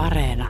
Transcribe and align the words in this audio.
Areena. 0.00 0.48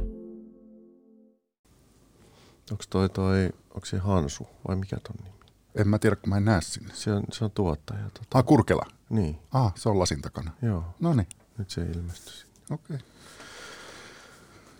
Onko 2.70 2.84
toi 2.90 3.08
toi, 3.08 3.50
onko 3.74 3.86
se 3.86 3.98
Hansu 3.98 4.48
vai 4.68 4.76
mikä 4.76 4.96
ton 4.96 5.16
nimi? 5.24 5.36
En 5.74 5.88
mä 5.88 5.98
tiedä, 5.98 6.16
kun 6.16 6.28
mä 6.30 6.36
en 6.36 6.44
näe 6.44 6.60
sinne. 6.60 6.94
Se 6.94 7.12
on, 7.12 7.22
se 7.32 7.44
on 7.44 7.50
tuottaja. 7.50 8.00
Tota. 8.14 8.38
Ah, 8.38 8.44
Kurkela. 8.44 8.86
Niin, 9.08 9.38
Ah, 9.52 9.72
se 9.76 9.88
on 9.88 9.98
lasin 9.98 10.22
takana. 10.22 10.50
joo. 10.62 10.84
No 11.00 11.14
niin, 11.14 11.26
Nyt 11.58 11.70
se 11.70 11.82
ilmestyi. 11.82 12.32
sinne. 12.34 12.52
okei. 12.70 12.96
Okay. 12.96 13.08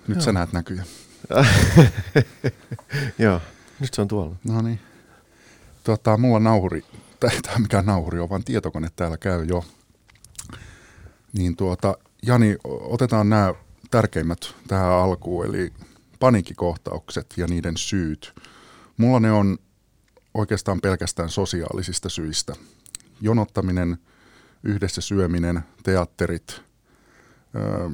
Nyt 0.08 0.16
Joo. 0.16 0.24
sä 0.24 0.32
näet 0.32 0.52
näkyjä. 0.52 0.84
joo, 3.18 3.40
nyt 3.80 3.94
se 3.94 4.00
on 4.02 4.08
tuolla. 4.08 4.36
No 4.44 4.62
niin. 4.62 4.80
Tota, 5.84 6.16
mulla 6.16 6.36
on 6.36 6.44
nauhuri, 6.44 6.84
tai 7.20 7.30
tämä 7.42 7.58
mikä 7.58 7.82
nauhuri 7.82 8.20
on, 8.20 8.30
vaan 8.30 8.44
tietokone 8.44 8.88
täällä 8.96 9.16
käy 9.16 9.44
jo. 9.44 9.64
Niin 11.32 11.56
tuota, 11.56 11.94
Jani, 12.26 12.56
otetaan 12.64 13.28
nämä 13.30 13.54
tärkeimmät 13.90 14.54
tähän 14.68 14.92
alkuun, 14.92 15.46
eli 15.46 15.72
paniikkikohtaukset 16.20 17.34
ja 17.36 17.46
niiden 17.46 17.76
syyt. 17.76 18.34
Mulla 18.96 19.20
ne 19.20 19.32
on 19.32 19.58
oikeastaan 20.34 20.80
pelkästään 20.80 21.28
sosiaalisista 21.28 22.08
syistä. 22.08 22.54
Jonottaminen, 23.20 23.98
yhdessä 24.62 25.00
syöminen, 25.00 25.60
teatterit, 25.82 26.62
öö, 27.56 27.90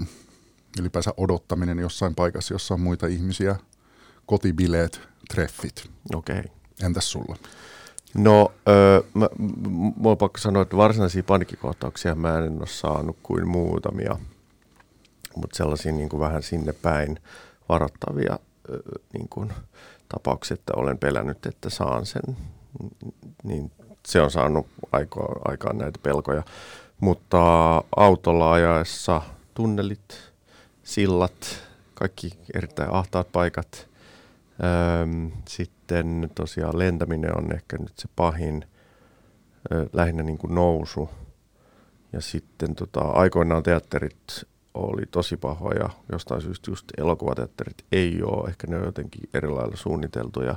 ylipäänsä 0.81 1.15
odottaminen 1.17 1.79
jossain 1.79 2.15
paikassa, 2.15 2.55
jossa 2.55 2.75
on 2.75 2.81
muita 2.81 3.07
ihmisiä, 3.07 3.57
kotibileet, 4.27 5.01
treffit. 5.31 5.91
Okei. 6.15 6.39
Okay. 6.39 6.51
Entäs 6.83 7.13
sulla? 7.13 7.37
No, 8.15 8.53
öö, 8.69 9.01
mä, 9.15 9.29
m- 9.39 9.45
m- 9.45 9.93
mulla 9.97 10.11
on 10.11 10.19
pakko 10.19 10.39
sanoa, 10.39 10.63
että 10.63 10.77
varsinaisia 10.77 11.23
panikkikohtauksia 11.23 12.15
mä 12.15 12.39
en 12.39 12.59
ole 12.59 12.67
saanut 12.67 13.17
kuin 13.23 13.49
muutamia, 13.49 14.17
mutta 15.37 15.57
sellaisia 15.57 15.93
niin 15.93 16.09
kuin 16.09 16.21
vähän 16.21 16.43
sinne 16.43 16.73
päin 16.73 17.21
varoittavia 17.69 18.39
niin 19.13 19.29
kuin 19.29 19.53
tapauksia, 20.09 20.55
että 20.55 20.73
olen 20.77 20.99
pelännyt, 20.99 21.47
että 21.47 21.71
saan 21.71 22.07
sen, 22.07 22.37
niin 23.43 23.73
se 24.07 24.21
on 24.21 24.31
saanut 24.31 24.67
aikaa, 24.93 25.41
aikaan 25.45 25.79
näitä 25.79 25.99
pelkoja. 26.03 26.43
Mutta 27.01 27.39
autolla 27.97 28.53
ajaessa 28.53 29.23
tunnelit, 29.55 30.33
sillat, 30.83 31.63
kaikki 31.95 32.39
erittäin 32.55 32.93
ahtaat 32.93 33.33
paikat. 33.33 33.89
Sitten 35.49 36.31
tosiaan 36.35 36.79
lentäminen 36.79 37.39
on 37.39 37.55
ehkä 37.55 37.79
nyt 37.79 37.99
se 37.99 38.09
pahin, 38.17 38.65
lähinnä 39.93 40.23
niin 40.23 40.39
kuin 40.39 40.55
nousu. 40.55 41.11
Ja 42.13 42.21
sitten 42.21 42.75
tota, 42.75 43.01
aikoinaan 43.01 43.63
teatterit 43.63 44.47
oli 44.77 45.03
tosi 45.11 45.37
pahoja, 45.37 45.91
jostain 46.13 46.43
syystä 46.43 46.71
just 46.71 46.85
elokuvateatterit 46.99 47.85
ei 47.93 48.23
ole, 48.23 48.49
ehkä 48.49 48.67
ne 48.67 48.77
on 48.77 48.85
jotenkin 48.85 49.29
eri 49.35 49.49
lailla 49.49 49.77
suunniteltuja. 49.77 50.57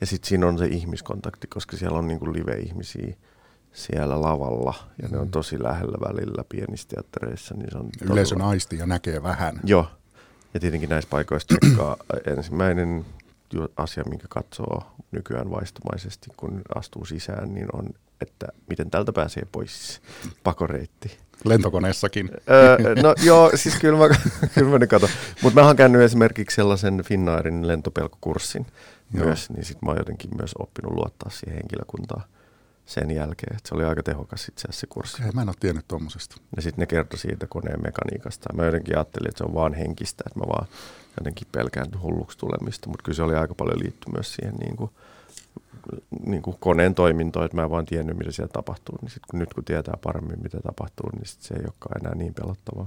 Ja 0.00 0.06
sitten 0.06 0.28
siinä 0.28 0.46
on 0.46 0.58
se 0.58 0.66
ihmiskontakti, 0.66 1.46
koska 1.46 1.76
siellä 1.76 1.98
on 1.98 2.08
niin 2.08 2.18
kuin 2.18 2.32
live-ihmisiä 2.32 3.14
siellä 3.72 4.20
lavalla, 4.20 4.74
ja 5.02 5.08
ne 5.08 5.18
on 5.18 5.26
Mm. 5.26 5.30
tosi 5.30 5.62
lähellä 5.62 5.98
välillä 6.00 6.44
pienissä 6.48 6.88
teattereissa. 6.88 7.54
Niin 7.54 7.68
se 7.72 7.78
on 7.78 7.88
todella- 7.98 8.12
Yleisön 8.12 8.42
aisti 8.42 8.78
ja 8.78 8.86
näkee 8.86 9.22
vähän. 9.22 9.60
Joo. 9.64 9.86
Ja 10.54 10.60
tietenkin 10.60 10.88
näissä 10.88 11.10
paikoissa 11.10 11.48
tsekkaa 11.60 11.96
ensimmäinen 12.36 13.04
asia, 13.76 14.04
minkä 14.08 14.26
katsoo 14.28 14.82
nykyään 15.10 15.50
vaistomaisesti, 15.50 16.30
kun 16.36 16.62
astuu 16.74 17.04
sisään, 17.04 17.54
niin 17.54 17.66
on, 17.72 17.88
että 18.20 18.46
miten 18.68 18.90
tältä 18.90 19.12
pääsee 19.12 19.42
pois. 19.52 20.02
Pakoreitti. 20.42 21.18
Lentokoneessakin. 21.44 22.30
Öö, 22.50 22.94
no 23.02 23.14
joo, 23.22 23.50
siis 23.54 23.74
kyllä 23.74 23.98
mä, 23.98 24.14
kyllä 24.54 24.70
mä 24.70 24.78
ne 24.78 24.86
katon. 24.86 25.08
Mutta 25.42 25.60
mä 25.60 25.66
oon 25.66 25.76
käynyt 25.76 26.02
esimerkiksi 26.02 26.54
sellaisen 26.54 27.02
Finnairin 27.04 27.68
lentopelkokurssin 27.68 28.66
Joo. 29.14 29.24
myös, 29.26 29.50
niin 29.50 29.64
sit 29.64 29.82
mä 29.82 29.90
oon 29.90 29.98
jotenkin 29.98 30.30
myös 30.36 30.52
oppinut 30.58 30.92
luottaa 30.92 31.30
siihen 31.30 31.54
henkilökuntaan 31.54 32.22
sen 32.86 33.10
jälkeen. 33.10 33.56
Et 33.56 33.66
se 33.66 33.74
oli 33.74 33.84
aika 33.84 34.02
tehokas 34.02 34.48
itse 34.48 34.68
asiassa 34.68 34.80
se 34.80 34.86
kurssi. 34.86 35.22
Okei, 35.22 35.32
mä 35.32 35.42
en 35.42 35.48
ole 35.48 35.56
tiennyt 35.60 35.88
tuommoisesta. 35.88 36.36
Ja 36.56 36.62
sitten 36.62 36.82
ne 36.82 36.86
kertoi 36.86 37.18
siitä 37.18 37.46
koneen 37.46 37.82
mekaniikasta. 37.82 38.52
Mä 38.54 38.64
jotenkin 38.64 38.96
ajattelin, 38.96 39.28
että 39.28 39.38
se 39.38 39.44
on 39.44 39.54
vaan 39.54 39.74
henkistä, 39.74 40.24
että 40.26 40.38
mä 40.40 40.46
vaan 40.48 40.66
jotenkin 41.20 41.48
pelkään 41.52 42.02
hulluksi 42.02 42.38
tulemista, 42.38 42.88
mutta 42.88 43.02
kyllä 43.02 43.16
se 43.16 43.22
oli 43.22 43.34
aika 43.34 43.54
paljon 43.54 43.78
liitty 43.78 44.10
myös 44.12 44.34
siihen 44.34 44.54
niin 44.54 44.76
kuin, 44.76 44.90
niin 46.26 46.42
kuin 46.42 46.56
koneen 46.60 46.94
toimintoon, 46.94 47.44
että 47.44 47.56
mä 47.56 47.62
en 47.62 47.70
vaan 47.70 47.86
tiennyt, 47.86 48.18
mitä 48.18 48.32
siellä 48.32 48.52
tapahtuu. 48.52 48.98
Niin 49.02 49.10
sit, 49.10 49.22
kun 49.30 49.38
nyt 49.40 49.54
kun 49.54 49.64
tietää 49.64 49.94
paremmin, 50.02 50.42
mitä 50.42 50.60
tapahtuu, 50.60 51.10
niin 51.10 51.26
sit 51.26 51.42
se 51.42 51.54
ei 51.54 51.60
olekaan 51.64 52.00
enää 52.00 52.14
niin 52.14 52.34
pelottavaa. 52.34 52.86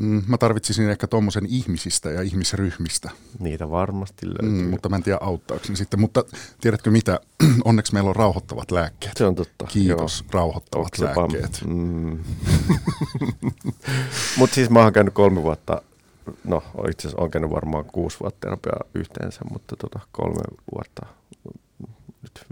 Mm, 0.00 0.22
mä 0.26 0.38
tarvitsisin 0.38 0.90
ehkä 0.90 1.06
tuommoisen 1.06 1.46
ihmisistä 1.48 2.10
ja 2.10 2.22
ihmisryhmistä, 2.22 3.10
Niitä 3.38 3.70
varmasti 3.70 4.26
löytyy. 4.26 4.62
mm, 4.62 4.70
mutta 4.70 4.88
mä 4.88 4.96
en 4.96 5.02
tiedä 5.02 5.18
auttaako 5.22 5.64
ne 5.68 5.76
sitten. 5.76 6.00
Mutta 6.00 6.24
tiedätkö 6.60 6.90
mitä, 6.90 7.20
onneksi 7.64 7.92
meillä 7.92 8.10
on 8.10 8.16
rauhoittavat 8.16 8.70
lääkkeet. 8.70 9.16
se 9.16 9.26
on 9.26 9.34
totta. 9.34 9.64
Kiitos, 9.66 10.24
rauhoittavat 10.30 10.86
Oksepam. 10.86 11.32
lääkkeet. 11.32 11.60
Mm. 11.66 12.18
Mutta 14.38 14.54
siis 14.54 14.70
mä 14.70 14.80
oon 14.80 14.92
käynyt 14.92 15.14
kolme 15.14 15.42
vuotta, 15.42 15.82
no 16.44 16.62
itse 16.90 17.08
asiassa 17.08 17.20
oon 17.22 17.30
käynyt 17.30 17.50
varmaan 17.50 17.84
kuusi 17.84 18.20
vuotta 18.20 18.40
terapiaa 18.40 18.80
yhteensä, 18.94 19.40
mutta 19.52 19.76
tota 19.76 20.00
kolme 20.12 20.42
vuotta 20.74 21.06
nyt 22.22 22.44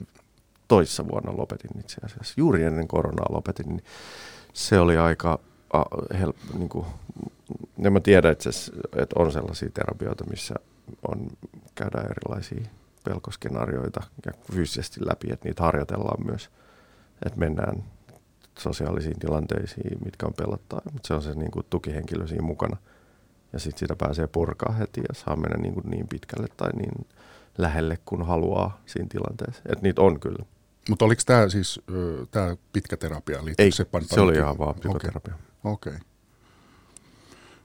toissa 0.68 1.08
vuonna 1.08 1.36
lopetin 1.36 1.70
itse 1.80 1.96
asiassa. 2.04 2.34
Juuri 2.36 2.62
ennen 2.64 2.88
koronaa 2.88 3.26
lopetin, 3.30 3.68
niin 3.68 3.84
se 4.52 4.78
oli 4.78 4.96
aika 4.96 5.38
a, 5.72 5.82
help, 6.18 6.36
niin 6.58 6.68
kuin, 6.68 6.86
en 7.84 7.92
mä 7.92 8.00
tiedä 8.00 8.30
itse 8.30 8.50
että 8.96 9.14
on 9.18 9.32
sellaisia 9.32 9.70
terapioita, 9.74 10.24
missä 10.30 10.54
on, 11.08 11.26
käydään 11.74 12.10
erilaisia 12.10 12.70
pelkoskenaarioita 13.04 14.00
ja 14.26 14.32
fyysisesti 14.52 15.00
läpi, 15.06 15.32
että 15.32 15.48
niitä 15.48 15.62
harjoitellaan 15.62 16.26
myös, 16.26 16.50
että 17.26 17.38
mennään 17.38 17.84
sosiaalisiin 18.58 19.18
tilanteisiin, 19.18 19.98
mitkä 20.04 20.26
on 20.26 20.34
pelottaa, 20.34 20.80
mutta 20.92 21.06
se 21.08 21.14
on 21.14 21.22
se 21.22 21.34
niin 21.34 21.50
kuin, 21.50 21.66
tukihenkilö 21.70 22.26
siinä 22.26 22.46
mukana. 22.46 22.76
Ja 23.52 23.58
sitten 23.58 23.78
sitä 23.78 23.96
pääsee 23.96 24.26
purkaa 24.26 24.72
heti 24.72 25.00
ja 25.00 25.14
saa 25.14 25.36
mennä 25.36 25.56
niin, 25.56 25.74
kuin, 25.74 25.90
niin 25.90 26.08
pitkälle 26.08 26.46
tai 26.56 26.70
niin 26.72 27.06
lähelle 27.58 27.98
kun 28.04 28.26
haluaa 28.26 28.80
siinä 28.86 29.08
tilanteessa. 29.08 29.62
Et 29.66 29.82
niitä 29.82 30.02
on 30.02 30.20
kyllä. 30.20 30.44
Mutta 30.88 31.04
oliko 31.04 31.22
tämä 31.26 31.48
siis 31.48 31.80
ö, 31.90 32.26
tää 32.30 32.56
pitkä 32.72 32.96
terapia? 32.96 33.40
Ei, 33.58 33.70
se, 33.70 33.86
se 34.02 34.20
oli 34.20 34.34
ihan 34.34 34.58
vaan 34.58 34.70
Okei, 34.70 34.80
psykoterapia. 34.80 35.34
Okei. 35.64 35.94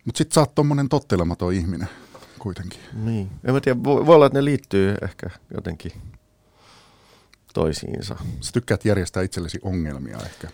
Mutta 0.06 0.18
sitten 0.18 0.36
sä 0.36 0.40
oot 0.40 0.56
tommonen 0.56 0.90
tottelematon 0.90 1.54
ihminen 1.54 1.90
kuitenkin. 2.40 2.80
Niin. 2.94 3.30
En 3.44 3.54
mä 3.54 3.62
tiedä, 3.62 3.84
voi, 3.84 4.06
voi 4.06 4.16
olla, 4.16 4.26
että 4.26 4.40
ne 4.40 4.46
liittyy 4.46 4.96
ehkä 5.02 5.30
jotenkin 5.54 5.92
toisiinsa. 7.54 8.16
Sä 8.42 8.52
tykkäät 8.52 8.86
järjestää 8.86 9.24
itsellesi 9.24 9.60
ongelmia 9.62 10.18
ehkä. 10.26 10.48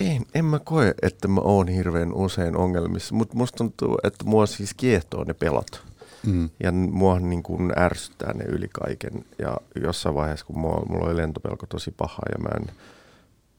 En, 0.00 0.26
en 0.34 0.44
mä 0.44 0.58
koe, 0.58 0.94
että 1.02 1.28
mä 1.28 1.40
oon 1.40 1.68
hirveän 1.68 2.14
usein 2.14 2.56
ongelmissa, 2.56 3.14
mutta 3.14 3.36
musta 3.36 3.56
tuntuu, 3.56 3.98
että 4.04 4.24
mua 4.24 4.46
siis 4.46 4.74
kiehtoo 4.74 5.24
ne 5.24 5.34
pelot. 5.34 5.82
Mm. 6.26 6.50
Ja 6.60 6.72
mua 6.72 7.20
niin 7.20 7.42
kuin 7.42 7.72
ärsyttää 7.78 8.32
ne 8.32 8.44
yli 8.44 8.68
kaiken. 8.68 9.24
Ja 9.38 9.56
jossain 9.82 10.14
vaiheessa, 10.14 10.46
kun 10.46 10.58
mua, 10.58 10.86
mulla 10.88 11.06
oli 11.06 11.16
lentopelko 11.16 11.66
tosi 11.66 11.90
paha 11.90 12.22
ja 12.32 12.42
mä 12.42 12.48
en 12.56 12.74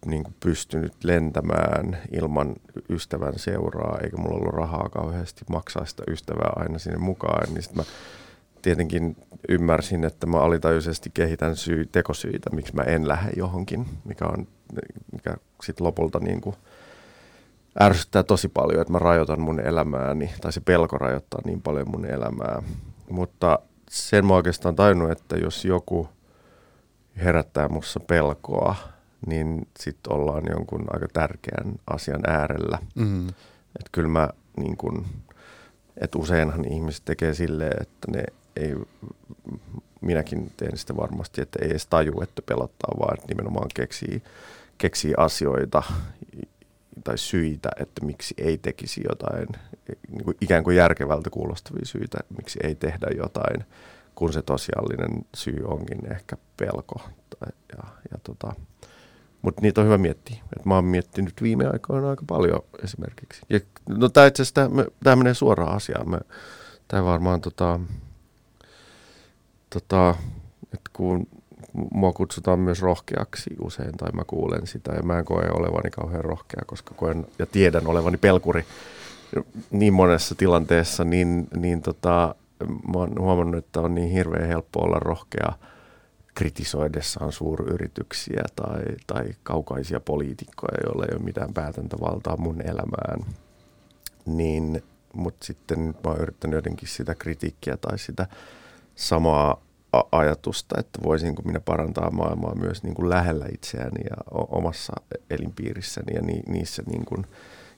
niin 0.06 0.24
kuin 0.24 0.36
pystynyt 0.40 1.04
lentämään 1.04 1.98
ilman 2.12 2.56
ystävän 2.90 3.40
seuraa, 3.40 4.00
eikä 4.04 4.18
mulla 4.18 4.38
ollut 4.38 4.54
rahaa 4.54 4.90
kauheasti 4.90 5.46
maksaa 5.50 5.86
sitä 5.86 6.04
ystävää 6.08 6.54
aina 6.56 6.80
sinne 6.80 6.98
mukaan, 6.98 7.54
niin 7.54 7.64
sitten 7.64 7.78
mä 7.78 7.84
tietenkin 8.62 9.18
ymmärsin, 9.50 10.04
että 10.04 10.28
mä 10.28 10.38
alitajuisesti 10.38 11.12
kehitän 11.14 11.56
syy, 11.56 11.86
tekosyitä, 11.86 12.50
miksi 12.50 12.76
mä 12.76 12.82
en 12.82 13.08
lähde 13.08 13.32
johonkin, 13.36 13.86
mikä 14.06 14.26
on 14.26 14.48
mikä 15.12 15.36
sitten 15.64 15.88
lopulta 15.88 16.20
niin 16.20 16.42
kuin 16.42 16.56
ärsyttää 17.82 18.24
tosi 18.24 18.48
paljon, 18.48 18.82
että 18.82 18.94
mä 18.94 19.00
rajoitan 19.00 19.42
mun 19.42 19.60
elämääni, 19.60 20.32
tai 20.42 20.54
se 20.54 20.62
pelko 20.62 20.98
rajoittaa 20.98 21.42
niin 21.46 21.62
paljon 21.62 21.92
mun 21.92 22.06
elämää. 22.06 22.62
Mutta 23.10 23.60
sen 23.90 24.26
mä 24.26 24.34
oikeastaan 24.34 24.76
tajunnut, 24.76 25.12
että 25.12 25.38
jos 25.38 25.66
joku 25.66 26.10
herättää 27.16 27.68
mussa 27.68 28.00
pelkoa, 28.00 28.76
niin 29.28 29.68
sitten 29.80 30.14
ollaan 30.14 30.44
jonkun 30.50 30.86
aika 30.90 31.08
tärkeän 31.14 31.76
asian 31.88 32.22
äärellä. 32.28 32.80
Mm. 32.96 33.28
Että 33.80 33.90
kyllä 33.92 34.10
mä 34.10 34.30
niin 34.58 34.78
kun, 34.78 35.06
että 35.98 36.18
useinhan 36.18 36.66
ihmiset 36.74 37.06
tekee 37.06 37.34
silleen, 37.34 37.82
että 37.82 38.12
ne 38.12 38.24
ei, 38.56 38.76
minäkin 40.02 40.52
teen 40.58 40.78
sitä 40.78 40.96
varmasti, 40.96 41.42
että 41.42 41.60
ei 41.62 41.70
edes 41.70 41.88
taju, 41.88 42.22
että 42.22 42.42
pelottaa, 42.42 43.00
vaan 43.00 43.14
että 43.14 43.28
nimenomaan 43.28 43.70
keksii, 43.74 44.24
keksii 44.78 45.14
asioita 45.18 45.84
tai 47.04 47.18
syitä, 47.18 47.70
että 47.80 48.06
miksi 48.06 48.34
ei 48.38 48.58
tekisi 48.58 49.02
jotain, 49.10 49.48
niin 50.10 50.24
kuin 50.24 50.38
ikään 50.42 50.64
kuin 50.64 50.78
järkevältä 50.78 51.30
kuulostavia 51.30 51.86
syitä, 51.86 52.18
miksi 52.38 52.60
ei 52.64 52.76
tehdä 52.76 53.08
jotain, 53.18 53.64
kun 54.16 54.34
se 54.34 54.42
tosiaalinen 54.42 55.26
syy 55.36 55.64
onkin 55.64 56.12
ehkä 56.12 56.38
pelko. 56.58 57.02
Ja, 57.42 57.84
ja 58.12 58.18
tota, 58.24 58.54
Mutta 59.46 59.62
niitä 59.62 59.82
on 59.82 59.88
hyvä 59.88 59.98
miettiä. 59.98 60.38
Et 60.58 60.66
mä 60.66 60.76
oon 60.76 60.86
miettinyt 60.86 61.42
viime 61.42 61.68
aikoina 61.68 62.10
aika 62.10 62.24
paljon 62.28 62.60
esimerkiksi. 62.84 63.42
Ja, 63.50 63.60
no 63.90 64.10
tämä 64.10 64.28
itse 64.28 64.42
asiassa, 64.42 64.70
tämä 65.04 65.16
menee 65.16 65.34
suoraan 65.34 65.76
asiaan. 65.76 66.22
Tämä 66.88 67.04
varmaan 67.04 67.42
tota, 67.42 67.80
tota, 69.70 70.16
että 70.74 70.90
kun 70.94 71.28
mua 71.92 72.14
kutsutaan 72.14 72.60
myös 72.60 72.82
rohkeaksi 72.82 73.50
usein, 73.62 73.98
tai 73.98 74.12
mä 74.12 74.24
kuulen 74.28 74.68
sitä, 74.68 74.92
ja 74.92 75.04
mä 75.04 75.20
en 75.20 75.26
koe 75.26 75.50
olevani 75.50 75.90
kauhean 75.90 76.26
rohkea, 76.26 76.64
koska 76.66 76.94
koen 76.96 77.28
ja 77.40 77.46
tiedän 77.46 77.88
olevani 77.88 78.18
pelkuri 78.18 78.66
niin 79.72 79.94
monessa 79.94 80.36
tilanteessa, 80.36 81.04
niin, 81.04 81.48
niin 81.56 81.82
tota, 81.82 82.36
mä 82.68 83.00
oon 83.00 83.20
huomannut, 83.20 83.66
että 83.66 83.82
on 83.82 83.96
niin 83.96 84.10
hirveän 84.10 84.48
helppo 84.48 84.80
olla 84.80 85.00
rohkea 85.00 85.54
kritisoidessaan 86.36 87.32
suuryrityksiä 87.32 88.44
tai, 88.56 88.84
tai 89.08 89.26
kaukaisia 89.44 90.00
poliitikkoja, 90.00 90.78
joilla 90.86 91.06
ei 91.06 91.16
ole 91.16 91.24
mitään 91.24 91.54
päätäntävaltaa 91.54 92.38
mun 92.38 92.62
elämään. 92.62 93.36
Niin, 94.26 94.84
mutta 95.14 95.46
sitten 95.46 95.80
mä 95.80 95.94
oon 96.04 96.22
yrittänyt 96.22 96.56
jotenkin 96.56 96.88
sitä 96.88 97.16
kritiikkiä 97.16 97.78
tai 97.78 98.00
sitä 98.00 98.28
samaa 98.96 99.62
ajatusta, 100.12 100.76
että 100.80 101.00
voisinko 101.04 101.42
minä 101.42 101.60
parantaa 101.60 102.12
maailmaa 102.12 102.56
myös 102.56 102.84
niin 102.84 102.96
kuin 102.96 103.10
lähellä 103.10 103.46
itseäni 103.54 104.04
ja 104.10 104.18
omassa 104.32 104.94
elinpiirissäni 105.30 106.16
ja 106.16 106.22
ni, 106.22 106.42
niissä 106.48 106.84
niin 106.88 107.06
kuin 107.06 107.26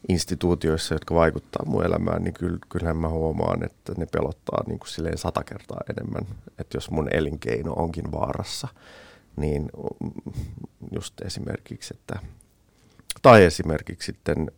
instituutioissa, 0.09 0.95
jotka 0.95 1.15
vaikuttaa 1.15 1.65
mun 1.65 1.85
elämään, 1.85 2.23
niin 2.23 2.33
kyllä, 2.33 2.57
kyllähän 2.69 2.97
mä 2.97 3.09
huomaan, 3.09 3.63
että 3.65 3.93
ne 3.97 4.05
pelottaa 4.05 4.63
niin 4.67 4.79
kuin 4.79 4.89
silleen 4.89 5.17
sata 5.17 5.43
kertaa 5.43 5.81
enemmän. 5.89 6.27
Että 6.59 6.77
jos 6.77 6.91
mun 6.91 7.13
elinkeino 7.13 7.73
onkin 7.73 8.11
vaarassa, 8.11 8.67
niin 9.35 9.69
just 10.91 11.21
esimerkiksi, 11.21 11.93
että 11.97 12.19
tai 13.21 13.43
esimerkiksi 13.43 14.05
sitten 14.05 14.51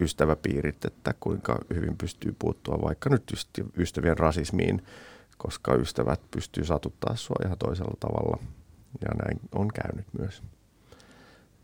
ystäväpiirit, 0.00 0.84
että 0.84 1.14
kuinka 1.20 1.58
hyvin 1.74 1.96
pystyy 1.98 2.36
puuttua 2.38 2.82
vaikka 2.82 3.10
nyt 3.10 3.32
ystävien 3.78 4.18
rasismiin, 4.18 4.82
koska 5.38 5.74
ystävät 5.74 6.20
pystyy 6.30 6.64
satuttaa 6.64 7.16
sua 7.16 7.36
ihan 7.44 7.58
toisella 7.58 7.96
tavalla. 8.00 8.38
Ja 9.00 9.14
näin 9.24 9.40
on 9.54 9.68
käynyt 9.68 10.06
myös. 10.18 10.42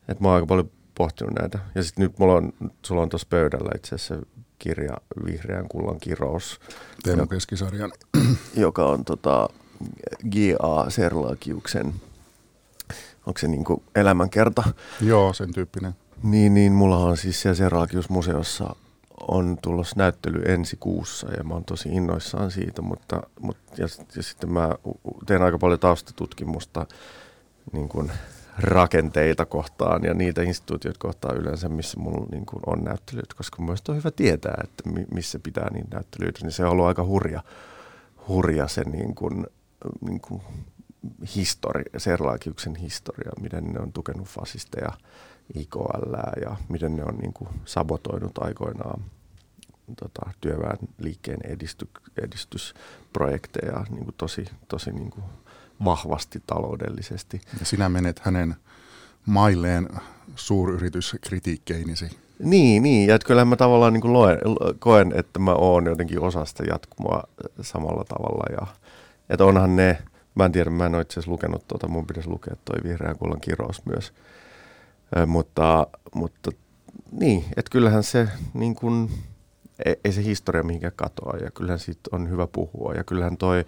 Et 0.09 0.21
mä 0.21 0.29
oon 0.29 0.35
aika 0.35 0.47
paljon 0.47 0.71
pohtinut 1.01 1.35
näitä. 1.41 1.59
Ja 1.75 1.83
sitten 1.83 2.03
nyt 2.03 2.19
mulla 2.19 2.35
on, 2.35 2.53
sulla 2.87 3.03
on 3.03 3.09
tuossa 3.09 3.27
pöydällä 3.31 3.71
itse 3.77 3.95
asiassa 3.95 4.27
kirja 4.59 4.97
Vihreän 5.25 5.69
kullan 5.69 6.01
kirous. 6.01 6.61
Teemu 7.03 7.27
Keskisarjan. 7.27 7.93
Joka 8.57 8.87
on 8.87 9.05
tota, 9.05 9.49
G.A. 10.31 10.91
Serlakiuksen, 10.91 11.95
onko 13.27 13.39
se 13.39 13.49
niinku 13.49 13.83
elämänkerta? 13.95 14.63
Joo, 15.01 15.33
sen 15.33 15.53
tyyppinen. 15.55 15.93
Niin, 16.23 16.55
niin 16.55 16.73
mulla 16.73 16.97
on 16.97 17.17
siis 17.17 17.43
siellä 17.43 17.57
Serlakius-museossa 17.57 18.77
on 19.29 19.59
tulossa 19.63 19.97
näyttely 19.99 20.43
ensi 20.47 20.77
kuussa 20.81 21.33
ja 21.37 21.45
mä 21.45 21.55
oon 21.55 21.65
tosi 21.65 21.89
innoissaan 21.89 22.51
siitä, 22.51 22.83
mutta, 22.83 23.23
mutta 23.41 23.83
ja, 23.83 23.89
ja 24.17 24.23
sitten 24.23 24.53
mä 24.53 24.75
teen 25.27 25.43
aika 25.43 25.59
paljon 25.59 25.81
taustatutkimusta 25.81 26.87
niin 27.73 27.89
kuin 27.89 28.13
rakenteita 28.59 29.47
kohtaan 29.47 30.05
ja 30.05 30.15
niitä 30.15 30.43
instituutioita 30.43 30.99
kohtaan 30.99 31.37
yleensä, 31.37 31.69
missä 31.69 32.01
mulla 32.01 32.27
niin 32.31 32.47
kuin 32.47 32.63
on 32.67 32.85
näyttelyt, 32.85 33.35
koska 33.35 33.63
mun 33.63 33.77
on 33.89 33.97
hyvä 33.97 34.11
tietää, 34.11 34.61
että 34.65 34.83
missä 35.15 35.39
pitää 35.39 35.71
niin 35.73 35.87
näyttelyitä, 35.91 36.39
niin 36.43 36.53
se 36.53 36.65
on 36.65 36.71
ollut 36.71 36.87
aika 36.87 37.05
hurja, 37.05 37.43
hurja 38.29 38.69
se 38.69 38.85
niin 38.85 39.15
kuin, 39.15 39.47
niin 40.01 40.21
kuin 40.21 40.43
historia, 41.37 41.85
Serlaakiuksen 41.97 42.77
historia, 42.77 43.31
miten 43.41 43.65
ne 43.65 43.81
on 43.81 43.93
tukenut 43.93 44.29
fasisteja, 44.29 44.93
IKL 45.55 46.15
ja 46.43 46.57
miten 46.69 46.97
ne 46.97 47.05
on 47.05 47.19
niin 47.19 47.33
kuin 47.33 47.49
sabotoinut 47.65 48.39
aikoinaan 48.39 49.05
tota, 50.01 50.31
työväen 50.41 50.79
liikkeen 50.99 51.41
edisty, 51.45 51.89
edistysprojekteja 52.23 53.85
niin 53.91 54.05
kuin 54.05 54.15
tosi, 54.19 54.45
tosi 54.69 54.93
niin 54.93 55.11
kuin 55.11 55.25
vahvasti 55.85 56.43
taloudellisesti. 56.47 57.41
Ja 57.61 57.67
sinä 57.67 57.89
menet 57.89 58.19
hänen 58.19 58.57
mailleen 59.27 59.89
suuryrityskritiikkeinisi. 60.37 62.11
Niin, 62.39 62.83
niin, 62.83 63.09
ja 63.09 63.19
kyllä 63.19 63.45
mä 63.45 63.57
tavallaan 63.57 63.93
niin 63.93 64.01
kuin 64.01 64.13
loen, 64.13 64.39
koen, 64.79 65.13
että 65.17 65.39
mä 65.39 65.53
oon 65.53 65.87
jotenkin 65.87 66.21
osa 66.21 66.45
sitä 66.45 66.65
jatkumoa 66.65 67.23
samalla 67.61 68.05
tavalla. 68.05 68.45
Ja, 68.61 68.67
että 69.31 69.45
onhan 69.45 69.77
ne, 69.77 69.99
mä 70.35 70.45
en 70.45 70.53
tiedä, 70.53 70.71
mä 70.71 70.87
en 70.87 70.95
ole 70.95 71.03
itse 71.03 71.13
asiassa 71.13 71.31
lukenut 71.31 71.69
tuota, 71.69 71.89
mun 71.89 72.07
pitäisi 72.07 72.29
lukea 72.29 72.55
toi 72.65 72.83
Vihreän 72.85 73.19
kullan 73.19 73.41
kirous 73.41 73.87
myös. 73.87 74.13
Ö, 75.17 75.27
mutta, 75.27 75.87
mutta 76.15 76.51
niin, 77.13 77.45
että 77.57 77.71
kyllähän 77.71 78.03
se 78.03 78.29
niin 78.55 78.75
kuin, 78.75 79.11
ei, 79.85 79.97
ei 80.05 80.13
se 80.13 80.25
historia 80.25 80.63
mihinkään 80.63 80.93
katoa 80.97 81.37
ja 81.37 81.51
kyllähän 81.51 81.79
siitä 81.79 82.11
on 82.13 82.31
hyvä 82.31 82.47
puhua 82.47 82.95
ja 82.95 83.05
kyllähän 83.05 83.37
toi 83.37 83.65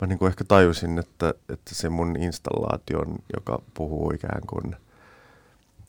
mä 0.00 0.06
niin 0.06 0.18
kuin 0.18 0.28
ehkä 0.28 0.44
tajusin, 0.44 0.98
että, 0.98 1.34
että 1.48 1.74
se 1.74 1.88
mun 1.88 2.16
installaatio, 2.16 3.04
joka 3.36 3.62
puhuu 3.74 4.12
ikään 4.14 4.42
kuin, 4.46 4.76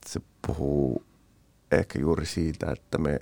se 0.06 0.21
puhuu 0.48 1.04
ehkä 1.71 2.00
juuri 2.00 2.25
siitä, 2.25 2.71
että 2.71 2.98
me 2.98 3.19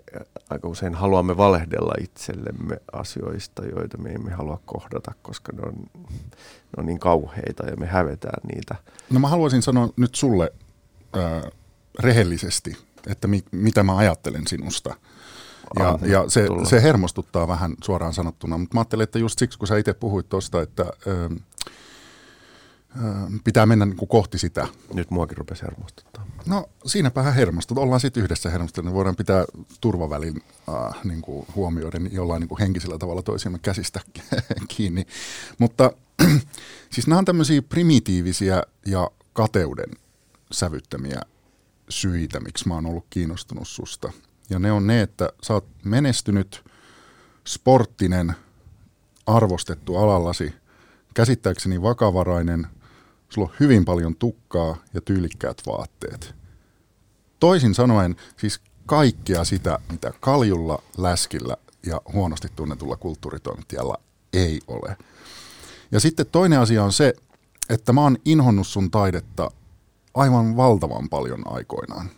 aika 0.50 0.68
usein 0.68 0.96
haluamme 0.96 1.38
valehdella 1.38 1.94
itsellemme 2.02 2.82
asioista, 2.92 3.66
joita 3.66 3.98
me 3.98 4.10
emme 4.10 4.32
halua 4.32 4.62
kohdata, 4.66 5.12
koska 5.22 5.52
ne 5.52 5.62
on, 5.62 5.74
ne 6.54 6.78
on 6.78 6.86
niin 6.86 7.00
kauheita 7.00 7.66
ja 7.66 7.78
me 7.78 7.86
hävetään 7.86 8.42
niitä. 8.54 8.76
No 9.10 9.20
mä 9.20 9.28
haluaisin 9.28 9.62
sanoa 9.62 9.90
nyt 9.98 10.16
sulle 10.16 10.54
äh, 11.18 11.52
rehellisesti, 12.00 12.78
että 13.08 13.28
mi, 13.28 13.44
mitä 13.52 13.84
mä 13.84 13.98
ajattelen 13.98 14.48
sinusta. 14.48 14.96
Ja, 15.80 16.00
ja 16.02 16.30
se, 16.30 16.48
se 16.70 16.84
hermostuttaa 16.84 17.48
vähän 17.48 17.76
suoraan 17.84 18.14
sanottuna, 18.14 18.58
mutta 18.58 18.74
mä 18.74 18.80
ajattelen, 18.80 19.04
että 19.04 19.20
just 19.20 19.40
siksi, 19.40 19.60
kun 19.60 19.68
sä 19.68 19.78
itse 19.78 19.94
puhuit 19.94 20.30
tuosta, 20.30 20.62
että 20.62 20.84
ö, 21.08 21.30
ö, 21.30 21.30
pitää 23.44 23.66
mennä 23.66 23.86
niin 23.86 23.98
kuin 23.98 24.10
kohti 24.10 24.38
sitä. 24.38 24.68
Nyt 24.94 25.12
muakin 25.12 25.38
rupesi 25.38 25.64
hermostuttaa. 25.64 26.26
No 26.46 26.70
siinäpähän 26.86 27.34
hermostut. 27.34 27.78
Ollaan 27.78 28.00
sitten 28.00 28.24
yhdessä 28.24 28.50
hermostuttu, 28.50 28.82
niin 28.82 28.96
voidaan 28.96 29.16
pitää 29.16 29.46
turvavälin 29.82 30.44
äh, 30.70 31.04
niin 31.04 31.22
kuin 31.22 31.48
huomioiden 31.56 32.10
jollain 32.12 32.40
niin 32.40 32.50
kuin 32.50 32.60
henkisellä 32.60 32.98
tavalla 32.98 33.22
toisiamme 33.22 33.60
käsistä 33.62 34.00
kiinni. 34.78 35.08
Mutta 35.58 35.92
siis 36.94 37.08
nämä 37.08 37.20
on 37.20 37.26
tämmöisiä 37.26 37.62
primitiivisiä 37.62 38.64
ja 38.86 39.12
kateuden 39.34 39.92
sävyttämiä 40.52 41.22
syitä, 41.90 42.40
miksi 42.40 42.68
mä 42.68 42.74
oon 42.74 42.86
ollut 42.86 43.06
kiinnostunut 43.10 43.68
susta– 43.68 44.12
ja 44.50 44.60
ne 44.60 44.72
on 44.72 44.88
ne, 44.88 45.02
että 45.02 45.30
sä 45.44 45.54
oot 45.54 45.68
menestynyt, 45.84 46.64
sporttinen, 47.48 48.36
arvostettu 49.26 49.96
alallasi, 49.96 50.54
käsittääkseni 51.14 51.82
vakavarainen, 51.82 52.68
sulla 53.30 53.48
on 53.48 53.56
hyvin 53.60 53.86
paljon 53.86 54.16
tukkaa 54.16 54.78
ja 54.94 55.02
tyylikkäät 55.02 55.62
vaatteet. 55.66 56.36
Toisin 57.40 57.76
sanoen 57.76 58.16
siis 58.38 58.62
kaikkea 58.86 59.44
sitä, 59.44 59.80
mitä 59.92 60.14
kaljulla, 60.20 60.84
läskillä 60.98 61.58
ja 61.86 62.02
huonosti 62.14 62.48
tunnetulla 62.56 62.96
kulttuuritoimittajalla 62.96 63.98
ei 64.34 64.60
ole. 64.68 64.98
Ja 65.92 66.00
sitten 66.00 66.26
toinen 66.32 66.60
asia 66.60 66.84
on 66.84 66.94
se, 66.94 67.14
että 67.70 67.94
mä 67.94 68.02
oon 68.02 68.18
inhonnut 68.26 68.68
sun 68.68 68.92
taidetta 68.92 69.52
aivan 70.14 70.58
valtavan 70.58 71.10
paljon 71.10 71.42
aikoinaan. 71.46 72.10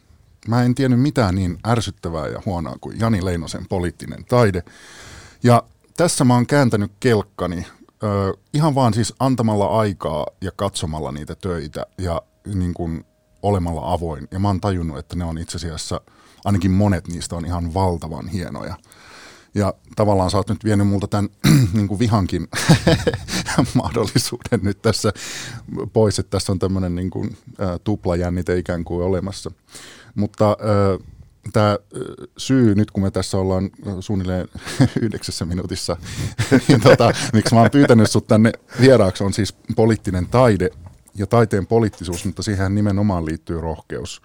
Mä 0.47 0.63
en 0.63 0.75
tiennyt 0.75 1.01
mitään 1.01 1.35
niin 1.35 1.57
ärsyttävää 1.67 2.27
ja 2.27 2.41
huonoa 2.45 2.75
kuin 2.81 2.99
Jani 2.99 3.25
Leinosen 3.25 3.65
poliittinen 3.69 4.25
taide. 4.25 4.63
Ja 5.43 5.63
tässä 5.97 6.23
mä 6.23 6.33
oon 6.33 6.47
kääntänyt 6.47 6.91
kelkkani 6.99 7.65
ö, 8.03 8.33
ihan 8.53 8.75
vaan 8.75 8.93
siis 8.93 9.13
antamalla 9.19 9.79
aikaa 9.79 10.27
ja 10.41 10.51
katsomalla 10.55 11.11
niitä 11.11 11.35
töitä 11.35 11.85
ja 11.97 12.21
niin 12.55 12.73
kuin 12.73 13.05
olemalla 13.41 13.93
avoin. 13.93 14.27
Ja 14.31 14.39
mä 14.39 14.47
oon 14.47 14.61
tajunnut, 14.61 14.97
että 14.97 15.15
ne 15.15 15.23
on 15.23 15.37
itse 15.37 15.55
asiassa, 15.55 16.01
ainakin 16.45 16.71
monet 16.71 17.07
niistä 17.07 17.35
on 17.35 17.45
ihan 17.45 17.73
valtavan 17.73 18.27
hienoja. 18.27 18.75
Ja 19.55 19.73
tavallaan 19.95 20.31
sä 20.31 20.37
oot 20.37 20.49
nyt 20.49 20.63
vienyt 20.63 20.87
multa 20.87 21.07
tämän 21.07 21.29
niin 21.73 21.87
kuin 21.87 21.99
vihankin 21.99 22.47
mahdollisuuden 23.73 24.59
nyt 24.61 24.81
tässä 24.81 25.13
pois, 25.93 26.19
että 26.19 26.29
tässä 26.29 26.51
on 26.51 26.59
tämmöinen 26.59 26.95
niin 26.95 27.37
tuplajännite 27.83 28.57
ikään 28.57 28.83
kuin 28.83 29.05
olemassa. 29.05 29.51
Mutta 30.17 30.49
äh, 30.51 31.07
tämä 31.53 31.77
syy, 32.37 32.75
nyt 32.75 32.91
kun 32.91 33.03
me 33.03 33.11
tässä 33.11 33.37
ollaan 33.37 33.69
suunnilleen 33.99 34.47
yhdeksässä 35.01 35.45
minuutissa, 35.45 35.97
niin 36.67 36.81
tota, 36.81 37.11
miksi 37.33 37.55
mä 37.55 37.61
oon 37.61 37.71
pyytänyt 37.71 38.11
sut 38.11 38.27
tänne 38.27 38.51
vieraaksi, 38.81 39.23
on 39.23 39.33
siis 39.33 39.53
poliittinen 39.75 40.27
taide 40.27 40.69
ja 41.15 41.27
taiteen 41.27 41.67
poliittisuus, 41.67 42.25
mutta 42.25 42.43
siihen 42.43 42.75
nimenomaan 42.75 43.25
liittyy 43.25 43.61
rohkeus. 43.61 44.21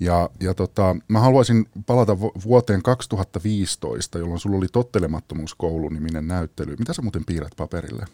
Ja, 0.00 0.30
ja 0.40 0.54
tota, 0.54 0.96
mä 1.08 1.20
haluaisin 1.20 1.68
palata 1.86 2.18
vuoteen 2.20 2.82
2015, 2.82 4.18
jolloin 4.18 4.40
sulla 4.40 4.56
oli 4.56 4.66
Tottelemattomuuskoulu-niminen 4.72 6.28
näyttely. 6.28 6.76
Mitä 6.78 6.92
sä 6.92 7.02
muuten 7.02 7.24
piirrät 7.24 7.52
paperille? 7.56 8.04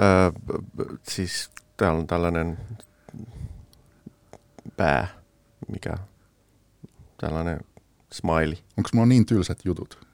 Öö, 0.00 0.30
siis 1.08 1.50
täällä 1.76 1.98
on 1.98 2.06
tällainen 2.06 2.58
pää, 4.76 5.17
mikä 5.72 5.94
tällainen 7.20 7.60
smiley. 8.12 8.56
Onko 8.76 8.90
mulla 8.92 9.06
niin 9.06 9.26
tylsät 9.26 9.58
jutut? 9.64 10.08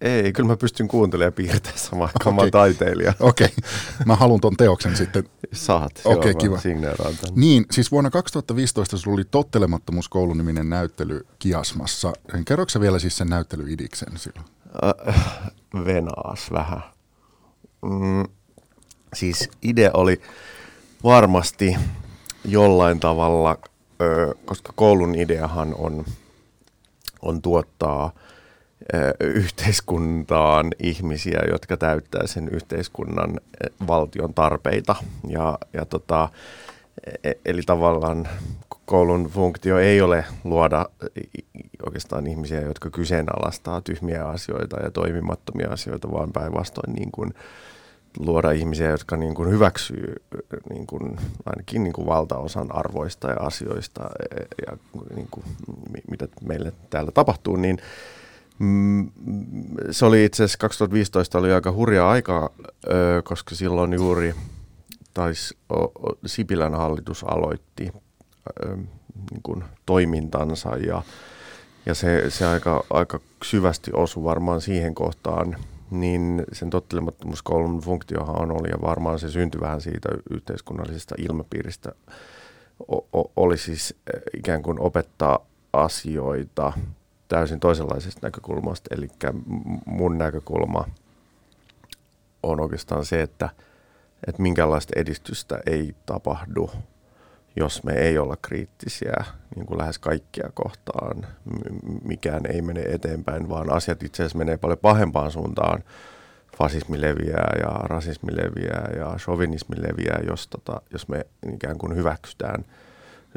Ei, 0.00 0.32
kyllä 0.32 0.46
mä 0.46 0.56
pystyn 0.56 0.88
kuuntelemaan 0.88 1.26
ja 1.28 1.32
piirtämään 1.32 1.78
samaan 1.78 2.10
okay. 2.20 2.32
mä 2.32 2.50
taiteilija. 2.50 3.12
Okei, 3.20 3.46
okay. 3.46 3.70
mä 4.06 4.16
haluan 4.16 4.40
ton 4.40 4.56
teoksen 4.56 4.96
sitten. 4.96 5.24
Saat, 5.52 6.00
Okei, 6.04 6.30
okay, 6.30 6.34
kiva. 6.34 6.58
Niin, 7.34 7.64
siis 7.70 7.90
vuonna 7.90 8.10
2015 8.10 8.96
sulla 8.96 9.14
oli 9.14 9.24
Tottelemattomuus 9.24 10.10
niminen 10.34 10.70
näyttely 10.70 11.26
Kiasmassa. 11.38 12.12
Kerroksä 12.44 12.80
vielä 12.80 12.98
siis 12.98 13.16
sen 13.16 13.28
näyttelyidiksen 13.28 14.18
silloin? 14.18 14.46
Äh, 14.84 15.42
venaas 15.84 16.52
vähän. 16.52 16.82
Mm, 17.82 18.24
siis 19.14 19.50
idea 19.62 19.90
oli 19.94 20.20
varmasti 21.04 21.76
jollain 22.44 23.00
tavalla, 23.00 23.58
koska 24.44 24.72
koulun 24.76 25.14
ideahan 25.14 25.74
on, 25.78 26.04
on 27.22 27.42
tuottaa– 27.42 28.12
yhteiskuntaan 29.20 30.70
ihmisiä, 30.78 31.40
jotka 31.50 31.76
täyttää 31.76 32.26
sen 32.26 32.48
yhteiskunnan 32.48 33.40
valtion 33.86 34.34
tarpeita. 34.34 34.96
Ja, 35.28 35.58
ja 35.72 35.84
tota, 35.84 36.28
e, 37.24 37.32
eli 37.44 37.62
tavallaan 37.62 38.28
koulun 38.84 39.26
funktio 39.26 39.78
ei 39.78 40.00
ole 40.00 40.24
luoda 40.44 40.86
oikeastaan 41.86 42.26
ihmisiä, 42.26 42.60
jotka 42.60 42.90
kyseenalaistaa 42.90 43.80
tyhmiä 43.80 44.28
asioita 44.28 44.80
ja 44.80 44.90
toimimattomia 44.90 45.70
asioita, 45.70 46.12
vaan 46.12 46.32
päinvastoin 46.32 46.92
niin 46.92 47.10
kuin 47.12 47.34
luoda 48.18 48.50
ihmisiä, 48.50 48.90
jotka 48.90 49.16
niin 49.16 49.34
kuin 49.34 49.50
hyväksyy 49.50 50.14
niin 50.70 50.86
kuin, 50.86 51.16
ainakin 51.46 51.84
niin 51.84 51.92
kuin 51.92 52.06
valtaosan 52.06 52.74
arvoista 52.74 53.28
ja 53.28 53.36
asioista 53.40 54.02
ja, 54.02 54.46
ja 54.66 54.76
niin 55.14 55.28
kuin, 55.30 55.44
mitä 56.10 56.28
meille 56.42 56.72
täällä 56.90 57.10
tapahtuu, 57.10 57.56
niin 57.56 57.78
Mm, 58.60 59.10
se 59.90 60.06
oli 60.06 60.24
itse 60.24 60.44
asiassa 60.44 60.58
2015 60.58 61.38
oli 61.38 61.52
aika 61.52 61.72
hurja 61.72 62.10
aika, 62.10 62.50
koska 63.24 63.54
silloin 63.54 63.92
juuri 63.92 64.34
taisi 65.14 65.56
Sipilän 66.26 66.74
hallitus 66.74 67.24
aloitti 67.24 67.92
niin 69.30 69.42
kuin 69.42 69.64
toimintansa 69.86 70.76
ja, 70.76 71.02
ja 71.86 71.94
se, 71.94 72.30
se 72.30 72.46
aika, 72.46 72.84
aika 72.90 73.20
syvästi 73.44 73.90
osui 73.94 74.24
varmaan 74.24 74.60
siihen 74.60 74.94
kohtaan, 74.94 75.56
niin 75.90 76.44
sen 76.52 76.70
tottelemattomuuskoulun 76.70 77.80
funktiohan 77.80 78.42
on 78.42 78.52
oli 78.52 78.68
ja 78.68 78.80
varmaan 78.82 79.18
se 79.18 79.30
syntyi 79.30 79.60
vähän 79.60 79.80
siitä 79.80 80.08
yhteiskunnallisesta 80.30 81.14
ilmapiiristä, 81.18 81.92
o, 82.88 82.96
o, 83.20 83.32
oli 83.36 83.58
siis 83.58 83.94
ikään 84.36 84.62
kuin 84.62 84.80
opettaa 84.80 85.46
asioita 85.72 86.72
täysin 87.28 87.60
toisenlaisesta 87.60 88.26
näkökulmasta. 88.26 88.94
Eli 88.94 89.08
mun 89.86 90.18
näkökulma 90.18 90.84
on 92.42 92.60
oikeastaan 92.60 93.04
se, 93.04 93.22
että, 93.22 93.48
että 94.26 94.42
minkälaista 94.42 94.92
edistystä 94.96 95.60
ei 95.66 95.94
tapahdu, 96.06 96.70
jos 97.56 97.84
me 97.84 97.92
ei 97.92 98.18
olla 98.18 98.36
kriittisiä 98.42 99.24
niin 99.56 99.66
kuin 99.66 99.78
lähes 99.78 99.98
kaikkia 99.98 100.50
kohtaan. 100.54 101.26
Mikään 102.04 102.46
ei 102.46 102.62
mene 102.62 102.80
eteenpäin, 102.80 103.48
vaan 103.48 103.72
asiat 103.72 104.02
itse 104.02 104.22
asiassa 104.22 104.38
menee 104.38 104.56
paljon 104.56 104.78
pahempaan 104.78 105.30
suuntaan. 105.30 105.84
Fasismi 106.58 107.00
leviää 107.00 107.52
ja 107.60 107.68
rasismi 107.68 108.36
leviää 108.36 108.90
ja 108.96 109.16
chauvinismi 109.18 109.76
leviää, 109.78 110.20
jos, 110.28 110.48
tota, 110.48 110.82
jos 110.92 111.08
me 111.08 111.26
ikään 111.54 111.78
kuin 111.78 111.96
hyväksytään– 111.96 112.64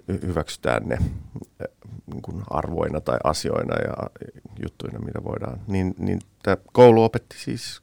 hyväksytään 0.08 0.84
ne 0.88 0.98
niin 2.06 2.22
kuin 2.22 2.44
arvoina 2.50 3.02
tai 3.02 3.18
asioina 3.24 3.76
ja 3.76 4.10
juttuina, 4.64 5.00
mitä 5.00 5.24
voidaan. 5.24 5.60
Niin, 5.68 5.96
niin 5.98 6.20
tämä 6.44 6.58
koulu 6.74 7.04
opetti 7.04 7.38
siis 7.40 7.82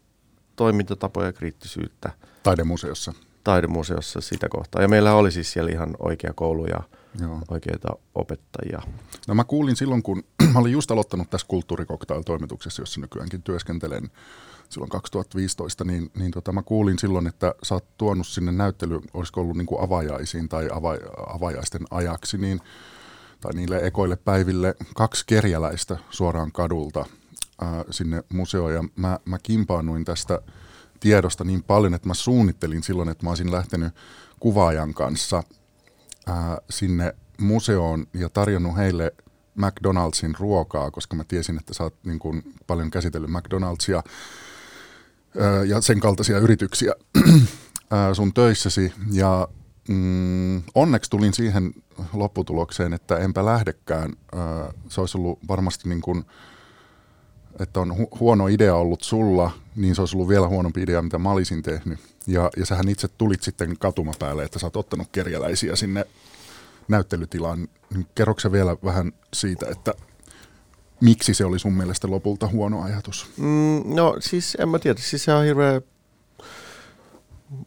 toimintatapoja 0.56 1.26
ja 1.26 1.32
kriittisyyttä. 1.32 2.10
Taidemuseossa. 2.42 3.12
Taidemuseossa 3.44 4.20
sitä 4.20 4.48
kohtaa. 4.48 4.82
Ja 4.82 4.88
meillä 4.88 5.14
oli 5.14 5.30
siis 5.30 5.52
siellä 5.52 5.70
ihan 5.70 5.96
oikea 5.98 6.32
koulu 6.32 6.66
ja 6.66 6.80
Joo. 7.20 7.40
oikeita 7.48 7.88
opettajia. 8.14 8.82
No 9.28 9.34
mä 9.34 9.44
kuulin 9.44 9.76
silloin, 9.76 10.02
kun 10.02 10.22
mä 10.52 10.58
olin 10.58 10.72
just 10.72 10.90
aloittanut 10.90 11.30
tässä 11.30 11.46
kulttuurikoktail-toimituksessa, 11.46 12.82
jossa 12.82 13.00
nykyäänkin 13.00 13.42
työskentelen, 13.42 14.10
silloin 14.68 14.90
2015, 14.90 15.84
niin, 15.84 16.10
niin 16.18 16.30
tota, 16.30 16.52
mä 16.52 16.62
kuulin 16.62 16.98
silloin, 16.98 17.26
että 17.26 17.54
sä 17.62 17.74
oot 17.74 17.84
tuonut 17.98 18.26
sinne 18.26 18.52
näyttely, 18.52 19.00
olisiko 19.14 19.40
ollut 19.40 19.56
niin 19.56 19.66
kuin 19.66 19.82
avajaisiin 19.82 20.48
tai 20.48 20.68
ava, 20.72 20.96
avajaisten 21.26 21.82
ajaksi, 21.90 22.38
niin, 22.38 22.60
tai 23.40 23.52
niille 23.54 23.78
ekoille 23.82 24.16
päiville 24.16 24.74
kaksi 24.94 25.24
kerjäläistä 25.26 25.96
suoraan 26.10 26.52
kadulta 26.52 27.06
ää, 27.60 27.84
sinne 27.90 28.22
museoon. 28.32 28.74
Ja 28.74 28.84
mä, 28.96 29.18
mä 29.24 29.38
kimpaannuin 29.42 30.04
tästä 30.04 30.42
tiedosta 31.00 31.44
niin 31.44 31.62
paljon, 31.62 31.94
että 31.94 32.08
mä 32.08 32.14
suunnittelin 32.14 32.82
silloin, 32.82 33.08
että 33.08 33.24
mä 33.24 33.30
olisin 33.30 33.52
lähtenyt 33.52 33.94
kuvaajan 34.40 34.94
kanssa 34.94 35.42
ää, 36.26 36.58
sinne 36.70 37.14
museoon 37.38 38.06
ja 38.14 38.28
tarjonnut 38.28 38.76
heille 38.76 39.14
McDonaldsin 39.54 40.34
ruokaa, 40.38 40.90
koska 40.90 41.16
mä 41.16 41.24
tiesin, 41.24 41.58
että 41.58 41.74
sä 41.74 41.82
oot 41.82 41.94
niin 42.04 42.18
kuin 42.18 42.54
paljon 42.66 42.90
käsitellyt 42.90 43.30
McDonaldsia 43.30 44.02
ja 45.66 45.80
sen 45.80 46.00
kaltaisia 46.00 46.38
yrityksiä 46.38 46.92
sun 48.16 48.34
töissäsi. 48.34 48.92
Ja 49.12 49.48
mm, 49.88 50.62
onneksi 50.74 51.10
tulin 51.10 51.34
siihen 51.34 51.74
lopputulokseen, 52.12 52.92
että 52.92 53.16
enpä 53.16 53.44
lähdekään. 53.44 54.12
Se 54.88 55.00
olisi 55.00 55.18
ollut 55.18 55.38
varmasti 55.48 55.88
niin 55.88 56.00
kuin, 56.00 56.24
että 57.60 57.80
on 57.80 57.90
hu- 57.90 58.18
huono 58.20 58.46
idea 58.46 58.74
ollut 58.74 59.02
sulla, 59.02 59.50
niin 59.76 59.94
se 59.94 60.02
olisi 60.02 60.16
ollut 60.16 60.28
vielä 60.28 60.48
huonompi 60.48 60.82
idea, 60.82 61.02
mitä 61.02 61.18
mä 61.18 61.30
olisin 61.30 61.62
tehnyt. 61.62 61.98
Ja, 62.26 62.50
ja 62.56 62.66
sähän 62.66 62.88
itse 62.88 63.08
tulit 63.08 63.42
sitten 63.42 63.76
katumapäälle, 63.78 64.44
että 64.44 64.58
sä 64.58 64.66
oot 64.66 64.76
ottanut 64.76 65.08
kerjäläisiä 65.12 65.76
sinne 65.76 66.06
näyttelytilaan. 66.88 67.68
Kerroksä 68.14 68.52
vielä 68.52 68.76
vähän 68.84 69.12
siitä, 69.34 69.66
että 69.70 69.94
miksi 71.00 71.34
se 71.34 71.44
oli 71.44 71.58
sun 71.58 71.72
mielestä 71.72 72.10
lopulta 72.10 72.48
huono 72.48 72.82
ajatus? 72.82 73.26
Mm, 73.36 73.82
no 73.84 74.16
siis 74.20 74.56
en 74.60 74.68
mä 74.68 74.78
tiedä, 74.78 75.00
siis 75.02 75.24
se 75.24 75.34
on 75.34 75.44
hirveä, 75.44 75.80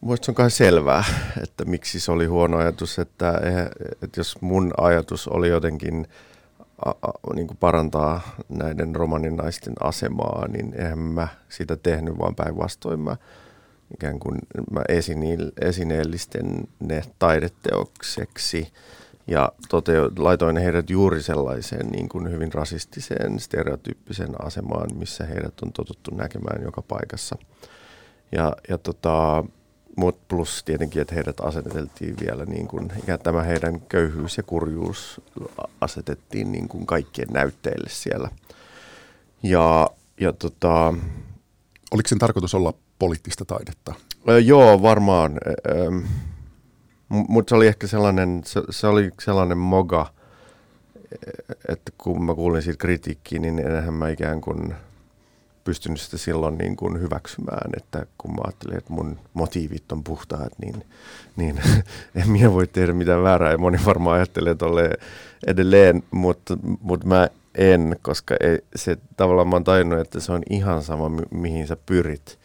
Mielestäni 0.02 0.32
on 0.32 0.34
kai 0.34 0.50
selvää, 0.50 1.04
että 1.42 1.64
miksi 1.64 2.00
se 2.00 2.12
oli 2.12 2.26
huono 2.26 2.56
ajatus, 2.56 2.98
että, 2.98 3.40
että 4.02 4.20
jos 4.20 4.40
mun 4.40 4.74
ajatus 4.76 5.28
oli 5.28 5.48
jotenkin 5.48 6.06
a, 6.84 6.90
a, 6.90 7.34
niin 7.34 7.46
kuin 7.46 7.56
parantaa 7.56 8.20
näiden 8.48 8.96
romanin 8.96 9.36
naisten 9.36 9.74
asemaa, 9.80 10.48
niin 10.48 10.74
eihän 10.74 10.98
mä 10.98 11.28
sitä 11.48 11.76
tehnyt, 11.76 12.18
vaan 12.18 12.34
päinvastoin 12.34 13.00
mä 13.00 13.16
ikään 13.94 14.18
kuin 14.18 14.38
mä 14.70 14.82
esineellisten 15.60 16.68
ne 16.80 17.02
taideteokseksi 17.18 18.72
ja 19.26 19.52
toteu, 19.68 20.10
laitoin 20.18 20.56
heidät 20.56 20.90
juuri 20.90 21.22
sellaiseen 21.22 21.86
niin 21.86 22.08
kuin 22.08 22.30
hyvin 22.30 22.52
rasistiseen, 22.52 23.40
stereotyyppiseen 23.40 24.46
asemaan, 24.46 24.96
missä 24.96 25.24
heidät 25.24 25.60
on 25.62 25.72
totuttu 25.72 26.14
näkemään 26.14 26.62
joka 26.62 26.82
paikassa. 26.82 27.36
Ja, 28.32 28.56
ja 28.68 28.78
tota, 28.78 29.44
mut 29.96 30.28
plus 30.28 30.62
tietenkin, 30.64 31.02
että 31.02 31.14
heidät 31.14 31.40
aseteltiin 31.40 32.14
vielä, 32.20 32.44
niin 32.44 32.68
kuin, 32.68 32.92
ja 33.06 33.18
tämä 33.18 33.42
heidän 33.42 33.80
köyhyys 33.80 34.36
ja 34.36 34.42
kurjuus 34.42 35.20
asetettiin 35.80 36.52
niin 36.52 36.68
kuin 36.68 36.86
kaikkien 36.86 37.28
näytteille 37.32 37.88
siellä. 37.90 38.28
Ja, 39.42 39.88
ja 40.20 40.32
tota, 40.32 40.94
Oliko 41.94 42.08
sen 42.08 42.18
tarkoitus 42.18 42.54
olla 42.54 42.74
poliittista 42.98 43.44
taidetta? 43.44 43.94
Joo, 44.44 44.82
varmaan. 44.82 45.40
Mutta 47.08 47.48
se 47.50 47.54
oli 47.54 47.66
ehkä 47.66 47.86
sellainen, 47.86 48.42
se, 48.44 48.62
se 48.70 48.86
oli 48.86 49.10
sellainen 49.20 49.58
moga, 49.58 50.12
että 51.68 51.92
kun 51.98 52.24
mä 52.24 52.34
kuulin 52.34 52.62
siitä 52.62 52.78
kritiikkiä, 52.78 53.40
niin 53.40 53.58
enhän 53.58 53.94
mä 53.94 54.08
ikään 54.08 54.40
kuin 54.40 54.74
pystynyt 55.64 56.00
sitä 56.00 56.18
silloin 56.18 56.58
niin 56.58 56.76
kuin 56.76 57.00
hyväksymään, 57.00 57.70
että 57.76 58.06
kun 58.18 58.30
mä 58.30 58.40
ajattelin, 58.44 58.78
että 58.78 58.92
mun 58.92 59.18
motiivit 59.34 59.92
on 59.92 60.04
puhtaat, 60.04 60.52
niin, 60.58 60.84
niin 61.36 61.60
en 62.14 62.30
minä 62.30 62.52
voi 62.52 62.66
tehdä 62.66 62.92
mitään 62.92 63.22
väärää. 63.22 63.52
Ja 63.52 63.58
moni 63.58 63.78
varmaan 63.86 64.16
ajattelee 64.16 64.54
tolle 64.54 64.90
edelleen, 65.46 66.02
mutta, 66.10 66.56
mutta 66.80 67.06
mä 67.06 67.28
en, 67.54 67.96
koska 68.02 68.34
ei, 68.40 68.58
se 68.76 68.98
tavallaan 69.16 69.48
mä 69.48 69.56
oon 69.56 69.64
tajunnut, 69.64 70.00
että 70.00 70.20
se 70.20 70.32
on 70.32 70.42
ihan 70.50 70.82
sama, 70.82 71.08
mi- 71.08 71.22
mihin 71.30 71.66
sä 71.66 71.76
pyrit. 71.86 72.38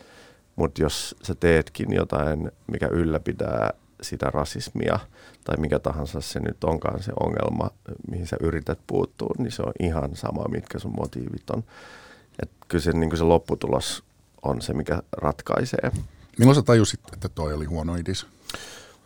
Mutta 0.56 0.82
jos 0.82 1.16
sä 1.24 1.36
teetkin 1.36 1.94
jotain, 1.94 2.52
mikä 2.72 2.88
ylläpitää 2.88 3.74
sitä 4.02 4.30
rasismia 4.30 5.00
tai 5.44 5.58
mikä 5.58 5.80
tahansa 5.80 6.22
se 6.22 6.40
nyt 6.40 6.64
onkaan 6.64 7.04
se 7.04 7.12
ongelma, 7.20 7.70
mihin 8.12 8.28
sä 8.28 8.38
yrität 8.42 8.80
puuttua, 8.88 9.36
niin 9.38 9.52
se 9.52 9.62
on 9.62 9.74
ihan 9.80 10.16
sama, 10.16 10.44
mitkä 10.48 10.80
sun 10.80 10.94
motiivit 10.98 11.50
on. 11.50 11.64
Et 12.44 12.52
kyllä 12.68 12.84
se, 12.84 12.92
niin 12.92 13.18
se 13.18 13.24
lopputulos 13.24 14.04
on 14.42 14.62
se, 14.62 14.74
mikä 14.74 15.04
ratkaisee. 15.12 15.92
Milloin 16.40 16.56
sä 16.56 16.62
tajusit, 16.62 17.00
että 17.14 17.30
toi 17.30 17.54
oli 17.54 17.66
huono 17.66 17.96
idis? 17.96 18.26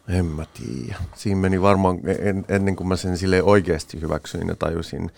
En 0.07 0.25
mä 0.25 0.45
tiedä. 0.53 0.95
Siinä 1.15 1.41
meni 1.41 1.61
varmaan 1.61 1.99
en, 2.19 2.45
ennen 2.47 2.75
kuin 2.75 2.87
mä 2.87 2.95
sen 2.95 3.17
sille 3.17 3.43
oikeasti 3.43 4.01
hyväksyin 4.01 4.47
ja 4.47 4.55
tajusin. 4.55 5.11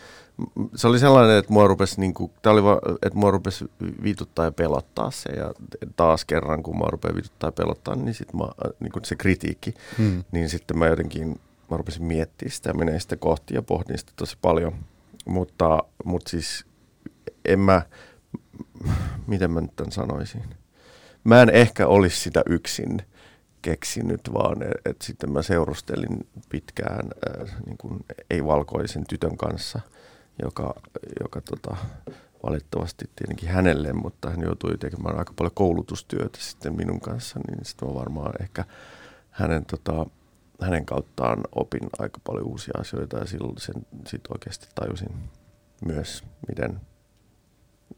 Se 0.75 0.88
oli 0.88 1.00
sellainen, 1.00 1.38
että 1.38 1.53
mua 1.53 1.67
rupesi, 1.67 2.00
niin 2.00 2.13
kuin, 2.13 2.31
oli 2.45 2.63
va, 2.63 2.79
että 3.01 3.19
mua 3.19 3.31
rupesi 3.31 3.65
vituttaa 4.03 4.45
ja 4.45 4.51
pelottaa 4.51 5.12
se. 5.12 5.29
Ja 5.29 5.53
taas 5.95 6.25
kerran, 6.25 6.63
kun 6.63 6.77
mua 6.77 6.88
rupeaa 6.91 7.15
vituttaa 7.15 7.48
ja 7.48 7.51
pelottaa, 7.51 7.95
niin, 7.95 8.13
sit 8.13 8.34
mä, 8.34 8.48
niin 8.79 8.91
kuin 8.91 9.05
se 9.05 9.15
kritiikki, 9.15 9.74
hmm. 9.98 10.24
niin 10.31 10.50
sitten 10.50 10.77
mä 10.77 10.88
jotenkin 10.88 11.39
mä 11.72 11.77
rupesin 11.77 12.03
miettimään 12.03 12.51
sitä 12.51 12.69
ja 12.69 12.74
menee 12.74 13.00
sitä 13.00 13.15
kohti 13.15 13.53
ja 13.53 13.62
pohdin 13.62 13.98
sitä 13.98 14.12
tosi 14.15 14.38
paljon. 14.41 14.75
Mutta, 15.25 15.84
mutta 16.03 16.29
siis 16.29 16.65
en 17.46 17.60
mä, 17.60 17.82
miten 19.27 19.51
mä 19.51 19.62
nyt 19.62 19.75
tämän 19.75 19.91
sanoisin. 19.91 20.44
Mä 21.24 21.41
en 21.41 21.50
ehkä 21.50 21.88
olisi 21.88 22.20
sitä 22.20 22.44
yksin 22.46 23.01
keksinyt, 23.62 24.22
vaan 24.34 24.63
että 24.63 24.89
et 24.89 25.01
sitten 25.01 25.32
mä 25.32 25.41
seurustelin 25.41 26.27
pitkään 26.50 27.10
äh, 27.29 27.55
niin 27.65 27.77
kuin 27.77 28.05
ei-valkoisen 28.29 29.03
tytön 29.10 29.38
kanssa, 29.38 29.79
joka, 30.44 30.74
joka 31.24 31.41
tota, 31.41 31.77
valitettavasti 32.44 33.10
tietenkin 33.15 33.50
hänelle, 33.50 33.94
mutta 33.94 34.29
hän 34.29 34.41
joutui 34.41 34.77
tekemään 34.77 35.17
aika 35.20 35.34
paljon 35.36 35.51
koulutustyötä 35.55 36.39
sitten 36.41 36.75
minun 36.75 37.00
kanssa, 37.00 37.39
niin 37.48 37.65
sitten 37.65 37.88
mä 37.88 37.94
varmaan 37.94 38.34
ehkä 38.41 38.65
hänen, 39.29 39.65
tota, 39.65 40.05
hänen 40.62 40.86
kauttaan 40.86 41.44
opin 41.55 41.89
aika 42.00 42.20
paljon 42.24 42.48
uusia 42.48 42.74
asioita 42.79 43.17
ja 43.17 43.25
silloin 43.25 43.58
sen 43.58 43.75
sit 44.08 44.22
oikeasti 44.29 44.67
tajusin 44.75 45.10
myös, 45.86 46.24
miten 46.48 46.82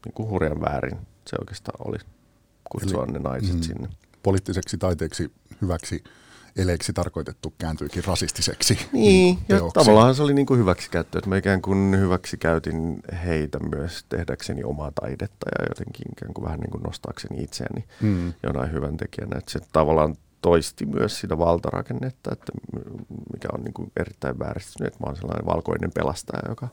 niin 0.04 0.12
kuin 0.14 0.28
hurjan 0.28 0.60
väärin 0.60 0.98
se 1.26 1.36
oikeastaan 1.40 1.88
oli 1.88 1.98
kutsua 2.70 3.04
Eli, 3.04 3.12
ne 3.12 3.18
naiset 3.18 3.54
mm, 3.54 3.62
sinne. 3.62 3.88
Poliittiseksi 4.22 4.78
taiteeksi 4.78 5.32
hyväksi 5.62 6.04
eleeksi 6.56 6.92
tarkoitettu 6.92 7.54
kääntyikin 7.58 8.04
rasistiseksi. 8.04 8.78
Niin, 8.92 9.38
ja 9.48 9.60
tavallaan 9.74 10.14
se 10.14 10.22
oli 10.22 10.34
niin 10.34 10.46
kuin 10.46 10.60
hyväksikäyttö, 10.60 11.18
että 11.18 11.28
mä 11.28 11.36
ikään 11.36 11.62
kuin 11.62 11.98
hyväksikäytin 11.98 13.00
heitä 13.24 13.58
myös 13.58 14.04
tehdäkseni 14.08 14.64
omaa 14.64 14.92
taidetta 15.00 15.46
ja 15.58 15.66
jotenkin 15.68 16.06
ikään 16.12 16.34
kuin 16.34 16.44
vähän 16.44 16.60
niin 16.60 16.70
kuin 16.70 16.82
nostaakseni 16.82 17.42
itseäni 17.42 17.84
mm. 18.00 18.32
jonain 18.42 18.72
hyvän 18.72 18.96
tekijänä. 18.96 19.38
Että 19.38 19.52
se 19.52 19.60
tavallaan 19.72 20.16
toisti 20.42 20.86
myös 20.86 21.20
sitä 21.20 21.38
valtarakennetta, 21.38 22.30
että 22.32 22.52
mikä 23.32 23.48
on 23.52 23.64
niin 23.64 23.74
kuin 23.74 23.92
erittäin 23.96 24.38
vääristynyt, 24.38 24.86
että 24.86 25.04
mä 25.04 25.06
oon 25.06 25.16
sellainen 25.16 25.46
valkoinen 25.46 25.90
pelastaja, 25.94 26.42
joka, 26.48 26.68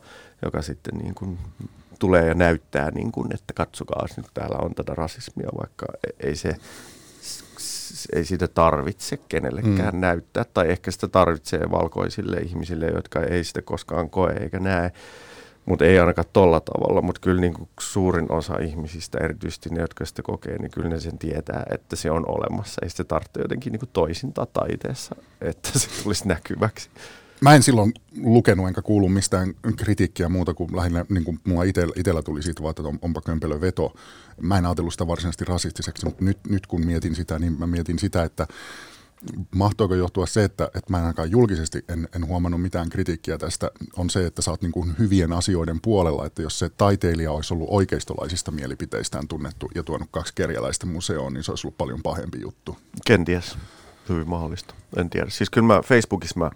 joka 0.46 0.62
sitten 0.62 0.98
niin 0.98 1.16
kuin 1.16 1.38
tulee 2.00 2.28
ja 2.28 2.34
näyttää, 2.34 2.92
niin 2.92 3.12
kuin, 3.12 3.34
että 3.34 3.54
katsokaa, 3.54 4.06
nyt 4.18 4.26
täällä 4.34 4.58
on 4.62 4.76
tätä 4.76 4.96
rasismia, 4.96 5.50
vaikka 5.58 5.86
e-, 6.08 6.28
ei 6.28 6.36
se 6.36 6.56
ei 8.14 8.26
sitä 8.26 8.48
tarvitse 8.48 9.18
kenellekään 9.18 9.94
mm. 9.94 10.00
näyttää, 10.00 10.46
tai 10.54 10.72
ehkä 10.72 10.92
sitä 10.92 11.08
tarvitsee 11.08 11.72
valkoisille 11.72 12.38
ihmisille, 12.38 12.86
jotka 12.86 13.24
ei 13.24 13.44
sitä 13.44 13.62
koskaan 13.62 14.10
koe 14.10 14.34
eikä 14.34 14.60
näe, 14.60 14.92
mutta 15.66 15.86
ei 15.86 16.00
ainakaan 16.00 16.28
tolla 16.34 16.60
tavalla, 16.60 17.02
mutta 17.02 17.22
kyllä 17.22 17.42
niin 17.42 17.54
kuin 17.54 17.70
suurin 17.80 18.32
osa 18.32 18.60
ihmisistä, 18.60 19.18
erityisesti 19.18 19.70
ne, 19.70 19.82
jotka 19.82 20.06
sitä 20.06 20.22
kokee, 20.22 20.58
niin 20.58 20.72
kyllä 20.72 20.90
ne 20.90 21.00
sen 21.00 21.18
tietää, 21.18 21.64
että 21.72 21.96
se 21.96 22.12
on 22.12 22.24
olemassa. 22.28 22.82
Ei 22.84 22.90
sitä 22.90 23.04
tarvitse 23.04 23.42
jotenkin 23.42 23.72
niin 23.72 23.80
kuin 23.80 23.90
toisintaa 23.94 24.46
taiteessa, 24.46 25.16
että 25.42 25.80
se 25.80 26.04
tulisi 26.04 26.28
näkyväksi. 26.28 26.90
Mä 27.42 27.56
en 27.56 27.64
silloin 27.64 27.94
lukenut 28.24 28.68
enkä 28.68 28.82
kuulu 28.82 29.10
mistään 29.10 29.54
kritiikkiä 29.76 30.30
muuta 30.30 30.54
kuin 30.54 30.76
lähinnä 30.76 31.06
niin 31.10 31.24
kuin 31.24 31.40
mulla 31.44 31.64
itellä 31.96 32.22
tuli 32.22 32.44
siitä 32.44 32.64
vaan, 32.64 32.70
että 32.70 32.84
on, 32.84 33.00
onpa 33.02 33.22
kömpelö 33.22 33.62
veto. 33.62 33.96
Mä 34.42 34.58
en 34.58 34.66
ajatellut 34.66 34.94
sitä 34.94 35.08
varsinaisesti 35.08 35.46
rasistiseksi, 35.46 36.06
mutta 36.06 36.26
nyt, 36.26 36.38
nyt 36.50 36.68
kun 36.68 36.86
mietin 36.86 37.16
sitä, 37.16 37.40
niin 37.40 37.60
mä 37.60 37.68
mietin 37.68 38.00
sitä, 38.00 38.24
että 38.24 38.48
mahtoiko 39.56 39.96
johtua 39.96 40.26
se, 40.26 40.44
että, 40.44 40.66
että 40.66 40.92
mä 40.92 40.98
en 40.98 41.04
ainakaan 41.04 41.32
julkisesti 41.32 41.86
en, 41.90 42.10
en 42.16 42.28
huomannut 42.28 42.62
mitään 42.62 42.90
kritiikkiä 42.90 43.38
tästä, 43.38 43.72
on 43.98 44.10
se, 44.10 44.26
että 44.26 44.42
sä 44.42 44.52
oot 44.52 44.62
niin 44.62 44.72
kuin 44.72 44.96
hyvien 45.00 45.34
asioiden 45.34 45.82
puolella, 45.82 46.26
että 46.26 46.42
jos 46.42 46.60
se 46.60 46.70
taiteilija 46.70 47.32
olisi 47.32 47.54
ollut 47.54 47.68
oikeistolaisista 47.72 48.52
mielipiteistään 48.52 49.28
tunnettu 49.28 49.72
ja 49.76 49.84
tuonut 49.84 50.08
kaksi 50.12 50.34
kerjäläistä 50.36 50.86
museoon, 50.86 51.34
niin 51.34 51.44
se 51.44 51.52
olisi 51.52 51.68
ollut 51.68 51.78
paljon 51.78 52.02
pahempi 52.04 52.42
juttu. 52.42 52.78
Kenties. 53.06 53.58
Hyvin 54.10 54.30
mahdollista. 54.30 54.76
En 54.98 55.10
tiedä. 55.10 55.30
Siis 55.30 55.50
kyllä 55.50 55.68
mä 55.68 55.82
Facebookissa 55.82 56.40
mä 56.40 56.52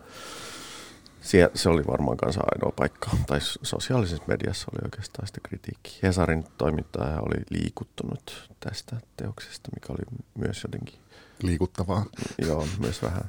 Sie, 1.21 1.51
se 1.53 1.69
oli 1.69 1.88
varmaan 1.88 2.17
kanssa 2.17 2.41
ainoa 2.51 2.71
paikka, 2.75 3.10
tai 3.27 3.39
sosiaalisessa 3.41 4.23
mediassa 4.27 4.67
oli 4.73 4.79
oikeastaan 4.84 5.27
sitä 5.27 5.39
kritiikki. 5.43 5.99
Hesarin 6.03 6.45
toimittaja 6.58 7.19
oli 7.19 7.43
liikuttunut 7.49 8.49
tästä 8.60 8.95
teoksesta, 9.17 9.69
mikä 9.75 9.93
oli 9.93 10.19
myös 10.36 10.63
jotenkin... 10.63 10.99
Liikuttavaa. 11.43 12.05
Joo, 12.38 12.67
myös 12.79 13.01
vähän, 13.03 13.23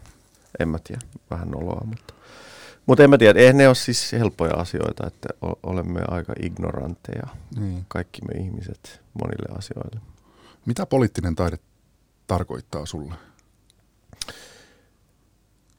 en 0.59 0.69
mä 0.69 0.79
tiedä, 0.85 1.01
vähän 1.31 1.49
noloa, 1.49 1.85
mutta... 1.85 2.15
Mutta 2.87 3.05
en 3.05 3.11
mä 3.11 3.19
tiedä, 3.19 3.41
eihän 3.41 3.57
ne 3.57 3.69
ole 3.69 3.75
siis 3.75 4.13
helppoja 4.13 4.55
asioita, 4.55 5.07
että 5.07 5.29
olemme 5.63 6.01
aika 6.09 6.33
ignorantteja, 6.43 7.27
niin. 7.59 7.85
kaikki 7.89 8.23
me 8.23 8.41
ihmiset, 8.41 9.01
monille 9.15 9.59
asioille. 9.59 10.01
Mitä 10.67 10.87
poliittinen 10.87 11.37
taide 11.37 11.59
tarkoittaa 12.27 12.87
sulle? 12.87 13.15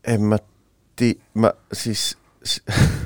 En 0.04 0.22
mä 0.22 0.38
ti, 1.02 1.22
mä 1.34 1.54
siis... 1.74 2.18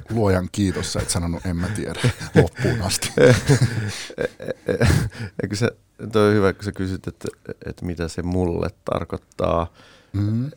Luojan 0.10 0.50
kiitos, 0.52 0.94
sä 0.94 1.00
et 1.00 1.10
sanonut 1.10 1.46
en 1.46 1.56
mä 1.56 1.68
tiedä 1.68 2.00
loppuun 2.42 2.82
asti. 2.82 3.12
Eikö 5.44 5.56
se, 5.56 5.72
toi 6.12 6.28
on 6.28 6.34
hyvä, 6.34 6.54
kun 6.54 6.64
sä 6.64 6.72
kysyt, 6.72 7.08
että, 7.08 7.28
että 7.66 7.86
mitä 7.86 8.08
se 8.08 8.24
mulle 8.24 8.70
tarkoittaa. 8.86 9.74
Mm-hmm. 10.14 10.52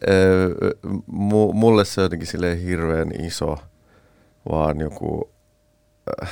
mulle 1.53 1.85
se 1.85 2.01
on 2.01 2.05
jotenkin 2.05 2.27
silleen 2.27 2.59
hirveän 2.59 3.21
iso, 3.21 3.59
vaan 4.53 4.81
joku, 4.81 5.31
äh, 6.23 6.31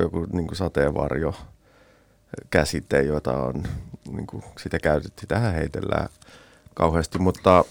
joku 0.00 0.26
niin 0.32 0.46
kuin 0.46 0.56
sateenvarjo 0.56 1.34
käsite, 2.50 3.02
jota 3.02 3.42
on, 3.42 3.62
niin 4.10 4.26
kuin 4.26 4.42
sitä 4.58 4.78
käytettiin, 4.78 5.28
tähän 5.28 5.54
heitellään 5.54 6.08
kauheasti, 6.74 7.18
mutta 7.18 7.64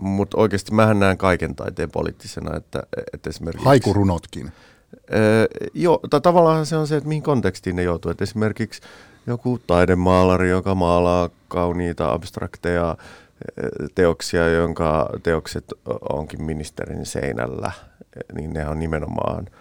mutta 0.00 0.38
oikeasti 0.38 0.74
mähän 0.74 0.98
näen 0.98 1.18
kaiken 1.18 1.54
taiteen 1.54 1.90
poliittisena, 1.90 2.56
että, 2.56 2.82
että 3.12 3.30
esimerkiksi... 3.30 3.64
Haikurunotkin. 3.64 4.52
Öö, 5.14 5.46
joo, 5.74 6.00
tai 6.10 6.20
tavallaan 6.20 6.66
se 6.66 6.76
on 6.76 6.86
se, 6.86 6.96
että 6.96 7.08
mihin 7.08 7.22
kontekstiin 7.22 7.76
ne 7.76 7.82
joutuu. 7.82 8.10
Että 8.10 8.24
esimerkiksi 8.24 8.80
joku 9.26 9.60
taidemaalari, 9.66 10.50
joka 10.50 10.74
maalaa 10.74 11.30
kauniita 11.48 12.12
abstrakteja 12.12 12.96
teoksia, 13.94 14.48
jonka 14.48 15.10
teokset 15.22 15.64
onkin 16.12 16.42
ministerin 16.42 17.06
seinällä, 17.06 17.72
niin 18.34 18.52
ne 18.52 18.68
on 18.68 18.78
nimenomaan– 18.78 19.46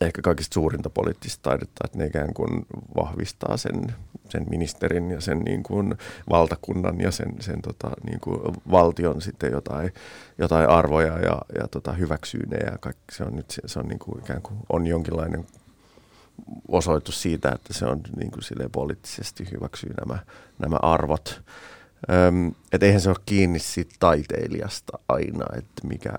ehkä 0.00 0.22
kaikista 0.22 0.54
suurinta 0.54 0.90
poliittista 0.90 1.42
taidetta, 1.42 1.84
että 1.84 1.98
ne 1.98 2.06
ikään 2.06 2.34
kuin 2.34 2.66
vahvistaa 2.96 3.56
sen, 3.56 3.94
sen 4.28 4.46
ministerin 4.50 5.10
ja 5.10 5.20
sen 5.20 5.38
niin 5.38 5.62
kuin 5.62 5.94
valtakunnan 6.30 7.00
ja 7.00 7.10
sen, 7.10 7.34
sen 7.40 7.62
tota, 7.62 7.90
niin 8.06 8.20
kuin 8.20 8.40
valtion 8.70 9.22
sitten 9.22 9.52
jotain, 9.52 9.92
jotain 10.38 10.68
arvoja 10.68 11.18
ja, 11.18 11.38
ja 11.60 11.68
tota, 11.70 11.92
hyväksyy 11.92 12.46
ne 12.46 12.56
ja 12.56 12.78
kaikki, 12.78 13.14
se 13.14 13.24
on 13.24 13.36
nyt 13.36 13.60
se 13.66 13.78
on 13.78 13.88
niin 13.88 13.98
kuin 13.98 14.18
ikään 14.18 14.42
kuin 14.42 14.56
on 14.68 14.86
jonkinlainen 14.86 15.46
osoitus 16.68 17.22
siitä, 17.22 17.52
että 17.52 17.72
se 17.72 17.86
on 17.86 18.00
niin 18.16 18.30
kuin 18.30 18.70
poliittisesti 18.72 19.48
hyväksyy 19.52 19.94
nämä, 20.00 20.18
nämä 20.58 20.76
arvot. 20.82 21.42
Öm, 22.12 22.52
et 22.72 22.82
eihän 22.82 23.00
se 23.00 23.08
ole 23.08 23.16
kiinni 23.26 23.58
siitä 23.58 23.94
taiteilijasta 23.98 24.98
aina, 25.08 25.44
että 25.56 25.86
mikä, 25.88 26.12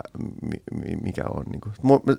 mi, 0.82 0.96
mikä 1.02 1.24
on. 1.30 1.44
Niin 1.50 1.60
kuin. 1.60 1.74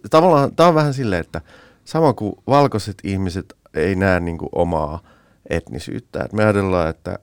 Tavallaan 0.10 0.56
tämä 0.56 0.69
on 0.69 0.75
vähän 0.75 0.93
silleen, 0.93 1.21
että 1.21 1.41
sama 1.86 2.13
kuin 2.13 2.34
valkoiset 2.47 2.97
ihmiset 3.03 3.56
ei 3.73 3.95
näe 3.95 4.19
niin 4.19 4.38
kuin 4.38 4.49
omaa 4.51 5.03
etnisyyttä. 5.49 6.23
Et 6.23 6.34
me 6.34 6.43
ajatellaan, 6.43 6.89
että 6.89 7.19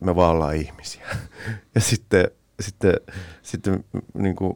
me 0.00 0.16
vaan 0.16 0.30
ollaan 0.30 0.56
ihmisiä. 0.56 1.06
ja 1.74 1.80
sitten, 1.80 2.30
sitten, 2.60 2.94
sitten 3.42 3.84
niin 4.14 4.36
kuin, 4.36 4.54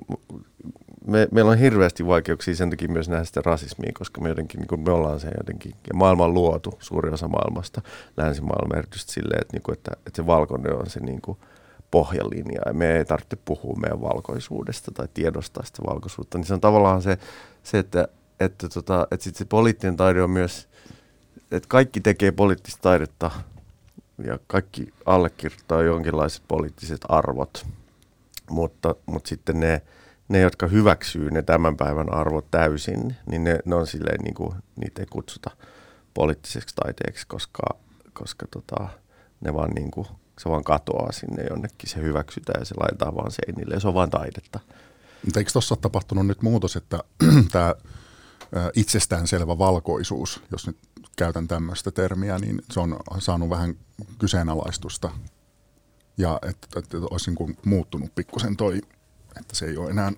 me, 1.06 1.28
meillä 1.30 1.50
on 1.50 1.58
hirveästi 1.58 2.06
vaikeuksia 2.06 2.54
sen 2.54 2.70
takia 2.70 2.88
myös 2.88 3.08
nähdä 3.08 3.24
sitä 3.24 3.40
rasismia, 3.44 3.92
koska 3.98 4.20
me 4.20 4.28
jotenkin, 4.28 4.60
niin 4.60 4.80
me 4.80 4.92
ollaan 4.92 5.20
se 5.20 5.28
jotenkin, 5.38 5.72
ja 5.88 5.94
maailma 5.94 6.24
on 6.24 6.34
luotu, 6.34 6.74
suuri 6.78 7.10
osa 7.10 7.28
maailmasta, 7.28 7.82
länsimaailma 8.16 8.78
erityisesti 8.78 9.12
silleen, 9.12 9.40
että, 9.40 9.56
niin 9.56 9.62
kuin, 9.62 9.72
että, 9.72 9.90
että 9.96 10.16
se 10.16 10.26
valkoinen 10.26 10.76
on 10.76 10.90
se 10.90 11.00
niin 11.00 11.20
kuin, 11.20 11.38
pohjalinja, 11.90 12.60
ja 12.66 12.72
me 12.72 12.96
ei 12.96 13.04
tarvitse 13.04 13.36
puhua 13.44 13.76
meidän 13.76 14.00
valkoisuudesta 14.00 14.90
tai 14.90 15.08
tiedostaa 15.14 15.64
sitä 15.64 15.82
valkoisuutta, 15.86 16.38
niin 16.38 16.46
se 16.46 16.54
on 16.54 16.60
tavallaan 16.60 17.02
se, 17.02 17.18
se 17.62 17.78
että, 17.78 18.08
että, 18.40 18.68
tota, 18.68 19.06
että 19.10 19.24
sit 19.24 19.36
se 19.36 19.44
poliittinen 19.44 19.96
taide 19.96 20.22
on 20.22 20.30
myös, 20.30 20.68
että 21.50 21.68
kaikki 21.68 22.00
tekee 22.00 22.32
poliittista 22.32 22.82
taidetta, 22.82 23.30
ja 24.24 24.38
kaikki 24.46 24.92
allekirjoittaa 25.06 25.82
jonkinlaiset 25.82 26.42
poliittiset 26.48 27.00
arvot, 27.08 27.66
mutta, 28.50 28.94
mutta 29.06 29.28
sitten 29.28 29.60
ne, 29.60 29.82
ne, 30.28 30.40
jotka 30.40 30.66
hyväksyy 30.66 31.30
ne 31.30 31.42
tämän 31.42 31.76
päivän 31.76 32.14
arvot 32.14 32.50
täysin, 32.50 33.16
niin 33.26 33.44
ne, 33.44 33.58
ne 33.64 33.74
on 33.74 33.87
silleen, 33.87 34.20
niin 34.24 34.35
kuin, 34.35 34.54
niitä 34.76 35.02
ei 35.02 35.06
kutsuta 35.11 35.50
poliittiseksi 36.14 36.74
taiteeksi, 36.74 37.26
koska, 37.26 37.62
koska 38.12 38.46
tota, 38.50 38.88
ne 39.40 39.54
vaan 39.54 39.70
niin 39.70 39.90
kuin 39.90 40.06
se 40.38 40.48
vaan 40.48 40.64
katoaa 40.64 41.12
sinne 41.12 41.44
jonnekin, 41.50 41.90
se 41.90 42.00
hyväksytään 42.00 42.61
ja 42.61 42.64
se 42.64 42.74
laitetaan 42.80 43.14
vaan 43.14 43.30
seinille 43.30 43.74
ja 43.74 43.80
se 43.80 43.88
on 43.88 43.94
vaan 43.94 44.11
taidetta. 44.11 44.61
Mutta 45.24 45.40
eikö 45.40 45.52
tuossa 45.52 45.76
tapahtunut 45.76 46.26
nyt 46.26 46.42
muutos, 46.42 46.76
että 46.76 46.98
tämä 47.52 47.74
itsestäänselvä 48.74 49.58
valkoisuus, 49.58 50.42
jos 50.50 50.66
nyt 50.66 50.78
käytän 51.16 51.48
tämmöistä 51.48 51.90
termiä, 51.90 52.38
niin 52.38 52.62
se 52.70 52.80
on 52.80 52.96
saanut 53.18 53.50
vähän 53.50 53.74
kyseenalaistusta 54.18 55.11
ja 56.18 56.38
että, 56.42 56.66
että 56.76 56.98
olisi 57.11 57.30
niin 57.30 57.37
kuin 57.37 57.56
muuttunut 57.64 58.14
pikkusen 58.14 58.56
toi, 58.56 58.80
että 59.40 59.57
se 59.57 59.66
ei 59.66 59.77
ole 59.77 59.90
enää 59.90 60.12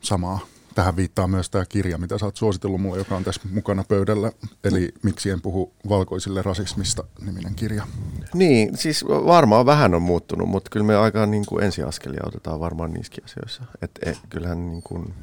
samaa. 0.00 0.40
Tähän 0.74 0.96
viittaa 0.96 1.26
myös 1.26 1.50
tämä 1.50 1.64
kirja, 1.66 1.98
mitä 1.98 2.18
sä 2.18 2.24
oot 2.26 2.36
suositellut 2.36 2.80
mulle, 2.80 2.98
joka 2.98 3.16
on 3.16 3.24
tässä 3.24 3.40
mukana 3.50 3.84
pöydällä. 3.88 4.32
Eli 4.64 4.94
Miksi 5.02 5.30
en 5.30 5.40
puhu 5.40 5.72
valkoisille 5.88 6.42
rasismista 6.42 7.04
niminen 7.24 7.54
kirja. 7.54 7.86
Niin, 8.34 8.76
siis 8.76 9.04
varmaan 9.04 9.66
vähän 9.66 9.94
on 9.94 10.02
muuttunut, 10.02 10.48
mutta 10.48 10.70
kyllä 10.70 10.86
me 10.86 10.96
aika 10.96 11.26
niin 11.26 11.46
kuin 11.46 11.64
ensiaskelia 11.64 12.22
otetaan 12.26 12.60
varmaan 12.60 12.92
niissäkin 12.92 13.24
asioissa. 13.24 13.62
Et, 13.82 13.90
et, 14.02 14.18
kyllähän 14.30 14.68
niin 14.68 14.82
kuin, 14.82 15.14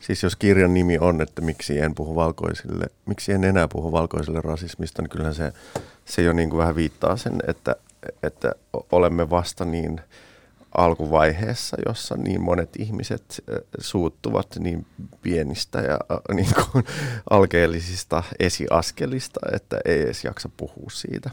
siis 0.00 0.22
jos 0.22 0.36
kirjan 0.36 0.74
nimi 0.74 0.98
on, 0.98 1.20
että 1.20 1.42
miksi 1.42 1.78
en 1.78 1.94
puhu 1.94 2.14
valkoisille, 2.14 2.86
miksi 3.06 3.32
en 3.32 3.44
enää 3.44 3.68
puhu 3.68 3.92
valkoisille 3.92 4.40
rasismista, 4.40 5.02
niin 5.02 5.10
kyllähän 5.10 5.34
se, 5.34 5.52
se 6.04 6.22
jo 6.22 6.32
niin 6.32 6.50
kuin 6.50 6.58
vähän 6.58 6.76
viittaa 6.76 7.16
sen, 7.16 7.42
että, 7.46 7.76
että 8.22 8.52
olemme 8.92 9.30
vasta 9.30 9.64
niin– 9.64 10.00
alkuvaiheessa, 10.76 11.76
jossa 11.86 12.16
niin 12.16 12.40
monet 12.42 12.76
ihmiset 12.78 13.44
suuttuvat 13.78 14.56
niin 14.58 14.86
pienistä 15.22 15.80
ja 15.80 15.98
niin 16.36 16.48
kuin 16.54 16.84
alkeellisista 17.30 18.22
esiaskelista, 18.38 19.40
että 19.52 19.80
ei 19.84 20.02
edes 20.02 20.24
jaksa 20.24 20.50
puhua 20.56 20.90
siitä. 20.90 21.30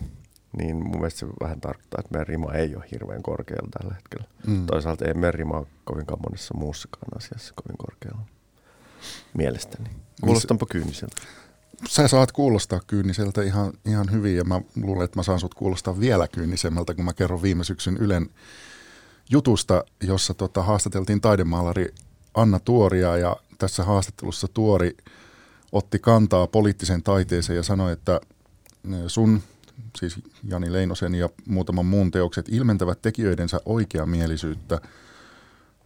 Niin 0.57 0.75
mun 0.75 0.97
mielestä 0.97 1.19
se 1.19 1.27
vähän 1.41 1.61
tarkoittaa, 1.61 1.99
että 1.99 2.11
meidän 2.11 2.27
rima 2.27 2.53
ei 2.53 2.75
ole 2.75 2.85
hirveän 2.91 3.23
korkealla 3.23 3.69
tällä 3.79 3.93
hetkellä. 3.93 4.25
Mm. 4.47 4.65
Toisaalta 4.65 5.05
ei 5.05 5.13
meidän 5.13 5.33
rima 5.33 5.57
ole 5.57 5.67
kovinkaan 5.83 6.19
monessa 6.23 6.53
muussakaan 6.53 7.17
asiassa 7.17 7.53
kovin 7.55 7.77
korkealla. 7.77 8.21
Mielestäni. 9.37 9.89
Kuulostanpa 10.21 10.65
kyyniseltä. 10.65 11.21
Sä 11.89 12.07
saat 12.07 12.31
kuulostaa 12.31 12.79
kyyniseltä 12.87 13.43
ihan, 13.43 13.73
ihan 13.85 14.11
hyvin 14.11 14.35
ja 14.35 14.43
mä 14.43 14.61
luulen, 14.83 15.05
että 15.05 15.19
mä 15.19 15.23
saan 15.23 15.39
sut 15.39 15.53
kuulostaa 15.53 15.99
vielä 15.99 16.27
kyynisemmältä, 16.27 16.93
kun 16.93 17.05
mä 17.05 17.13
kerron 17.13 17.41
viime 17.41 17.63
syksyn 17.63 17.97
Ylen 17.97 18.29
jutusta, 19.29 19.83
jossa 20.03 20.33
tota, 20.33 20.63
haastateltiin 20.63 21.21
taidemaalari 21.21 21.93
Anna 22.33 22.59
Tuoria 22.59 23.17
ja 23.17 23.35
tässä 23.57 23.83
haastattelussa 23.83 24.47
Tuori 24.47 24.97
otti 25.71 25.99
kantaa 25.99 26.47
poliittiseen 26.47 27.03
taiteeseen 27.03 27.57
ja 27.57 27.63
sanoi, 27.63 27.91
että 27.91 28.21
sun, 29.07 29.41
siis 29.97 30.15
Jani 30.43 30.73
Leinosen 30.73 31.15
ja 31.15 31.29
muutaman 31.47 31.85
muun 31.85 32.11
teokset 32.11 32.49
ilmentävät 32.49 33.01
tekijöidensä 33.01 33.59
oikeamielisyyttä. 33.65 34.81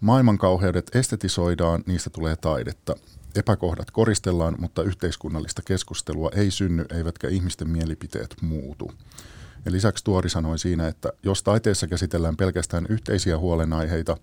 Maailmankauheudet 0.01 0.95
estetisoidaan, 0.95 1.83
niistä 1.85 2.09
tulee 2.09 2.35
taidetta. 2.35 2.95
Epäkohdat 3.37 3.91
koristellaan, 3.91 4.55
mutta 4.59 4.83
yhteiskunnallista 4.83 5.61
keskustelua 5.61 6.31
ei 6.35 6.51
synny, 6.51 6.85
eivätkä 6.95 7.27
ihmisten 7.27 7.69
mielipiteet 7.69 8.35
muutu. 8.41 8.91
Ja 9.65 9.71
lisäksi 9.71 10.03
Tuori 10.03 10.29
sanoi 10.29 10.59
siinä, 10.59 10.87
että 10.87 11.13
jos 11.23 11.43
taiteessa 11.43 11.87
käsitellään 11.87 12.37
pelkästään 12.37 12.85
yhteisiä 12.89 13.37
huolenaiheita, 13.37 14.17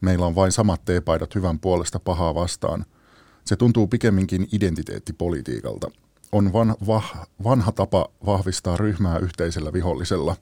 meillä 0.00 0.26
on 0.26 0.34
vain 0.34 0.52
samat 0.52 0.84
teepaidat 0.84 1.34
hyvän 1.34 1.58
puolesta 1.58 2.00
pahaa 2.00 2.34
vastaan. 2.34 2.84
Se 3.44 3.56
tuntuu 3.56 3.86
pikemminkin 3.86 4.48
identiteettipolitiikalta. 4.52 5.90
On 6.32 6.52
van, 6.52 6.76
vah, 6.86 7.28
vanha 7.44 7.72
tapa 7.72 8.08
vahvistaa 8.26 8.76
ryhmää 8.76 9.18
yhteisellä 9.18 9.72
vihollisella. 9.72 10.36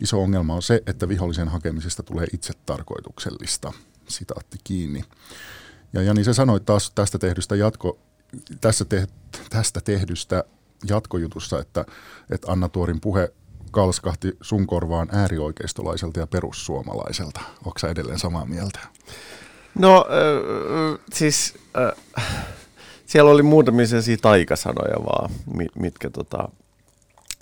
Iso 0.00 0.22
ongelma 0.22 0.54
on 0.54 0.62
se, 0.62 0.82
että 0.86 1.08
vihollisen 1.08 1.48
hakemisesta 1.48 2.02
tulee 2.02 2.26
itse 2.34 2.52
tarkoituksellista. 2.66 3.72
Sitaatti 4.08 4.58
kiinni. 4.64 5.04
Ja 5.92 6.02
Jani, 6.02 6.24
se 6.24 6.34
sanoi 6.34 6.60
taas 6.60 6.90
tästä 6.94 7.18
tehdystä 7.18 7.56
jatko, 7.56 7.98
tässä 8.60 8.84
te, 8.84 9.06
tästä 9.50 9.80
tehdystä 9.80 10.44
jatkojutussa, 10.88 11.58
että, 11.60 11.84
että 12.30 12.52
Anna 12.52 12.68
Tuorin 12.68 13.00
puhe 13.00 13.32
kalskahti 13.70 14.36
sun 14.40 14.66
korvaan 14.66 15.08
äärioikeistolaiselta 15.12 16.20
ja 16.20 16.26
perussuomalaiselta. 16.26 17.40
Onko 17.64 17.78
edelleen 17.90 18.18
samaa 18.18 18.44
mieltä? 18.44 18.78
No 19.74 20.06
äh, 20.08 20.98
siis 21.12 21.54
äh, 21.78 22.24
siellä 23.06 23.30
oli 23.30 23.42
muutamia 23.42 23.86
sellaisia 23.86 24.16
taikasanoja 24.16 25.04
vaan, 25.04 25.30
mitkä 25.74 26.10
tota, 26.10 26.48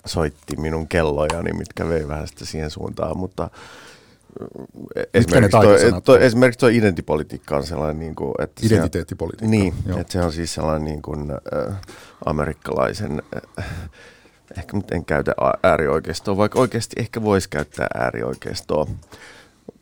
soitti 0.05 0.55
minun 0.55 0.87
kellojani, 0.87 1.53
mitkä 1.53 1.87
vei 1.87 2.07
vähän 2.07 2.27
sitä 2.27 2.45
siihen 2.45 2.71
suuntaan, 2.71 3.17
mutta 3.17 3.49
esimerkiksi, 5.13 5.57
toi, 5.61 6.01
toi, 6.01 6.25
esimerkiksi 6.25 6.59
tuo 6.59 6.69
identipolitiikka 6.69 7.57
on 7.57 7.63
sellainen, 7.63 7.99
niin 7.99 8.15
kuin, 8.15 8.33
että 8.39 8.65
Identiteettipolitiikka. 8.65 9.45
Se, 9.45 9.49
niin, 9.49 9.73
Joo. 9.85 9.99
että 9.99 10.13
se 10.13 10.21
on 10.21 10.33
siis 10.33 10.53
sellainen 10.53 10.85
niin 10.85 11.01
kuin, 11.01 11.31
äh, 11.31 11.75
amerikkalaisen 12.25 13.21
äh, 13.59 13.65
ehkä 14.57 14.77
nyt 14.77 14.91
en 14.91 15.05
käytä 15.05 15.33
äärioikeistoa, 15.63 16.37
vaikka 16.37 16.59
oikeasti 16.59 16.95
ehkä 16.99 17.21
voisi 17.21 17.49
käyttää 17.49 17.87
äärioikeistoa. 17.95 18.87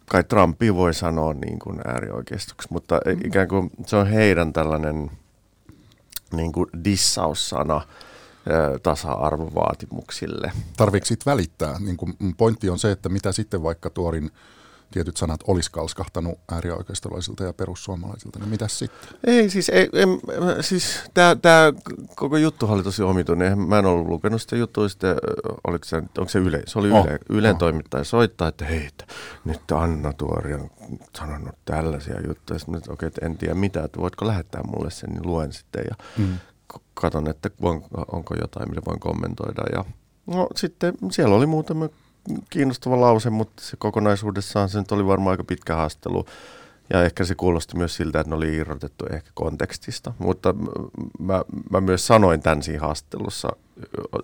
Kai 0.06 0.24
Trumpi 0.24 0.76
voi 0.76 0.94
sanoa 0.94 1.34
niin 1.34 1.60
kuin 1.60 1.82
äärioikeistoksi, 1.86 2.68
mutta 2.72 3.00
mm. 3.06 3.20
ikään 3.26 3.48
kuin 3.48 3.72
se 3.86 3.96
on 3.96 4.08
heidän 4.08 4.54
tällainen 4.54 5.12
niin 6.34 6.52
kuin 6.52 6.70
dissaussana 6.84 7.82
tasa-arvovaatimuksille. 8.84 10.52
Tarviiko 10.78 11.06
välittää? 11.26 11.80
Niin 11.80 11.98
kuin 11.98 12.14
pointti 12.38 12.70
on 12.70 12.80
se, 12.80 12.92
että 12.92 13.10
mitä 13.10 13.32
sitten 13.32 13.64
vaikka 13.64 13.90
Tuorin 13.90 14.32
tietyt 14.92 15.18
sanat 15.18 15.40
olisi 15.48 15.72
kalskahtanut 15.72 16.40
äärioikeistolaisilta 16.52 17.44
ja 17.44 17.54
perussuomalaisilta, 17.54 18.40
niin 18.40 18.50
mitä 18.50 18.68
sitten? 18.68 19.10
Ei, 19.24 19.50
siis, 19.50 19.70
ei, 19.70 19.90
en, 19.94 20.10
siis 20.62 21.00
tämä 21.42 21.74
koko 22.16 22.38
juttu 22.38 22.66
oli 22.70 22.84
tosi 22.84 23.04
omituinen. 23.04 23.60
Mä 23.60 23.80
en 23.80 23.86
ollut 23.86 24.08
lukenut 24.08 24.42
sitä 24.42 24.56
juttua, 24.56 24.90
sitten, 24.90 25.16
oliko 25.68 25.86
se, 25.86 25.98
onko 25.98 26.30
se 26.30 26.40
Yle? 26.40 26.64
Se 26.68 26.80
oli 26.80 26.92
oh, 26.92 27.06
Yle, 27.06 27.20
Ylen 27.30 27.54
oh. 27.54 27.58
toimittaja 27.58 28.04
soittaa, 28.04 28.48
että 28.48 28.66
hei, 28.66 28.86
että 28.86 29.06
nyt 29.46 29.72
Anna 29.72 30.14
Tuori 30.14 30.54
on 30.54 30.70
sanonut 31.18 31.56
tällaisia 31.66 32.28
juttuja. 32.28 32.60
Sitten 32.60 32.76
okei, 32.76 32.92
okay, 32.94 33.08
että 33.08 33.26
en 33.26 33.38
tiedä 33.38 33.54
mitä, 33.54 33.84
että 33.84 34.02
voitko 34.02 34.28
lähettää 34.28 34.62
mulle 34.64 34.92
sen, 34.92 35.10
niin 35.10 35.28
luen 35.28 35.54
sitten 35.54 35.84
ja 35.90 35.96
mm. 36.18 36.38
Katon, 36.94 37.30
että 37.30 37.50
onko 38.12 38.36
jotain, 38.42 38.70
mitä 38.70 38.82
voin 38.86 39.00
kommentoida. 39.00 39.64
Ja 39.74 39.86
no 40.28 40.48
sitten 40.56 40.94
siellä 41.12 41.36
oli 41.36 41.46
muutama 41.46 41.90
kiinnostava 42.50 43.02
lause, 43.02 43.30
mutta 43.30 43.64
se 43.64 43.78
kokonaisuudessaan 43.78 44.70
se 44.70 44.80
nyt 44.80 44.92
oli 44.92 45.06
varmaan 45.06 45.32
aika 45.32 45.44
pitkä 45.44 45.76
haastelu. 45.76 46.26
Ja 46.90 47.04
ehkä 47.04 47.26
se 47.26 47.36
kuulosti 47.36 47.78
myös 47.78 47.96
siltä, 47.96 48.20
että 48.20 48.30
ne 48.30 48.36
oli 48.36 48.56
irrotettu 48.56 49.06
ehkä 49.06 49.30
kontekstista. 49.34 50.14
Mutta 50.20 50.56
mä, 51.20 51.42
mä 51.70 51.82
myös 51.82 52.08
sanoin 52.08 52.42
tämän 52.42 52.64
siinä 52.64 52.82
haastattelussa, 52.82 53.50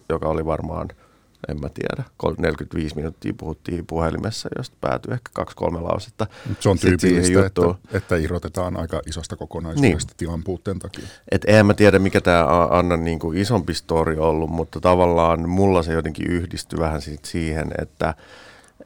joka 0.10 0.30
oli 0.30 0.46
varmaan– 0.46 0.88
en 1.48 1.62
mä 1.62 1.70
tiedä. 1.70 2.04
45 2.38 2.96
minuuttia 2.96 3.34
puhuttiin 3.38 3.86
puhelimessa, 3.86 4.50
josta 4.58 4.78
päätyi 4.82 5.14
ehkä 5.14 5.30
kaksi-kolme 5.34 5.80
lausetta. 5.80 6.28
Se 6.60 6.70
on 6.70 6.80
tyypillistä, 6.80 7.46
että, 7.46 7.62
että 7.94 8.16
irrotetaan 8.16 8.78
aika 8.78 9.02
isosta 9.08 9.36
kokonaisuudesta 9.36 10.12
niin. 10.12 10.18
tilan 10.18 10.44
puutteen 10.44 10.80
takia. 10.80 11.06
Et 11.32 11.46
eihän 11.48 11.66
mä 11.66 11.74
tiedä, 11.74 12.00
mikä 12.00 12.22
tämä 12.22 12.68
Anna 12.70 12.98
niin 12.98 13.20
kuin 13.20 13.38
isompi 13.38 13.74
story 13.74 14.18
ollut, 14.18 14.50
mutta 14.50 14.80
tavallaan 14.80 15.50
mulla 15.50 15.84
se 15.84 15.94
jotenkin 15.94 16.28
yhdistyi 16.28 16.80
vähän 16.80 17.02
siihen, 17.24 17.72
että 17.82 18.14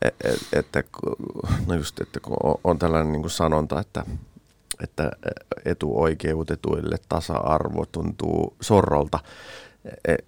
et, 0.01 0.35
että, 0.53 0.83
no 1.67 1.75
just, 1.75 2.01
että 2.01 2.19
kun 2.19 2.37
on 2.63 2.79
tällainen 2.79 3.11
niin 3.11 3.21
kuin 3.21 3.31
sanonta, 3.31 3.79
että, 3.79 4.05
että 4.83 5.11
etuoikeutetuille 5.65 6.97
tasa-arvo 7.09 7.85
tuntuu 7.85 8.55
sorrolta, 8.61 9.19
e, 9.23 9.29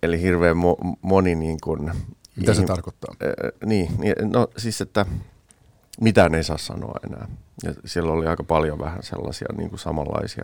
Eli 0.04 0.22
hirveän 0.22 0.58
moni 1.02 1.36
niin 1.36 1.58
kuin 1.64 1.92
mitä 2.38 2.54
se 2.54 2.64
tarkoittaa? 2.64 3.16
Niin, 3.66 3.90
niin, 3.98 4.16
no 4.32 4.48
siis, 4.58 4.82
että 4.82 5.06
mitään 6.02 6.36
ei 6.36 6.44
saa 6.44 6.58
sanoa 6.58 7.00
enää. 7.06 7.28
Ja 7.64 7.74
siellä 7.86 8.12
oli 8.12 8.28
aika 8.28 8.44
paljon 8.44 8.80
vähän 8.80 9.04
sellaisia 9.04 9.48
niin 9.58 9.70
kuin 9.70 9.80
samanlaisia 9.80 10.44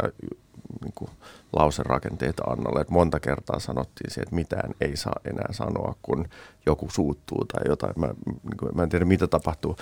niin 0.82 0.94
kuin 0.96 1.12
lauserakenteita 1.54 2.44
Annalle, 2.44 2.82
että 2.82 2.94
monta 2.94 3.20
kertaa 3.20 3.60
sanottiin 3.60 4.12
se, 4.12 4.22
että 4.22 4.36
mitään 4.36 4.76
ei 4.82 4.98
saa 4.98 5.16
enää 5.26 5.48
sanoa, 5.52 5.96
kun 6.02 6.28
joku 6.66 6.90
suuttuu 6.90 7.46
tai 7.46 7.64
jotain. 7.68 7.94
Mä, 7.98 8.08
niin 8.26 8.58
kuin, 8.60 8.76
mä 8.76 8.84
en 8.84 8.90
tiedä, 8.90 9.06
mitä 9.06 9.28
tapahtuu. 9.28 9.78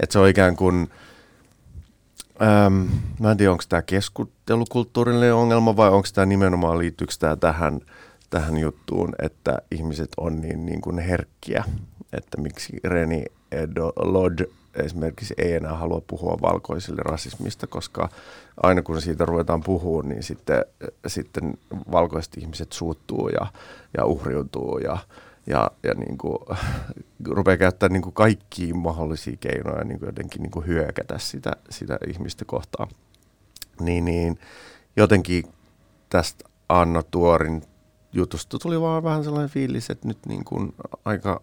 Että 0.00 0.12
se 0.12 0.18
on 0.18 0.28
ikään 0.28 0.56
kuin, 0.56 0.90
mä 3.20 3.30
en 3.30 3.36
tiedä, 3.36 3.52
onko 3.52 3.64
tämä 3.68 3.82
keskustelukulttuurinen 3.82 5.34
ongelma 5.34 5.76
vai 5.76 5.90
onko 5.90 6.08
tämä 6.14 6.26
nimenomaan, 6.26 6.78
liittyykö 6.78 7.14
tämä 7.18 7.36
tähän– 7.36 7.80
tähän 8.32 8.58
juttuun, 8.58 9.12
että 9.22 9.58
ihmiset 9.70 10.10
on 10.16 10.40
niin, 10.40 10.66
niin 10.66 10.80
kuin 10.80 10.98
herkkiä, 10.98 11.64
että 12.12 12.40
miksi 12.40 12.80
Reni 12.84 13.24
Lod 13.96 14.38
esimerkiksi 14.74 15.34
ei 15.38 15.52
enää 15.52 15.76
halua 15.76 16.02
puhua 16.06 16.38
valkoisille 16.42 17.02
rasismista, 17.04 17.66
koska 17.66 18.08
aina 18.62 18.82
kun 18.82 19.02
siitä 19.02 19.24
ruvetaan 19.24 19.62
puhumaan, 19.62 20.08
niin 20.08 20.22
sitten, 20.22 20.64
sitten 21.06 21.54
valkoiset 21.92 22.36
ihmiset 22.36 22.72
suuttuu 22.72 23.28
ja, 23.28 23.46
ja 23.96 24.04
uhriutuu 24.04 24.78
ja, 24.78 24.98
ja, 25.46 25.70
ja 25.82 25.94
niin 25.94 26.18
kuin, 26.18 26.38
rupeaa 27.36 27.56
käyttämään 27.56 27.92
niin 27.92 28.02
kuin 28.02 28.14
kaikkia 28.14 28.74
mahdollisia 28.74 29.36
keinoja 29.40 29.84
niin 29.84 29.98
kuin 29.98 30.08
jotenkin 30.08 30.42
niin 30.42 30.50
kuin 30.50 30.66
hyökätä 30.66 31.18
sitä, 31.18 31.52
sitä 31.70 31.98
ihmistä 32.08 32.44
kohtaan. 32.44 32.88
Niin, 33.80 34.04
niin 34.04 34.38
jotenkin 34.96 35.44
tästä 36.08 36.44
Anna 36.68 37.02
Tuorin 37.02 37.62
jutusta 38.12 38.58
tuli 38.58 38.80
vaan 38.80 39.02
vähän 39.02 39.24
sellainen 39.24 39.50
fiilis, 39.50 39.90
että 39.90 40.08
nyt 40.08 40.18
niin 40.26 40.44
kuin 40.44 40.74
aika 41.04 41.42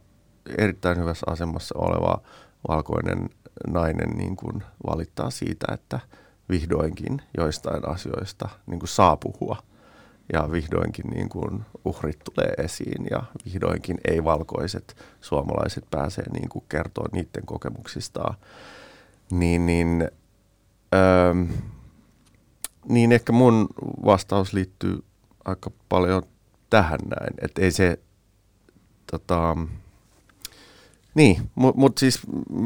erittäin 0.58 0.97
hyvässä 0.97 1.25
asemassa 1.29 1.75
oleva 1.77 2.21
valkoinen 2.67 3.29
nainen 3.67 4.10
niin 4.10 4.36
kuin 4.36 4.63
valittaa 4.88 5.29
siitä, 5.29 5.73
että 5.73 5.99
vihdoinkin 6.49 7.21
joistain 7.38 7.89
asioista 7.89 8.49
niin 8.67 8.79
kuin 8.79 8.89
saa 8.89 9.17
puhua– 9.17 9.58
ja 10.34 10.51
vihdoinkin 10.51 11.05
niin 11.05 11.29
kuin 11.29 11.65
uhrit 11.86 12.19
tulee 12.19 12.53
esiin 12.58 13.08
ja 13.12 13.23
vihdoinkin 13.45 13.97
ei-valkoiset 14.08 14.95
suomalaiset 15.21 15.86
pääsee 15.91 16.25
niin 16.34 16.49
kuin 16.49 16.65
kertoa 16.69 17.05
niiden 17.12 17.45
kokemuksistaan. 17.45 18.36
Niin, 19.32 19.65
niin, 19.65 20.10
öö, 20.95 21.34
niin 22.89 23.12
ehkä 23.12 23.32
mun 23.32 23.67
vastaus 24.05 24.53
liittyy 24.53 25.03
aika 25.45 25.71
paljon 25.89 26.23
tähän 26.69 26.99
näin, 26.99 27.34
että 27.41 27.62
ei 27.62 27.71
se 27.71 27.99
tota, 29.12 29.58
niin, 31.15 31.49
mutta 31.55 31.79
mut 31.79 31.97
siis 31.97 32.19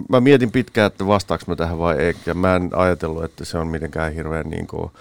mä 0.10 0.20
mietin 0.20 0.52
pitkään, 0.52 0.88
että 0.88 1.08
vastaaks 1.08 1.48
mä 1.48 1.56
tähän 1.56 1.80
vai 1.80 1.98
ei, 1.98 2.16
ja 2.26 2.34
mä 2.34 2.56
en 2.56 2.70
ajatellut, 2.76 3.24
että 3.24 3.46
se 3.46 3.58
on 3.58 3.68
mitenkään 3.68 4.14
hirveän 4.14 4.50
niin 4.50 4.68
kuin, 4.68 4.92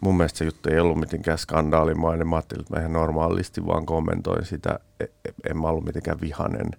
mun 0.00 0.16
mielestä 0.16 0.38
se 0.38 0.44
juttu 0.44 0.68
ei 0.68 0.80
ollut 0.80 1.00
mitenkään 1.00 1.38
skandaalimainen. 1.38 2.28
Mä 2.28 2.36
ajattelin, 2.36 2.60
että 2.60 2.74
mä 2.74 2.80
ihan 2.80 2.92
normaalisti 2.92 3.66
vaan 3.66 3.86
kommentoin 3.86 4.44
sitä. 4.44 4.80
E, 5.00 5.04
e, 5.04 5.30
en 5.50 5.58
mä 5.58 5.68
ollut 5.68 5.84
mitenkään 5.84 6.20
vihanen. 6.20 6.70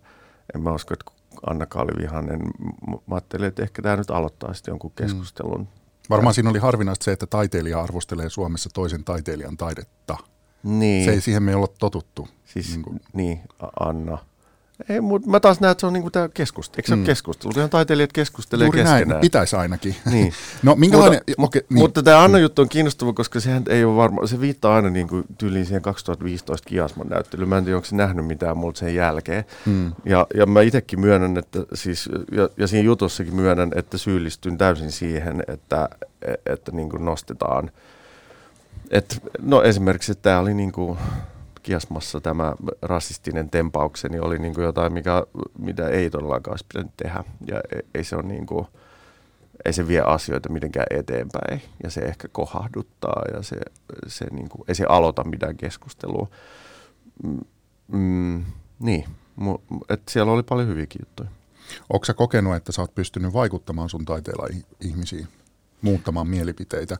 En 0.55 0.61
mä 0.61 0.73
usko, 0.73 0.93
että 0.93 1.11
anna 1.47 1.65
oli 1.75 2.01
vihanen. 2.01 2.39
Mä 3.07 3.15
ajattelin, 3.15 3.47
että 3.47 3.63
ehkä 3.63 3.81
tämä 3.81 3.95
nyt 3.95 4.11
aloittaa 4.11 4.53
sitten 4.53 4.71
jonkun 4.71 4.91
mm. 4.91 4.95
keskustelun. 4.95 5.59
Mm. 5.59 5.67
Varmaan 6.09 6.33
siinä 6.33 6.49
oli 6.49 6.59
harvinaista 6.59 7.03
se, 7.03 7.11
että 7.11 7.25
taiteilija 7.25 7.81
arvostelee 7.81 8.29
Suomessa 8.29 8.69
toisen 8.73 9.03
taiteilijan 9.03 9.57
taidetta. 9.57 10.17
Niin. 10.63 11.05
Se 11.05 11.11
ei 11.11 11.21
siihen 11.21 11.43
me 11.43 11.51
ei 11.51 11.55
olla 11.55 11.73
totuttu. 11.79 12.27
Siis, 12.45 12.69
niin, 12.69 12.83
kuin. 12.83 13.01
niin 13.13 13.39
Anna. 13.79 14.17
Ei, 14.89 15.01
mutta 15.01 15.29
mä 15.29 15.39
taas 15.39 15.59
näen, 15.59 15.71
että 15.71 15.79
se 15.79 15.87
on 15.87 15.93
niinku 15.93 16.11
tämä 16.11 16.29
keskustelu. 16.29 16.79
Eikö 16.79 16.87
se 16.87 16.95
mm. 16.95 17.01
ole 17.01 17.05
keskustelu? 17.05 17.53
Ihan 17.57 17.69
taiteilijat 17.69 18.13
keskustelee 18.13 18.65
Juuri 18.65 18.79
keskenään. 18.79 19.07
näin, 19.07 19.21
pitäisi 19.21 19.55
ainakin. 19.55 19.95
Niin. 20.11 20.33
no 20.63 20.75
minkälainen... 20.75 21.21
Mutta, 21.37 21.57
okay, 21.57 21.67
niin. 21.69 21.79
mutta 21.79 22.03
tämä 22.03 22.23
Anna 22.23 22.39
juttu 22.39 22.61
on 22.61 22.69
kiinnostava, 22.69 23.13
koska 23.13 23.39
sehän 23.39 23.63
ei 23.69 23.83
ole 23.85 23.95
varma, 23.95 24.27
se 24.27 24.41
viittaa 24.41 24.75
aina 24.75 24.89
niinku 24.89 25.23
tyyliin 25.37 25.65
siihen 25.65 25.81
2015 25.81 26.69
Kiasman 26.69 27.07
näyttelyyn. 27.07 27.49
Mä 27.49 27.57
en 27.57 27.63
tiedä, 27.63 27.77
onko 27.77 27.85
se 27.85 27.95
nähnyt 27.95 28.25
mitään 28.25 28.57
multa 28.57 28.79
sen 28.79 28.95
jälkeen. 28.95 29.45
Mm. 29.65 29.91
Ja, 30.05 30.27
ja 30.35 30.45
mä 30.45 30.61
itsekin 30.61 30.99
myönnän, 30.99 31.37
että 31.37 31.59
siis, 31.73 32.09
ja, 32.31 32.49
ja 32.57 32.67
siinä 32.67 32.85
jutussakin 32.85 33.35
myönnän, 33.35 33.71
että 33.75 33.97
syyllistyn 33.97 34.57
täysin 34.57 34.91
siihen, 34.91 35.43
että, 35.47 35.89
että, 36.21 36.53
että 36.53 36.71
niinku 36.71 36.97
nostetaan. 36.97 37.71
Et, 38.91 39.23
no 39.41 39.63
esimerkiksi, 39.63 40.15
tämä 40.15 40.39
oli 40.39 40.53
niinku 40.53 40.97
kiasmassa 41.63 42.21
tämä 42.21 42.55
rasistinen 42.81 43.49
tempaukseni 43.49 44.19
oli 44.19 44.39
niin 44.39 44.53
kuin 44.53 44.65
jotain, 44.65 44.93
mikä, 44.93 45.23
mitä 45.59 45.89
ei 45.89 46.09
todellakaan 46.09 46.53
olisi 46.53 46.65
pitänyt 46.73 46.91
tehdä. 46.97 47.23
Ja 47.47 47.61
ei, 47.75 47.81
ei 47.95 48.03
se 48.03 48.15
on 48.15 48.27
niin 48.27 48.45
kuin, 48.45 48.67
ei 49.65 49.73
se 49.73 49.87
vie 49.87 50.01
asioita 50.01 50.49
mitenkään 50.49 50.85
eteenpäin 50.89 51.61
ja 51.83 51.89
se 51.89 52.01
ehkä 52.01 52.27
kohahduttaa 52.27 53.21
ja 53.33 53.43
se, 53.43 53.55
se 54.07 54.25
niin 54.31 54.49
kuin, 54.49 54.63
ei 54.67 54.75
se 54.75 54.85
aloita 54.89 55.23
mitään 55.23 55.57
keskustelua. 55.57 56.27
Mm, 57.23 57.39
mm, 57.87 58.45
niin, 58.79 59.05
että 59.89 60.11
siellä 60.11 60.31
oli 60.31 60.43
paljon 60.43 60.67
hyviäkin 60.67 61.01
juttuja. 61.01 61.29
Sä 62.05 62.13
kokenut, 62.13 62.55
että 62.55 62.71
sä 62.71 62.81
oot 62.81 62.95
pystynyt 62.95 63.33
vaikuttamaan 63.33 63.89
sun 63.89 64.05
taiteella 64.05 64.47
ihmisiin, 64.79 65.27
muuttamaan 65.81 66.27
mielipiteitä? 66.27 66.97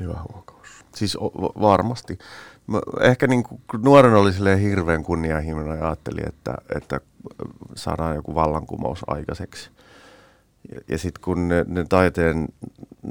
Hyvä 0.00 0.20
huokaus. 0.32 0.68
Siis 0.94 1.16
varmasti. 1.60 2.18
Mä 2.66 2.80
ehkä 3.00 3.26
niin 3.26 3.42
kuin 3.42 3.60
nuoren 3.82 4.14
oli 4.14 4.60
hirveän 4.60 5.02
kunnianhimoinen 5.02 5.78
ja 5.78 5.86
ajattelin, 5.86 6.28
että, 6.28 6.54
että 6.76 7.00
saadaan 7.74 8.16
joku 8.16 8.34
vallankumous 8.34 9.02
aikaiseksi. 9.06 9.70
Ja, 10.74 10.80
ja 10.88 10.98
sitten 10.98 11.22
kun 11.22 11.48
ne, 11.48 11.64
ne 11.68 11.84
taiteen 11.88 12.48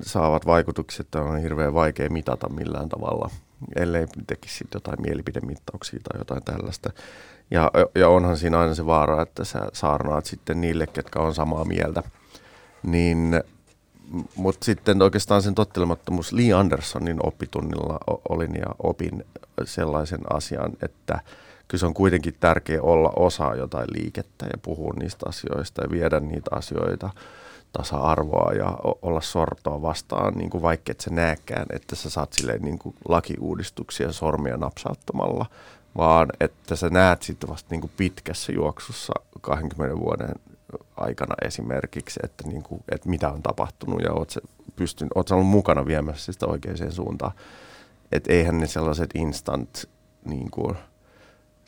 saavat 0.01 0.45
vaikutukset 0.45 1.15
on 1.15 1.41
hirveän 1.41 1.73
vaikea 1.73 2.09
mitata 2.09 2.49
millään 2.49 2.89
tavalla, 2.89 3.29
ellei 3.75 4.07
tekisi 4.27 4.67
jotain 4.73 5.01
mielipidemittauksia 5.01 5.99
tai 6.03 6.19
jotain 6.19 6.43
tällaista. 6.43 6.89
Ja, 7.51 7.71
ja 7.95 8.09
onhan 8.09 8.37
siinä 8.37 8.59
aina 8.59 8.75
se 8.75 8.85
vaara, 8.85 9.21
että 9.21 9.43
sä 9.43 9.67
saarnaat 9.73 10.25
sitten 10.25 10.61
niille, 10.61 10.87
ketkä 10.87 11.19
on 11.19 11.35
samaa 11.35 11.65
mieltä. 11.65 12.03
Niin 12.83 13.43
mutta 14.35 14.65
sitten 14.65 15.01
oikeastaan 15.01 15.41
sen 15.41 15.55
tottelemattomuus 15.55 16.33
Lee 16.33 16.53
Andersonin 16.53 17.25
oppitunnilla 17.25 17.99
olin 18.29 18.55
ja 18.55 18.75
opin 18.83 19.25
sellaisen 19.65 20.21
asian, 20.33 20.71
että 20.81 21.19
kyllä 21.67 21.79
se 21.79 21.85
on 21.85 21.93
kuitenkin 21.93 22.35
tärkeä 22.39 22.81
olla 22.81 23.13
osa 23.15 23.55
jotain 23.55 23.87
liikettä 23.93 24.45
ja 24.45 24.57
puhua 24.61 24.93
niistä 24.99 25.25
asioista 25.29 25.83
ja 25.83 25.91
viedä 25.91 26.19
niitä 26.19 26.55
asioita 26.55 27.09
tasa-arvoa 27.71 28.53
ja 28.53 28.77
olla 29.01 29.21
sortoa 29.21 29.81
vastaan, 29.81 30.33
niin 30.33 30.49
kuin 30.49 30.61
vaikka 30.61 30.91
et 30.91 31.01
sä 31.01 31.09
näekään, 31.09 31.65
että 31.69 31.95
sä 31.95 32.09
saat 32.09 32.33
silleen 32.33 32.61
niin 32.61 32.79
kuin 32.79 32.95
lakiuudistuksia 33.07 34.11
sormia 34.11 34.57
napsauttamalla, 34.57 35.45
vaan 35.97 36.27
että 36.39 36.75
sä 36.75 36.89
näet 36.89 37.23
sitten 37.23 37.49
vasta 37.49 37.67
niin 37.71 37.81
kuin 37.81 37.91
pitkässä 37.97 38.51
juoksussa 38.51 39.13
20 39.41 39.99
vuoden 39.99 40.35
aikana 40.97 41.35
esimerkiksi, 41.45 42.19
että, 42.23 42.47
niin 42.47 42.63
kuin, 42.63 42.83
että 42.91 43.09
mitä 43.09 43.29
on 43.29 43.43
tapahtunut 43.43 44.01
ja 44.01 44.13
oot, 44.13 44.33
pystyn, 44.75 45.07
oot 45.15 45.31
ollut 45.31 45.47
mukana 45.47 45.85
viemässä 45.85 46.33
sitä 46.33 46.45
oikeaan 46.45 46.91
suuntaan. 46.91 47.31
Että 48.11 48.33
eihän 48.33 48.57
ne 48.57 48.67
sellaiset 48.67 49.09
instant 49.15 49.85
niin 50.25 50.51
kuin, 50.51 50.75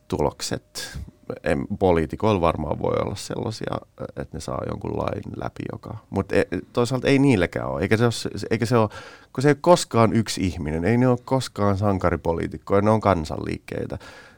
tulokset, 0.08 0.98
en, 1.44 1.68
poliitikoilla 1.80 2.42
varmaan 2.42 2.80
voi 2.80 2.96
olla 3.02 3.16
sellaisia, 3.16 3.78
että 4.18 4.38
ne 4.38 4.40
saa 4.40 4.62
jonkun 4.70 4.98
lain 4.98 5.24
läpi, 5.36 5.64
joka, 5.72 5.98
mutta 6.10 6.36
e, 6.36 6.44
toisaalta 6.74 7.08
ei 7.08 7.20
niilläkään 7.20 7.70
ole, 7.70 7.82
eikä 7.82 7.98
se 7.98 8.06
ole, 8.06 8.44
eikä 8.50 8.66
se 8.66 8.78
ole, 8.78 8.90
kun 9.34 9.42
se 9.42 9.48
ei 9.48 9.52
ole 9.52 9.58
koskaan 9.62 10.14
yksi 10.14 10.46
ihminen, 10.46 10.86
ei 10.86 10.98
ne 10.98 11.08
ole 11.08 11.18
koskaan 11.26 11.78
sankaripoliitikkoja, 11.78 12.82
ne 12.82 12.90
on 12.90 13.02
kansanliikkeitä, 13.02 13.98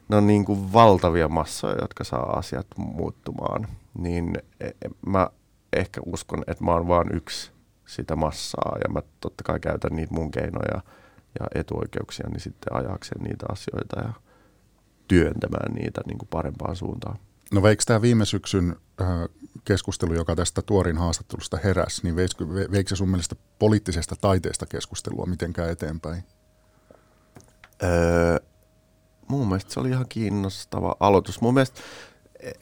ne 0.09 0.15
on 0.15 0.27
niin 0.27 0.45
kuin 0.45 0.73
valtavia 0.73 1.27
massoja, 1.27 1.75
jotka 1.81 2.03
saa 2.03 2.37
asiat 2.37 2.67
muuttumaan 2.77 3.67
niin 3.97 4.37
e, 4.59 4.67
e, 4.67 4.89
mä 5.05 5.29
ehkä 5.73 6.01
uskon, 6.05 6.43
että 6.47 6.63
mä 6.63 6.73
oon 6.73 6.87
vaan 6.87 7.15
yksi 7.15 7.51
sitä 7.85 8.15
massaa 8.15 8.77
ja 8.83 8.93
mä 8.93 9.01
totta 9.19 9.43
kai 9.43 9.59
käytän 9.59 9.95
niitä 9.95 10.13
mun 10.13 10.31
keinoja 10.31 10.81
ja 11.39 11.47
etuoikeuksia 11.55 12.29
niin 12.29 12.39
sitten 12.39 12.75
ajakseen 12.75 13.23
niitä 13.23 13.45
asioita 13.49 13.99
ja 13.99 14.13
työntämään 15.07 15.73
niitä 15.73 16.01
niin 16.07 16.17
kuin 16.17 16.29
parempaan 16.29 16.75
suuntaan. 16.75 17.19
No 17.53 17.63
veikö 17.63 17.83
tämä 17.85 18.01
viime 18.01 18.25
syksyn 18.25 18.75
äh, 19.01 19.07
keskustelu, 19.65 20.13
joka 20.13 20.35
tästä 20.35 20.61
tuorin 20.61 20.97
haastattelusta 20.97 21.57
heräsi, 21.63 22.01
niin 22.03 22.15
veikö, 22.15 22.47
veikö 22.71 22.89
se 22.89 22.95
sun 22.95 23.09
mielestä 23.09 23.35
poliittisesta 23.59 24.15
taiteesta 24.21 24.65
keskustelua 24.65 25.25
mitenkään 25.25 25.69
eteenpäin? 25.69 26.23
Öö, 27.83 28.37
mun 29.27 29.47
mielestä 29.47 29.73
se 29.73 29.79
oli 29.79 29.89
ihan 29.89 30.05
kiinnostava 30.09 30.95
aloitus. 30.99 31.41
Mun 31.41 31.53
mielestä 31.53 31.81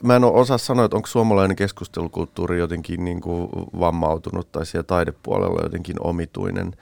mä 0.04 0.16
en 0.16 0.24
osaa 0.24 0.58
sanoa, 0.58 0.86
että 0.86 0.98
onko 0.98 1.08
suomalainen 1.08 1.56
keskustelukulttuuri 1.56 2.60
jotenkin 2.60 3.06
niin 3.06 3.22
kuin 3.22 3.50
vammautunut 3.80 4.52
tai 4.52 4.66
siellä 4.66 4.84
taidepuolella 4.84 5.62
jotenkin 5.64 5.96
omituinen. 6.00 6.76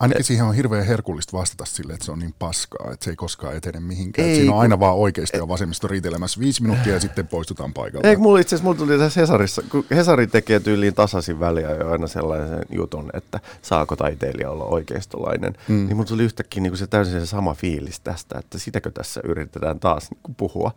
Ainakin 0.00 0.24
siihen 0.24 0.44
on 0.44 0.54
hirveän 0.54 0.86
herkullista 0.86 1.36
vastata 1.36 1.64
sille, 1.64 1.92
että 1.92 2.04
se 2.04 2.12
on 2.12 2.18
niin 2.18 2.34
paskaa, 2.38 2.92
että 2.92 3.04
se 3.04 3.10
ei 3.10 3.16
koskaan 3.16 3.56
etene 3.56 3.80
mihinkään. 3.80 4.28
Ei, 4.28 4.36
siinä 4.36 4.52
on 4.52 4.60
aina 4.60 4.80
vaan 4.80 4.96
oikeasti 4.96 5.36
ja 5.36 5.48
vasemmista 5.48 5.88
riitelemässä 5.88 6.40
viisi 6.40 6.62
minuuttia 6.62 6.94
ja 6.94 7.00
sitten 7.00 7.26
poistutaan 7.26 7.72
paikalta. 7.72 8.08
Ei, 8.08 8.16
mulla 8.16 8.38
itse 8.38 8.54
asiassa 8.54 8.64
mulla 8.64 8.78
tuli 8.78 8.98
tässä 8.98 9.20
Hesarissa, 9.20 9.62
kun 9.70 9.84
Hesari 9.90 10.26
tekee 10.26 10.60
tyyliin 10.60 10.94
tasaisin 10.94 11.40
väliä 11.40 11.70
jo 11.70 11.90
aina 11.90 12.06
sellaisen 12.06 12.62
jutun, 12.70 13.10
että 13.14 13.40
saako 13.62 13.96
taiteilija 13.96 14.50
olla 14.50 14.64
oikeistolainen, 14.64 15.54
mm. 15.68 15.74
niin 15.86 15.96
mulla 15.96 16.08
tuli 16.08 16.24
yhtäkkiä 16.24 16.62
niin 16.62 16.70
kuin 16.70 16.78
se 16.78 16.86
täysin 16.86 17.20
se 17.20 17.26
sama 17.26 17.54
fiilis 17.54 18.00
tästä, 18.00 18.38
että 18.38 18.58
sitäkö 18.58 18.90
tässä 18.90 19.20
yritetään 19.24 19.80
taas 19.80 20.10
niin 20.10 20.20
kuin 20.22 20.34
puhua. 20.34 20.72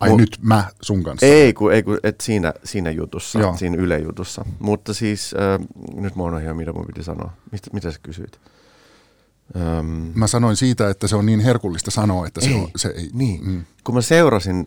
Ai 0.00 0.08
Mut, 0.08 0.20
nyt 0.20 0.38
mä 0.42 0.64
sun 0.82 1.02
kanssa? 1.02 1.26
Ei, 1.26 1.52
kun, 1.52 1.72
ei 1.72 1.82
kun 1.82 1.98
et 2.02 2.20
siinä, 2.20 2.52
siinä 2.64 2.90
jutussa, 2.90 3.38
Joo. 3.38 3.56
siinä 3.56 3.76
ylejutussa. 3.76 4.44
Mutta 4.58 4.94
siis, 4.94 5.34
äh, 5.34 5.68
nyt 5.94 6.16
mä 6.16 6.22
oon 6.22 6.42
ihan 6.42 6.56
mitä 6.56 6.72
mun 6.72 6.86
piti 6.86 7.02
sanoa. 7.02 7.32
Mistä, 7.52 7.70
mitä 7.72 7.90
sä 7.90 7.98
kysyit? 8.02 8.40
Öm, 9.56 10.12
mä 10.14 10.26
sanoin 10.26 10.56
siitä, 10.56 10.90
että 10.90 11.06
se 11.08 11.16
on 11.16 11.26
niin 11.26 11.40
herkullista 11.40 11.90
sanoa, 11.90 12.26
että 12.26 12.40
se, 12.40 12.50
ei, 12.50 12.54
on, 12.54 12.68
se 12.76 12.88
ei... 12.88 13.10
Niin, 13.12 13.48
mm. 13.48 13.64
kun 13.84 13.94
mä 13.94 14.02
seurasin, 14.02 14.66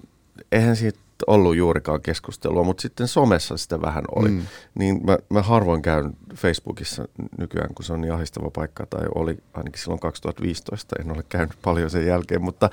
eihän 0.51 0.75
siitä 0.75 0.99
ollut 1.27 1.55
juurikaan 1.55 2.01
keskustelua, 2.01 2.63
mutta 2.63 2.81
sitten 2.81 3.07
somessa 3.07 3.57
sitä 3.57 3.81
vähän 3.81 4.03
oli. 4.15 4.29
Mm. 4.29 4.41
Niin 4.75 5.01
mä, 5.05 5.17
mä 5.29 5.41
harvoin 5.41 5.81
käyn 5.81 6.17
Facebookissa 6.35 7.07
nykyään, 7.37 7.73
kun 7.75 7.85
se 7.85 7.93
on 7.93 8.01
niin 8.01 8.13
ahistava 8.13 8.49
paikka, 8.49 8.85
tai 8.85 9.05
oli 9.15 9.37
ainakin 9.53 9.81
silloin 9.81 9.99
2015, 9.99 10.95
en 10.99 11.11
ole 11.11 11.23
käynyt 11.29 11.57
paljon 11.61 11.89
sen 11.89 12.05
jälkeen, 12.05 12.41
mutta 12.41 12.69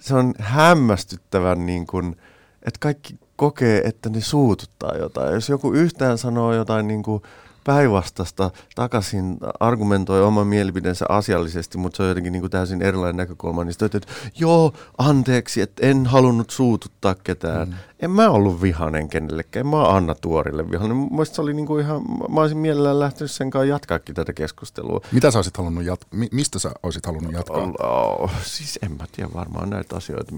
se 0.00 0.14
on 0.14 0.34
hämmästyttävän 0.38 1.66
niin 1.66 1.86
kuin, 1.86 2.16
että 2.62 2.78
kaikki 2.80 3.18
kokee, 3.36 3.82
että 3.84 4.08
ne 4.08 4.20
suututtaa 4.20 4.96
jotain. 4.96 5.34
Jos 5.34 5.48
joku 5.48 5.72
yhtään 5.72 6.18
sanoo 6.18 6.54
jotain 6.54 6.88
niin 6.88 7.02
kuin 7.02 7.22
päinvastasta 7.64 8.50
takaisin, 8.74 9.36
argumentoi 9.60 10.22
oman 10.22 10.46
mielipiteensä 10.46 11.06
asiallisesti, 11.08 11.78
mutta 11.78 11.96
se 11.96 12.02
on 12.02 12.08
jotenkin 12.08 12.32
niin 12.32 12.40
kuin 12.40 12.50
täysin 12.50 12.82
erilainen 12.82 13.16
näkökulma, 13.16 13.64
niin 13.64 13.72
sitten 13.72 13.90
että 13.94 14.12
joo, 14.38 14.72
anteeksi, 14.98 15.60
että 15.60 15.86
en 15.86 16.06
halunnut 16.06 16.50
suututtaa 16.50 17.14
ketään. 17.14 17.68
Mm. 17.68 17.74
En 18.00 18.10
mä 18.10 18.30
ollut 18.30 18.62
vihanen 18.62 19.08
kenellekään, 19.08 19.66
en 19.66 19.70
mä 19.70 19.88
Anna 19.88 20.14
Tuorille 20.14 20.70
vihanen. 20.70 20.96
Mielestäni 20.96 21.36
se 21.36 21.42
oli 21.42 21.54
niin 21.54 21.66
kuin 21.66 21.84
ihan, 21.84 22.02
mä 22.28 22.40
olisin 22.40 22.58
mielellään 22.58 23.00
lähtenyt 23.00 23.30
sen 23.30 23.50
kanssa 23.50 23.64
jatkaakin 23.64 24.14
tätä 24.14 24.32
keskustelua. 24.32 25.00
Mitä 25.12 25.30
sä 25.30 25.38
olisit 25.38 25.56
halunnut 25.56 25.84
jatkaa? 25.84 26.20
Mistä 26.32 26.58
sä 26.58 26.70
olisit 26.82 27.06
halunnut 27.06 27.32
jatkaa? 27.32 27.72
Oh, 27.82 28.30
siis 28.42 28.78
en 28.82 28.92
mä 28.92 29.04
tiedä 29.12 29.30
varmaan 29.34 29.70
näitä 29.70 29.96
asioita. 29.96 30.32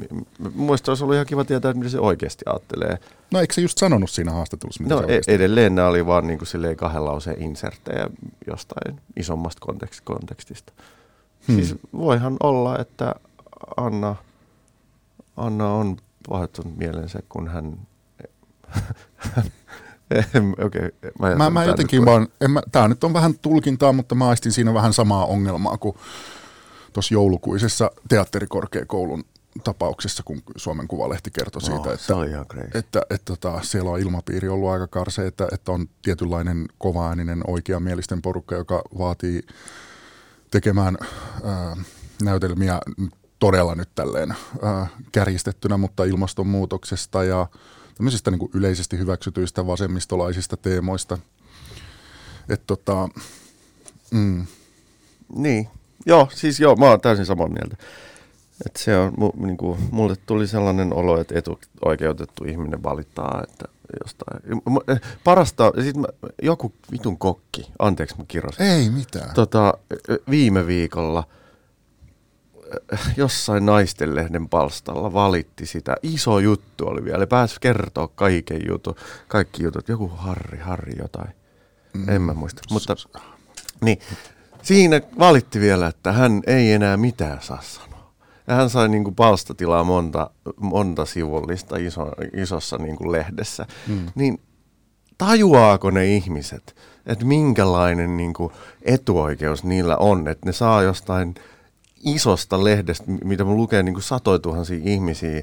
Mielestäni 0.55 0.91
olisi 0.91 1.05
ollut 1.05 1.15
ihan 1.15 1.27
kiva 1.27 1.45
tietää, 1.45 1.73
mitä 1.73 1.89
se 1.89 2.01
oikeasti 2.01 2.45
ajattelee. 2.47 2.99
No 3.31 3.41
eikö 3.41 3.55
se 3.55 3.61
just 3.61 3.79
sanonut 3.79 4.11
siinä 4.11 4.33
haastattelussa? 4.33 4.83
Mitä 4.83 4.95
no 4.95 5.03
e- 5.09 5.21
edelleen 5.35 5.75
nämä 5.75 5.89
oli 5.89 6.07
vaan 6.07 6.27
niin 6.27 6.39
kuin 6.39 6.49
silleen 6.49 6.77
kahden 6.77 7.05
lauseen 7.05 7.43
inserttejä 7.43 8.07
jostain 8.47 9.01
isommasta 9.17 9.67
kontekstista. 10.05 10.73
Hmm. 11.49 11.57
Siis 11.57 11.75
voihan 11.93 12.37
olla, 12.41 12.79
että 12.79 13.15
Anna, 13.77 14.17
Anna 15.37 15.75
on 15.75 15.97
pahoittanut 16.29 16.77
mielensä, 16.77 17.19
kun 17.29 17.49
hän... 17.49 17.79
okay, 20.67 20.91
mä, 21.19 21.35
mä, 21.35 21.51
mä 21.51 21.65
jotenkin 21.65 22.05
vaan, 22.05 22.29
en 22.41 22.51
mä, 22.51 22.63
tää 22.73 22.89
nyt 22.89 23.05
on 23.05 23.13
vähän 23.13 23.39
tulkintaa, 23.39 23.93
mutta 23.93 24.15
mä 24.15 24.29
aistin 24.29 24.53
siinä 24.53 24.75
vähän 24.75 24.93
samaa 24.93 25.27
ongelmaa 25.27 25.79
kuin 25.79 25.97
tuossa 26.93 27.15
joulukuisessa 27.15 27.91
teatterikorkeakoulun 28.09 29.25
tapauksessa, 29.65 30.23
kun 30.23 30.43
Suomen 30.57 30.89
Kuvalehti 30.89 31.31
kertoi 31.31 31.63
siitä, 31.63 31.89
oh, 31.89 31.95
että, 31.95 32.15
että, 32.35 32.79
että, 32.79 33.03
että 33.11 33.25
tota, 33.25 33.61
siellä 33.63 33.91
on 33.91 34.01
ilmapiiri 34.01 34.49
ollut 34.49 34.71
aika 34.71 34.87
karse, 34.87 35.27
että, 35.27 35.49
että 35.53 35.73
on 35.73 35.87
tietynlainen 36.03 36.67
kovaääninen 36.79 37.43
oikeamielisten 37.47 38.23
porukka, 38.23 38.55
joka 38.55 38.83
vaatii 38.99 39.43
tekemään 40.51 40.97
ää, 41.45 41.77
näytelmiä 42.23 42.81
todella 43.41 43.75
nyt 43.75 43.89
tälleen 43.95 44.35
kärjistettynä, 45.13 45.77
mutta 45.77 46.05
ilmastonmuutoksesta 46.05 47.25
ja 47.25 47.47
tämmöisistä 47.95 48.31
niin 48.31 48.39
kuin 48.39 48.51
yleisesti 48.55 48.99
hyväksytyistä 48.99 49.67
vasemmistolaisista 49.67 50.57
teemoista. 50.57 51.19
Et 52.49 52.63
tota, 52.67 53.09
mm. 54.11 54.47
Niin, 55.35 55.69
joo, 56.07 56.29
siis 56.35 56.61
joo, 56.61 56.77
mä 56.77 56.91
oon 56.91 57.01
täysin 57.01 57.27
samaa 57.27 57.49
mieltä. 57.49 57.77
Et 58.67 58.77
se 58.77 58.97
on, 58.97 59.13
mu, 59.17 59.33
niin 59.37 59.57
kuin, 59.57 59.79
mulle 59.91 60.17
tuli 60.27 60.47
sellainen 60.47 60.95
olo, 60.95 61.21
että 61.21 61.35
etuoikeutettu 61.39 62.45
ihminen 62.45 62.83
valittaa, 62.83 63.45
että 63.49 63.65
jostain. 64.05 64.63
Parasta, 65.25 65.73
siis 65.83 65.95
mä, 65.95 66.07
joku 66.43 66.73
vitun 66.93 67.19
kokki, 67.19 67.73
anteeksi 67.79 68.19
mä 68.19 68.25
kirjoitin. 68.29 68.67
Ei 68.67 68.91
mitään. 68.91 69.35
Tota, 69.35 69.75
viime 70.31 70.67
viikolla 70.67 71.25
jossain 73.17 73.67
naistenlehden 73.67 74.49
palstalla 74.49 75.13
valitti 75.13 75.67
sitä. 75.67 75.97
Iso 76.03 76.39
juttu 76.39 76.87
oli 76.87 77.05
vielä. 77.05 77.27
Pääsi 77.27 77.57
kertoa 77.61 78.09
kaiken 78.09 78.61
jutun, 78.69 78.95
kaikki 79.29 79.63
jutut. 79.63 79.89
Joku 79.89 80.09
Harri, 80.09 80.59
Harri 80.59 80.93
jotain. 80.99 81.31
Mm. 81.95 82.09
En 82.09 82.23
mä 82.23 82.35
muista. 82.35 82.63
Mutta 82.71 82.97
niin, 83.81 83.99
siinä 84.63 85.01
valitti 85.19 85.61
vielä, 85.61 85.87
että 85.87 86.13
hän 86.13 86.43
ei 86.47 86.73
enää 86.73 86.97
mitään 86.97 87.43
saa 87.43 87.63
sanoa. 87.63 88.13
Ja 88.47 88.55
hän 88.55 88.71
sai 88.71 88.89
niin 88.89 89.05
kuin 89.05 89.15
palstatilaa 89.15 89.85
monta, 89.85 90.31
monta 90.57 91.05
sivullista 91.05 91.77
iso, 91.77 92.09
isossa 92.37 92.79
niin 92.79 92.97
kuin 92.97 93.13
lehdessä. 93.13 93.67
Mm. 93.87 94.07
Niin 94.15 94.41
tajuaako 95.19 95.91
ne 95.91 96.07
ihmiset, 96.07 96.77
että 97.07 97.25
minkälainen 97.25 98.17
niin 98.17 98.33
kuin 98.33 98.53
etuoikeus 98.83 99.65
niillä 99.65 99.97
on, 99.97 100.29
että 100.29 100.47
ne 100.47 100.53
saa 100.53 100.83
jostain 100.83 101.35
isosta 102.05 102.65
lehdestä, 102.65 103.05
mitä 103.25 103.45
mun 103.45 103.57
lukee 103.57 103.83
niin 103.83 103.95
kuin 103.95 104.03
satoja 104.03 104.39
tuhansia 104.39 104.81
ihmisiä, 104.85 105.43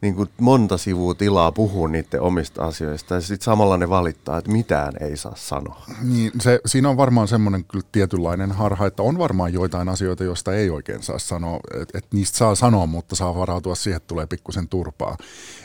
niin 0.00 0.14
kuin 0.14 0.28
monta 0.40 0.78
sivua 0.78 1.14
tilaa 1.14 1.52
puhua 1.52 1.88
niiden 1.88 2.20
omista 2.20 2.64
asioista 2.64 3.14
ja 3.14 3.20
sitten 3.20 3.44
samalla 3.44 3.76
ne 3.76 3.88
valittaa, 3.88 4.38
että 4.38 4.50
mitään 4.50 4.92
ei 5.00 5.16
saa 5.16 5.36
sanoa. 5.36 5.84
Niin, 6.02 6.32
se, 6.40 6.60
siinä 6.66 6.88
on 6.88 6.96
varmaan 6.96 7.28
semmoinen 7.28 7.64
kyllä 7.64 7.84
tietynlainen 7.92 8.52
harha, 8.52 8.86
että 8.86 9.02
on 9.02 9.18
varmaan 9.18 9.52
joitain 9.52 9.88
asioita, 9.88 10.24
joista 10.24 10.54
ei 10.54 10.70
oikein 10.70 11.02
saa 11.02 11.18
sanoa, 11.18 11.60
että 11.80 11.98
et 11.98 12.06
niistä 12.12 12.38
saa 12.38 12.54
sanoa, 12.54 12.86
mutta 12.86 13.16
saa 13.16 13.34
varautua 13.34 13.74
siihen, 13.74 13.96
että 13.96 14.08
tulee 14.08 14.26
pikkusen 14.26 14.68
turpaa. 14.68 15.16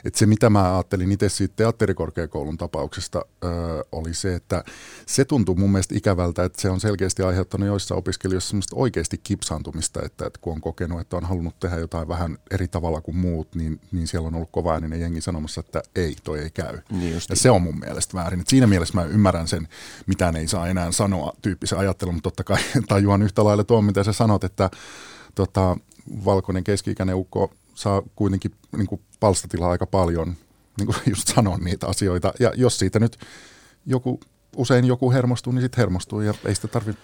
Et 0.06 0.16
se 0.16 0.26
mitä 0.26 0.50
mä 0.50 0.76
ajattelin 0.76 1.12
itse 1.12 1.30
siitä 1.30 1.54
teatterikorkeakoulun 1.56 2.58
tapauksesta 2.58 3.26
ö, 3.44 3.48
oli 3.92 4.14
se, 4.14 4.36
että 4.36 4.64
se 5.06 5.26
tuntuu 5.26 5.56
mun 5.56 5.72
mielestä 5.72 5.96
ikävältä, 5.98 6.44
että 6.44 6.62
se 6.62 6.70
on 6.70 6.80
selkeästi 6.80 7.24
aiheuttanut 7.24 7.68
joissa 7.68 7.96
opiskelijoissa 7.96 8.50
semmoista 8.50 8.76
oikeasti 8.76 9.18
kipsaantumista, 9.18 10.02
että, 10.06 10.26
että 10.26 10.40
kun 10.42 10.54
on 10.54 10.62
kokenut, 10.62 11.02
että 11.02 11.18
on 11.18 11.26
halunnut 11.26 11.60
tehdä 11.60 11.78
jotain 11.78 12.08
vähän 12.08 12.38
eri 12.52 12.68
tavalla 12.68 13.02
kuin 13.02 13.18
muut, 13.18 13.56
niin, 13.56 13.80
niin 13.92 14.08
siellä 14.08 14.25
on 14.26 14.36
ollut 14.36 14.52
kova 14.52 14.74
ääninen 14.74 15.02
jengi 15.02 15.22
sanomassa, 15.22 15.60
että 15.60 15.82
ei, 15.96 16.16
toi 16.24 16.40
ei 16.40 16.50
käy. 16.50 16.80
Niin 16.90 17.14
ja 17.14 17.20
niin. 17.30 17.38
se 17.38 17.52
on 17.52 17.62
mun 17.62 17.80
mielestä 17.80 18.18
väärin. 18.18 18.40
Et 18.40 18.48
siinä 18.48 18.68
mielessä 18.68 18.94
mä 18.94 19.04
ymmärrän 19.04 19.48
sen, 19.48 19.68
mitä 20.06 20.34
ei 20.38 20.48
saa 20.48 20.68
enää 20.68 20.92
sanoa 20.92 21.34
tyyppisen 21.42 21.80
ajattelun, 21.80 22.14
mutta 22.14 22.30
totta 22.30 22.44
kai 22.44 22.58
tajuan 22.88 23.22
yhtä 23.22 23.44
lailla 23.44 23.64
tuon, 23.64 23.84
mitä 23.84 24.04
sä 24.04 24.14
sanot, 24.14 24.44
että 24.44 24.70
tota, 25.36 25.78
valkoinen 26.26 26.64
keski-ikäinen 26.64 27.16
ukko 27.16 27.54
saa 27.76 28.02
kuitenkin 28.16 28.52
niin 28.78 28.88
kuin 28.88 29.02
palstatilaa 29.20 29.72
aika 29.72 29.86
paljon 29.86 30.36
niin 30.78 30.86
kuin 30.86 30.98
just 31.16 31.28
sanoa 31.28 31.58
niitä 31.58 31.88
asioita. 31.88 32.34
Ja 32.40 32.52
jos 32.56 32.80
siitä 32.80 33.00
nyt 33.00 33.18
joku, 33.86 34.20
usein 34.56 34.86
joku 34.86 35.12
hermostuu, 35.12 35.54
niin 35.54 35.62
sitten 35.62 35.82
hermostuu 35.82 36.22
ja 36.22 36.34
ei 36.46 36.56
sitä 36.56 36.68
tarvitse 36.68 37.02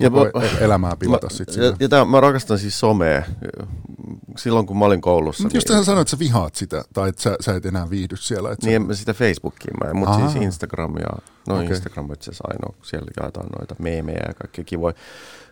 ja 0.00 0.10
mä, 0.10 0.18
elämää 0.60 0.96
pilata 0.96 1.28
sitten. 1.28 1.64
Ja, 1.64 1.76
ja 1.80 1.88
tämän, 1.88 2.08
mä 2.08 2.20
rakastan 2.20 2.58
siis 2.58 2.80
somea. 2.80 3.22
Silloin 4.36 4.66
kun 4.66 4.78
mä 4.78 4.84
olin 4.84 5.00
koulussa. 5.00 5.42
Mutta 5.42 5.56
just 5.56 5.68
niin, 5.68 5.84
sanoit, 5.84 6.00
että 6.00 6.10
sä 6.10 6.18
vihaat 6.18 6.54
sitä, 6.54 6.84
tai 6.92 7.08
että 7.08 7.22
sä, 7.22 7.36
sä 7.40 7.54
et 7.54 7.66
enää 7.66 7.90
viihdy 7.90 8.16
siellä. 8.16 8.52
Että 8.52 8.66
niin, 8.66 8.86
sä... 8.88 8.94
sitä 8.94 9.14
Facebookia 9.14 9.74
mä, 9.84 9.94
mutta 9.94 10.30
siis 10.30 10.42
Instagramia, 10.42 11.06
no 11.48 11.54
okay. 11.54 11.66
Instagram 11.66 12.12
itse 12.12 12.30
asiassa 12.30 12.44
ainoa, 12.48 12.74
siellä 12.82 13.10
jaetaan 13.20 13.46
noita 13.58 13.74
meemejä 13.78 14.20
ja 14.28 14.34
kaikkea 14.34 14.64
kivoja. 14.64 14.94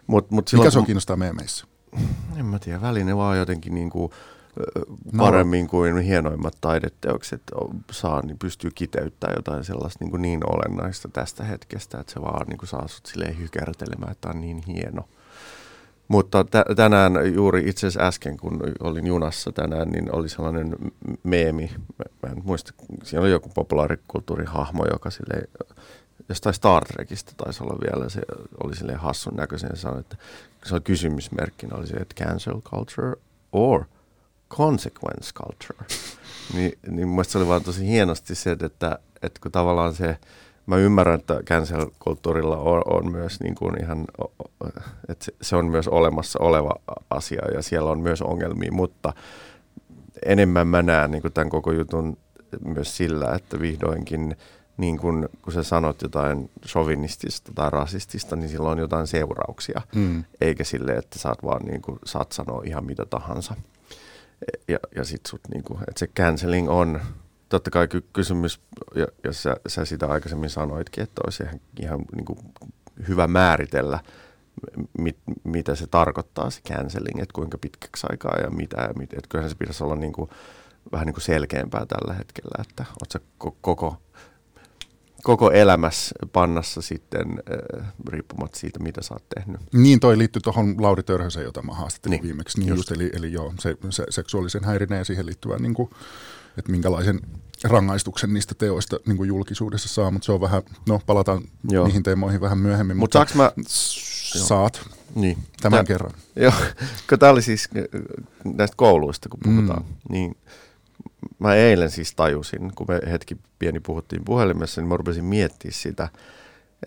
Mut, 0.07 0.31
mut 0.31 0.49
silloin, 0.49 0.65
Mikä 0.65 0.73
se 0.73 0.79
on 0.79 0.87
kiinnostaa 0.87 1.17
meemeissä? 1.17 1.67
En 2.37 2.45
mä 2.45 2.59
tiedä, 2.59 2.81
väline 2.81 3.17
vaan 3.17 3.39
jotenkin 3.39 3.75
niin 3.75 3.91
kuin, 3.91 4.13
paremmin 5.16 5.66
kuin 5.66 5.99
hienoimmat 5.99 6.55
taideteokset 6.61 7.42
saa, 7.90 8.23
niin 8.23 8.38
pystyy 8.38 8.71
kiteyttämään 8.75 9.37
jotain 9.37 9.64
sellaista 9.64 10.05
niin, 10.05 10.11
kuin 10.11 10.23
niin 10.23 10.40
olennaista 10.51 11.09
tästä 11.09 11.45
hetkestä, 11.45 12.01
että 12.01 12.12
se 12.12 12.23
vaan 12.23 12.47
niin 12.47 12.59
kuin 12.59 12.69
saa 12.69 12.88
sut 12.88 13.07
silleen 13.07 13.38
hykertelemään, 13.38 14.12
että 14.12 14.29
on 14.29 14.40
niin 14.40 14.62
hieno. 14.66 15.09
Mutta 16.09 16.45
t- 16.45 16.77
tänään 16.77 17.35
juuri 17.35 17.69
itse 17.69 17.87
asiassa 17.87 18.09
äsken, 18.09 18.37
kun 18.37 18.61
olin 18.81 19.07
junassa 19.07 19.53
tänään, 19.53 19.88
niin 19.88 20.14
oli 20.14 20.29
sellainen 20.29 20.77
meemi, 21.23 21.71
mä 22.23 22.33
en 22.33 22.42
muista, 22.45 22.73
siinä 23.03 23.23
oli 23.23 23.31
joku 23.31 23.51
populaarikulttuurihahmo, 23.55 24.85
joka 24.92 25.11
silleen, 25.11 25.49
jostain 26.29 26.55
Star 26.55 26.85
Trekistä 26.85 27.33
taisi 27.37 27.64
olla 27.64 27.79
vielä, 27.90 28.09
se 28.09 28.21
oli 28.64 28.77
silleen 28.77 28.99
hassun 28.99 29.37
näköisen 29.37 29.77
sanoi, 29.77 30.01
että 30.01 30.16
se 30.64 30.75
on 30.75 30.83
kysymysmerkkinä, 30.83 31.77
oli 31.77 31.87
se, 31.87 31.97
että 31.97 32.25
cancel 32.25 32.61
culture 32.61 33.16
or– 33.53 33.85
consequence 34.51 35.33
culture. 35.35 35.87
Ni, 36.55 36.73
niin 36.89 37.09
mun 37.09 37.25
se 37.25 37.39
oli 37.39 37.49
vaan 37.49 37.63
tosi 37.63 37.87
hienosti 37.87 38.35
se, 38.35 38.51
että, 38.51 38.99
että 39.23 39.41
kun 39.43 39.53
tavallaan 39.53 39.95
se, 39.95 40.17
mä 40.67 40.77
ymmärrän, 40.77 41.21
että 41.21 41.35
cancel-kulttuurilla 41.35 42.57
on, 42.57 42.83
on 42.87 43.13
myös 43.13 43.41
niin 43.41 43.55
kuin 43.55 43.83
ihan, 43.83 44.05
että 45.09 45.25
se, 45.25 45.35
se 45.43 45.57
on 45.57 45.67
myös 45.67 45.89
olemassa 45.89 46.39
oleva 46.43 46.75
asia 47.11 47.43
ja 47.55 47.63
siellä 47.63 47.91
on 47.91 48.01
myös 48.01 48.23
ongelmia, 48.23 48.73
mutta 48.73 49.13
enemmän 50.27 50.69
mä 50.69 50.83
näen 50.83 51.11
niin 51.11 51.23
kuin 51.23 51.33
tämän 51.33 51.51
koko 51.51 51.73
jutun 51.73 52.19
myös 52.65 52.97
sillä, 52.97 53.35
että 53.35 53.61
vihdoinkin 53.61 54.37
niin 54.77 54.99
kun, 54.99 55.29
kun 55.43 55.53
sä 55.53 55.62
sanot 55.62 56.03
jotain 56.03 56.51
sovinistista 56.64 57.53
tai 57.55 57.70
rasistista, 57.70 58.37
niin 58.37 58.49
sillä 58.49 58.70
on 58.70 58.79
jotain 58.79 59.07
seurauksia, 59.07 59.83
mm. 59.95 60.25
eikä 60.41 60.64
sille, 60.64 60.93
että 60.93 61.18
saat 61.18 61.45
vaan 61.45 61.64
niin 61.64 61.83
kuin, 61.83 61.99
saat 62.05 62.33
sanoa 62.33 62.62
ihan 62.64 62.85
mitä 62.85 63.07
tahansa 63.07 63.55
ja, 64.68 64.78
ja 64.97 65.05
sit 65.05 65.26
sut 65.26 65.41
niinku, 65.55 65.74
että 65.74 65.99
se 65.99 66.07
canceling 66.07 66.70
on, 66.70 67.01
totta 67.49 67.70
kai 67.70 67.89
ky- 67.89 68.09
kysymys, 68.12 68.61
ja, 68.95 69.07
ja 69.24 69.32
sä, 69.32 69.57
sä 69.66 69.84
sitä 69.84 70.07
aikaisemmin 70.07 70.51
sanoitkin, 70.51 71.03
että 71.03 71.22
olisi 71.24 71.43
ihan, 71.43 71.61
ihan 71.80 72.05
niinku 72.16 72.37
hyvä 73.09 73.26
määritellä, 73.26 74.01
mit, 74.99 75.16
mitä 75.45 75.74
se 75.74 75.87
tarkoittaa 75.87 76.51
se 76.51 76.61
canceling, 76.61 77.20
että 77.20 77.32
kuinka 77.32 77.59
pitkäksi 77.59 78.07
aikaa 78.11 78.37
ja 78.43 78.51
mitä, 78.51 78.80
ja 78.80 78.95
mit, 78.99 79.12
että 79.12 79.28
kyllähän 79.28 79.51
se 79.51 79.57
pitäisi 79.57 79.84
olla 79.84 79.97
niinku, 79.97 80.30
vähän 80.93 81.07
niinku 81.07 81.20
selkeämpää 81.20 81.87
tällä 81.87 82.14
hetkellä, 82.14 82.62
että 82.68 82.84
oot 83.01 83.11
sä 83.12 83.20
koko 83.61 83.97
koko 85.27 85.51
elämässä 85.51 86.14
pannassa 86.33 86.83
sitten, 86.83 87.43
äh, 87.81 87.93
riippumatta 88.09 88.59
siitä, 88.59 88.79
mitä 88.79 89.03
sä 89.03 89.14
oot 89.14 89.29
tehnyt. 89.35 89.61
Niin, 89.72 90.01
toi 90.01 90.18
liittyy 90.18 90.43
tuohon 90.43 90.74
Lauri 90.79 91.03
Törhösen, 91.03 91.45
jota 91.45 91.62
mä 91.62 91.74
haastattelin 91.74 92.12
Niin, 92.12 92.22
viimeksi. 92.22 92.59
Niin 92.59 92.68
just. 92.68 92.79
just, 92.79 92.91
eli, 92.91 93.11
eli 93.12 93.33
joo, 93.33 93.53
se, 93.61 93.77
se 93.91 94.05
seksuaalisen 94.11 94.64
häirinnän 94.64 94.99
ja 94.99 95.05
siihen 95.05 95.27
liittyvän, 95.27 95.62
niin 95.62 95.74
kuin, 95.74 95.91
että 96.59 96.70
minkälaisen 96.72 97.20
rangaistuksen 97.64 98.35
niistä 98.35 98.55
teoista 98.55 98.97
niin 99.07 99.16
kuin 99.16 99.29
julkisuudessa 99.29 99.89
saa, 99.89 100.11
mutta 100.11 100.27
se 100.27 100.33
on 100.33 100.41
vähän, 100.41 100.62
no 100.89 101.01
palataan 101.07 101.43
Joo. 101.70 101.87
niihin 101.87 102.03
teemoihin 102.03 102.41
vähän 102.41 102.59
myöhemmin. 102.59 102.97
Mutta 102.97 103.18
saaks 103.18 103.35
mä, 103.35 103.53
saat 104.47 104.89
niin. 105.14 105.39
tämän 105.61 105.77
Tää- 105.77 105.85
kerran. 105.85 106.12
Joo, 106.37 106.53
kun 107.09 107.18
tämä 107.18 107.33
oli 107.33 107.43
siis 107.43 107.68
äh, 107.77 108.01
näistä 108.45 108.77
kouluista, 108.77 109.29
kun 109.29 109.41
puhutaan, 109.43 109.83
mm. 109.83 109.95
niin 110.09 110.37
mä 111.39 111.55
eilen 111.55 111.91
siis 111.91 112.14
tajusin, 112.14 112.73
kun 112.75 112.87
me 112.89 113.01
hetki 113.11 113.37
pieni 113.59 113.81
puhuttiin 113.81 114.25
puhelimessa, 114.25 114.81
niin 114.81 114.89
mä 114.89 114.97
rupesin 114.97 115.25
miettimään 115.25 115.75
sitä, 115.75 116.09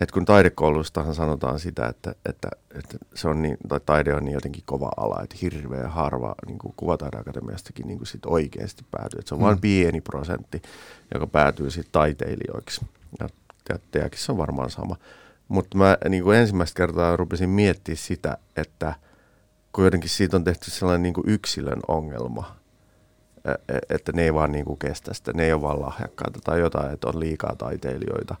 että 0.00 0.12
kun 0.12 0.24
taidekouluistahan 0.24 1.14
sanotaan 1.14 1.60
sitä, 1.60 1.86
että, 1.86 2.14
että, 2.28 2.48
että 2.74 2.98
se 3.14 3.28
on 3.28 3.42
niin, 3.42 3.56
tai 3.68 3.80
taide 3.86 4.14
on 4.14 4.24
niin 4.24 4.34
jotenkin 4.34 4.62
kova 4.66 4.90
ala, 4.96 5.22
että 5.22 5.36
hirveä 5.42 5.88
harva 5.88 6.34
niin 6.46 6.58
kuin 6.58 6.74
kuvataideakatemiastakin 6.76 7.86
niin 7.86 7.98
kuin 7.98 8.06
sit 8.06 8.26
oikeasti 8.26 8.84
päätyy. 8.90 9.18
Että 9.18 9.28
se 9.28 9.34
on 9.34 9.40
mm. 9.40 9.44
vain 9.44 9.60
pieni 9.60 10.00
prosentti, 10.00 10.62
joka 11.14 11.26
päätyy 11.26 11.70
sitten 11.70 11.92
taiteilijoiksi. 11.92 12.86
Ja 13.20 13.28
te- 13.64 13.80
teidänkin 13.90 14.20
se 14.20 14.32
on 14.32 14.38
varmaan 14.38 14.70
sama. 14.70 14.96
Mutta 15.48 15.78
mä 15.78 15.98
niin 16.08 16.22
kuin 16.22 16.38
ensimmäistä 16.38 16.76
kertaa 16.76 17.16
rupesin 17.16 17.50
miettimään 17.50 17.96
sitä, 17.96 18.38
että 18.56 18.94
kun 19.72 19.84
jotenkin 19.84 20.10
siitä 20.10 20.36
on 20.36 20.44
tehty 20.44 20.70
sellainen 20.70 21.02
niin 21.02 21.14
kuin 21.14 21.28
yksilön 21.28 21.80
ongelma, 21.88 22.59
että 23.90 24.12
ne 24.12 24.22
ei 24.22 24.34
vaan 24.34 24.52
niin 24.52 24.64
kuin 24.64 24.78
kestä 24.78 25.14
sitä, 25.14 25.32
ne 25.32 25.44
ei 25.44 25.52
ole 25.52 25.62
vaan 25.62 25.80
lahjakkaita 25.80 26.38
tai 26.44 26.60
jotain, 26.60 26.92
että 26.92 27.08
on 27.08 27.20
liikaa 27.20 27.56
taiteilijoita. 27.56 28.34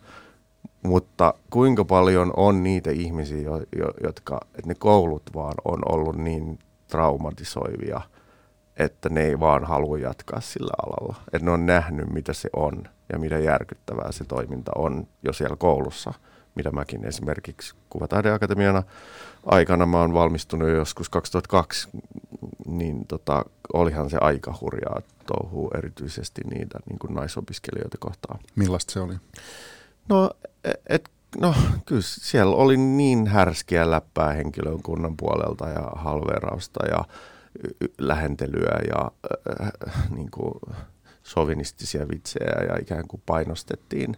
Mutta 0.82 1.34
kuinka 1.50 1.84
paljon 1.84 2.32
on 2.36 2.62
niitä 2.62 2.90
ihmisiä, 2.90 3.40
jo, 3.40 3.56
jo, 3.56 3.86
jotka, 4.02 4.40
että 4.44 4.68
ne 4.68 4.74
koulut 4.74 5.22
vaan 5.34 5.54
on 5.64 5.78
ollut 5.88 6.16
niin 6.16 6.58
traumatisoivia, 6.88 8.00
että 8.76 9.08
ne 9.08 9.22
ei 9.22 9.40
vaan 9.40 9.64
halua 9.64 9.98
jatkaa 9.98 10.40
sillä 10.40 10.72
alalla. 10.82 11.16
Että 11.32 11.44
ne 11.44 11.50
on 11.50 11.66
nähnyt, 11.66 12.12
mitä 12.12 12.32
se 12.32 12.48
on 12.56 12.84
ja 13.12 13.18
mitä 13.18 13.38
järkyttävää 13.38 14.12
se 14.12 14.24
toiminta 14.24 14.72
on 14.74 15.06
jo 15.22 15.32
siellä 15.32 15.56
koulussa, 15.56 16.14
mitä 16.54 16.70
mäkin 16.70 17.04
esimerkiksi 17.04 17.74
Kuvataideakatemiana 17.90 18.82
aikana, 19.46 19.86
mä 19.86 20.00
oon 20.00 20.14
valmistunut 20.14 20.68
jo 20.68 20.74
joskus 20.74 21.08
2002, 21.08 21.88
niin 22.66 23.06
tota, 23.06 23.44
olihan 23.72 24.10
se 24.10 24.18
aika 24.20 24.54
hurjaa 24.60 25.00
touhua 25.26 25.70
erityisesti 25.78 26.40
niitä 26.50 26.78
niin 26.88 26.98
kuin 26.98 27.14
naisopiskelijoita 27.14 27.98
kohtaan. 28.00 28.40
Millaista 28.56 28.92
se 28.92 29.00
oli? 29.00 29.14
No, 30.08 30.30
et, 30.64 30.80
et, 30.88 31.10
no 31.40 31.54
kyllä 31.86 32.02
siellä 32.04 32.56
oli 32.56 32.76
niin 32.76 33.26
härskiä 33.26 33.90
läppää 33.90 34.32
henkilökunnan 34.32 35.16
puolelta 35.16 35.68
ja 35.68 35.90
halverausta 35.94 36.86
ja 36.86 37.04
lähentelyä 37.98 38.78
ja 38.88 39.10
äh, 39.60 40.10
niin 40.10 40.30
kuin 40.30 40.54
sovinistisia 41.22 42.08
vitsejä 42.08 42.64
ja 42.68 42.76
ikään 42.80 43.08
kuin 43.08 43.22
painostettiin 43.26 44.16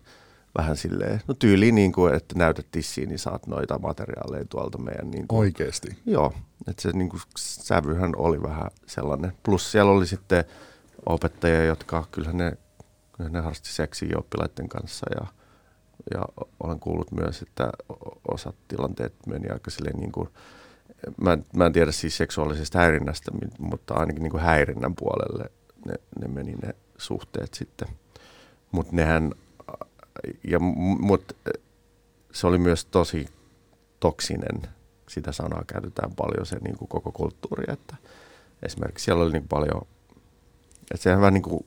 vähän 0.59 0.77
silleen, 0.77 1.21
no 1.29 1.35
tyyliin 1.35 1.75
niin 1.75 1.93
kuin, 1.93 2.15
että 2.15 2.39
näytät 2.39 2.67
tissiin, 2.71 3.09
niin 3.09 3.19
saat 3.19 3.47
noita 3.47 3.79
materiaaleja 3.79 4.45
tuolta 4.45 4.79
meidän 4.79 5.11
niin 5.11 5.29
kuin, 5.29 5.39
Oikeesti. 5.39 5.99
Joo, 6.07 6.33
että 6.69 6.83
se 6.83 6.93
niin 6.93 7.09
kuin, 7.09 7.21
sävyhän 7.37 8.13
oli 8.17 8.43
vähän 8.43 8.71
sellainen. 8.87 9.33
Plus 9.43 9.73
siellä 9.73 9.93
oli 9.93 10.07
sitten 10.07 10.45
opettajia, 11.07 11.65
jotka 11.65 12.07
kyllähän 12.11 12.37
ne, 12.37 12.53
kyllähän 13.13 13.33
ne 13.33 13.41
harrasti 13.41 13.73
seksiä 13.73 14.19
oppilaiden 14.19 14.69
kanssa 14.69 15.07
ja, 15.15 15.27
ja 16.15 16.23
olen 16.61 16.81
kuullut 16.81 17.13
myös, 17.13 17.43
että 17.43 17.73
osat 18.33 18.57
tilanteet 18.69 19.15
meni 19.27 19.49
aika 19.49 19.71
silleen 19.71 19.97
niin 19.97 20.13
kuin, 20.13 20.29
mä, 21.21 21.33
en- 21.33 21.47
mä 21.57 21.67
en 21.67 21.73
tiedä 21.73 21.93
siis 21.93 22.17
seksuaalisesta 22.17 22.79
häirinnästä, 22.79 23.31
mutta 23.59 23.95
ainakin 23.95 24.23
niin 24.23 24.31
kuin 24.31 24.43
häirinnän 24.43 24.95
puolelle 24.95 25.45
ne, 25.87 25.95
ne 26.21 26.29
meni 26.29 26.55
ne 26.63 26.75
suhteet 26.99 27.55
sitten. 27.55 27.89
Mutta 28.73 28.97
nehän, 28.97 29.33
ja, 30.45 30.59
mut, 30.59 31.37
se 32.33 32.47
oli 32.47 32.59
myös 32.59 32.85
tosi 32.85 33.27
toksinen, 34.01 34.63
sitä 35.09 35.33
sanaa 35.33 35.65
käytetään 35.67 36.13
paljon 36.17 36.47
se 36.47 36.57
niin 36.57 36.77
kuin 36.77 36.89
koko 36.89 37.13
kulttuuri, 37.13 37.65
että 37.73 37.97
esimerkiksi 38.63 39.05
siellä 39.05 39.25
oli 39.25 39.33
niin 39.33 39.49
paljon, 39.49 39.83
että 40.91 41.03
sehän 41.03 41.21
vähän 41.21 41.35
niin 41.35 41.43
kuin 41.43 41.67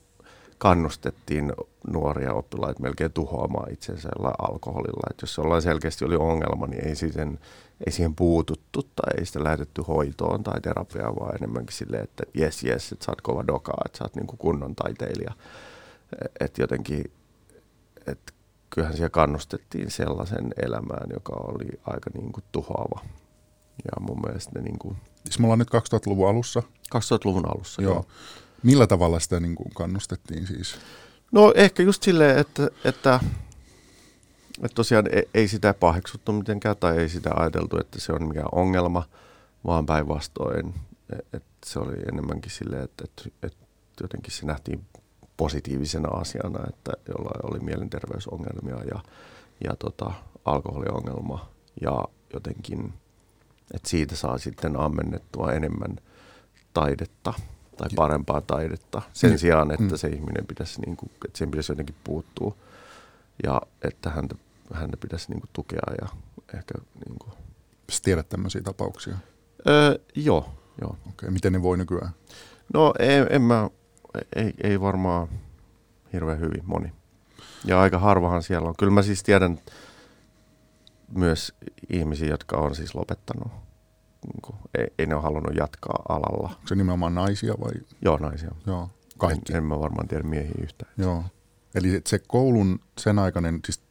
kannustettiin 0.58 1.54
nuoria 1.88 2.34
oppilaita 2.34 2.84
melkein 2.84 3.14
tuhoamaan 3.14 3.72
itsensä 3.74 4.10
alkoholilla, 4.38 5.08
että 5.10 5.24
jos 5.24 5.38
jollain 5.38 5.62
selkeästi 5.62 6.06
oli 6.06 6.16
ongelma, 6.16 6.68
niin 6.68 6.88
ei 6.88 6.96
siihen, 6.96 7.40
ei 7.86 7.92
siihen 7.92 8.16
puututtu 8.16 8.84
tai 8.84 9.14
ei 9.20 9.26
sitä 9.26 9.44
lähetetty 9.44 9.82
hoitoon 9.82 10.44
tai 10.44 10.62
terapiaan, 10.62 11.16
vaan 11.16 11.36
enemmänkin 11.36 11.78
silleen, 11.78 12.04
että 12.04 12.24
jes, 12.34 12.64
jes, 12.64 12.92
että 12.92 13.06
sä 13.06 13.12
oot 13.12 13.22
kova 13.22 13.48
doka, 13.48 13.74
että 13.86 13.98
sä 13.98 14.04
oot 14.04 14.16
niin 14.16 14.28
kuin 14.28 14.38
kunnon 14.38 14.76
taiteilija. 14.76 15.34
Että 16.40 16.62
jotenkin, 16.62 17.12
että 18.08 18.34
kyllähän 18.76 18.96
siellä 18.98 19.10
kannustettiin 19.10 19.92
sellaisen 19.92 20.54
elämään, 20.66 21.10
joka 21.14 21.34
oli 21.34 21.66
aika 21.86 22.10
niin 22.14 22.32
kuin 22.32 22.44
tuhoava. 22.52 23.00
Ja 23.86 23.92
mun 24.00 24.22
mielestä 24.26 24.52
ne 24.56 24.62
niin 24.62 24.80
kuin 24.80 24.98
Siis 25.24 25.40
me 25.40 25.46
ollaan 25.46 25.60
nyt 25.60 25.70
2000-luvun 25.74 26.30
alussa. 26.30 26.64
2000-luvun 26.96 27.46
alussa. 27.56 27.82
Joo. 27.82 27.94
Joo. 27.94 28.06
Millä 28.64 28.88
tavalla 28.88 29.20
sitä 29.20 29.40
niin 29.40 29.56
kuin 29.56 29.72
kannustettiin 29.74 30.48
siis? 30.48 30.76
No 31.32 31.54
ehkä 31.56 31.84
just 31.84 32.04
silleen, 32.04 32.38
että, 32.38 32.70
että, 32.86 33.20
että 34.64 34.76
tosiaan 34.76 35.06
ei, 35.12 35.30
ei 35.34 35.48
sitä 35.48 35.74
paheksuttu 35.74 36.32
mitenkään 36.32 36.78
tai 36.78 36.98
ei 36.98 37.10
sitä 37.10 37.30
ajateltu, 37.36 37.78
että 37.80 38.00
se 38.00 38.14
on 38.14 38.28
mikään 38.28 38.50
ongelma, 38.52 39.04
vaan 39.66 39.86
päinvastoin. 39.86 40.74
e- 41.14 41.38
Että 41.38 41.58
se 41.66 41.80
oli 41.80 41.96
enemmänkin 42.12 42.52
silleen, 42.52 42.84
että, 42.84 43.04
että, 43.04 43.30
että 43.44 43.66
jotenkin 44.02 44.34
se 44.34 44.46
nähtiin 44.46 44.86
positiivisena 45.38 46.10
asiana, 46.10 46.60
että 46.70 46.92
jollain 47.08 47.52
oli 47.52 47.60
mielenterveysongelmia 47.60 48.76
ja, 48.84 49.00
ja 49.64 49.76
tota, 49.80 50.12
alkoholiongelma 50.46 51.50
ja 51.82 52.04
jotenkin, 52.34 52.94
että 53.74 53.90
siitä 53.90 54.16
saa 54.16 54.38
sitten 54.38 54.80
ammennettua 54.80 55.52
enemmän 55.54 55.96
taidetta 56.74 57.34
tai 57.78 57.88
parempaa 57.96 58.42
taidetta 58.42 59.02
sen 59.14 59.30
Niin. 59.30 59.40
sijaan, 59.40 59.72
että 59.72 59.84
Mm. 59.84 59.96
se 59.98 60.08
ihminen 60.08 60.46
pitäisi, 60.48 60.82
niin 60.82 60.98
kuin, 60.98 61.12
että 61.26 61.38
sen 61.38 61.52
pitäisi 61.52 61.72
jotenkin 61.72 61.96
puuttua 62.04 62.56
ja 63.44 63.62
että 63.82 64.10
häntä, 64.10 64.36
häntä 64.74 64.98
pitäisi 64.98 65.30
niin 65.32 65.40
kuin, 65.42 65.50
tukea 65.54 65.82
ja 66.02 66.08
ehkä 66.54 66.74
niin 67.08 67.20
kuin, 67.20 67.34
tiedät 68.04 68.30
tämmöisiä 68.30 68.62
tapauksia? 68.62 69.16
öö, 69.70 69.96
joo, 70.16 70.50
joo. 70.82 70.98
Okei, 71.10 71.30
miten 71.32 71.54
ne 71.54 71.62
voi 71.62 71.78
nykyään? 71.78 72.10
No 72.74 72.94
en, 73.00 73.28
en 73.30 73.42
mä, 73.42 73.70
ei, 74.36 74.54
ei 74.64 74.82
varmaan 74.82 75.28
hirveän 76.14 76.40
hyvin 76.40 76.64
moni. 76.66 76.92
Ja 77.66 77.82
aika 77.82 78.00
harvahan 78.00 78.44
siellä 78.44 78.70
on. 78.70 78.76
Kyllä 78.80 78.92
mä 78.92 79.02
siis 79.02 79.24
tiedän 79.24 79.60
myös 81.12 81.54
ihmisiä, 81.90 82.28
jotka 82.30 82.58
on 82.58 82.76
siis 82.76 82.96
lopettanut. 82.96 83.48
Niin 84.34 84.42
kuin, 84.42 84.56
ei, 84.78 84.88
ei 85.00 85.06
ne 85.06 85.16
ole 85.16 85.24
halunnut 85.24 85.56
jatkaa 85.56 86.04
alalla. 86.10 86.50
Onko 86.50 86.68
se 86.68 86.76
nimenomaan 86.76 87.16
naisia 87.16 87.54
vai? 87.60 87.72
Joo, 88.02 88.18
naisia. 88.18 88.52
Joo, 88.68 88.90
kaikki. 89.18 89.52
En, 89.54 89.58
en 89.58 89.64
mä 89.64 89.80
varmaan 89.80 90.08
tiedä 90.08 90.24
miehiä 90.24 90.56
yhtään. 90.62 90.92
Joo. 90.98 91.24
Eli 91.76 92.02
se 92.08 92.20
koulun 92.28 92.80
sen 92.98 93.20
aikainen 93.20 93.60
siis, 93.66 93.84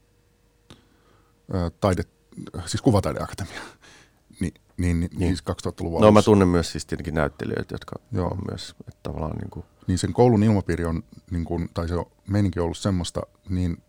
taide, 1.80 2.02
siis 2.66 2.82
kuvataideakatemia, 2.82 3.60
niin, 4.40 4.54
niin, 4.76 5.00
niin, 5.00 5.10
Niin. 5.16 5.36
siis 5.36 5.44
2000-luvun 5.66 6.00
No 6.00 6.12
mä 6.12 6.22
tunnen 6.22 6.48
myös 6.48 6.72
siis 6.72 6.86
tietenkin 6.86 7.14
näyttelijöitä, 7.14 7.74
jotka 7.74 7.96
Joo. 8.12 8.28
on 8.28 8.38
myös 8.50 8.74
että 8.88 9.00
tavallaan 9.02 9.36
niin 9.36 9.50
kuin, 9.50 9.66
niin 9.86 9.98
sen 9.98 10.12
koulun 10.12 10.42
ilmapiiri 10.42 10.84
on, 10.84 11.04
niin 11.30 11.44
kuin, 11.44 11.68
tai 11.74 11.88
se 11.88 11.94
on 11.94 12.06
meininki 12.28 12.60
ollut 12.60 12.78
semmoista, 12.78 13.22
niin 13.48 13.82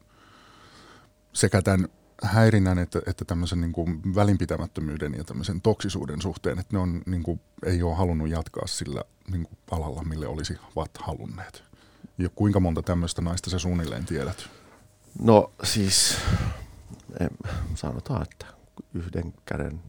sekä 1.33 1.61
tämän 1.61 1.89
häirinnän 2.23 2.79
että, 2.79 3.01
että 3.05 3.25
tämmöisen 3.25 3.61
niin 3.61 3.71
kuin 3.71 4.15
välinpitämättömyyden 4.15 5.13
ja 5.17 5.23
tämmöisen 5.23 5.61
toksisuuden 5.61 6.21
suhteen, 6.21 6.59
että 6.59 6.75
ne 6.75 6.79
on, 6.79 7.01
niin 7.05 7.23
kuin, 7.23 7.39
ei 7.65 7.83
ole 7.83 7.95
halunnut 7.95 8.29
jatkaa 8.29 8.67
sillä 8.67 9.03
niin 9.31 9.43
kuin 9.43 9.57
alalla, 9.71 10.03
mille 10.03 10.27
olisi 10.27 10.57
ovat 10.75 10.91
halunneet. 10.99 11.63
Ja 12.17 12.29
kuinka 12.29 12.59
monta 12.59 12.81
tämmöistä 12.81 13.21
naista 13.21 13.49
sä 13.49 13.59
suunnilleen 13.59 14.05
tiedät? 14.05 14.49
No 15.21 15.51
siis, 15.63 16.17
en, 17.19 17.29
sanotaan, 17.75 18.21
että 18.21 18.45
yhden 18.93 19.33
käden, 19.45 19.81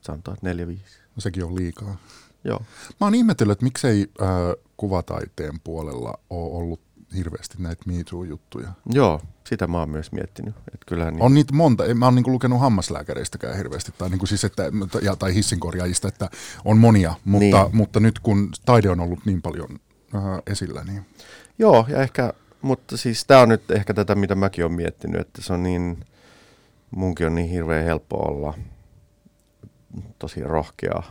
sanotaan, 0.00 0.34
että 0.34 0.46
neljä, 0.46 0.66
viisi. 0.66 0.98
No, 1.16 1.20
sekin 1.20 1.44
on 1.44 1.56
liikaa. 1.56 1.96
Joo. 2.44 2.58
Mä 3.00 3.06
oon 3.06 3.14
ihmetellyt, 3.14 3.52
että 3.52 3.64
miksei 3.64 4.06
äh, 4.22 4.28
kuvataiteen 4.76 5.60
puolella 5.64 6.18
ole 6.30 6.56
ollut 6.56 6.80
hirveästi 7.16 7.56
näitä 7.58 7.82
Me 7.86 8.04
Too-juttuja. 8.10 8.68
Joo, 8.92 9.20
sitä 9.44 9.66
mä 9.66 9.78
oon 9.78 9.90
myös 9.90 10.12
miettinyt. 10.12 10.54
Että 10.56 10.86
kyllähän 10.86 11.14
niin, 11.14 11.22
On 11.22 11.34
niitä 11.34 11.54
monta. 11.54 11.94
Mä 11.94 12.04
oon 12.04 12.14
niinku 12.14 12.32
lukenut 12.32 12.60
hammaslääkäreistäkään 12.60 13.56
hirveästi, 13.56 13.92
tai, 13.98 14.10
niinku 14.10 14.26
siis, 14.26 14.44
että, 14.44 14.62
ja, 15.02 15.16
tai 15.16 15.34
hissinkorjaajista, 15.34 16.08
että 16.08 16.30
on 16.64 16.78
monia, 16.78 17.14
mutta, 17.24 17.62
Niin. 17.62 17.76
mutta 17.76 18.00
nyt 18.00 18.18
kun 18.18 18.50
taide 18.64 18.90
on 18.90 19.00
ollut 19.00 19.26
niin 19.26 19.42
paljon 19.42 19.68
äh, 20.14 20.22
esillä, 20.46 20.84
niin 20.84 21.06
Joo, 21.58 21.86
ja 21.88 22.02
ehkä 22.02 22.32
mutta 22.62 22.96
siis 22.96 23.24
tämä 23.24 23.40
on 23.40 23.48
nyt 23.48 23.70
ehkä 23.70 23.94
tätä, 23.94 24.14
mitä 24.14 24.34
mäkin 24.34 24.64
olen 24.64 24.76
miettinyt, 24.76 25.20
että 25.20 25.42
se 25.42 25.52
on 25.52 25.62
niin, 25.62 26.04
munkin 26.90 27.26
on 27.26 27.34
niin 27.34 27.50
hirveän 27.50 27.84
helppo 27.84 28.16
olla 28.16 28.54
tosi 30.18 30.40
rohkea 30.40 31.02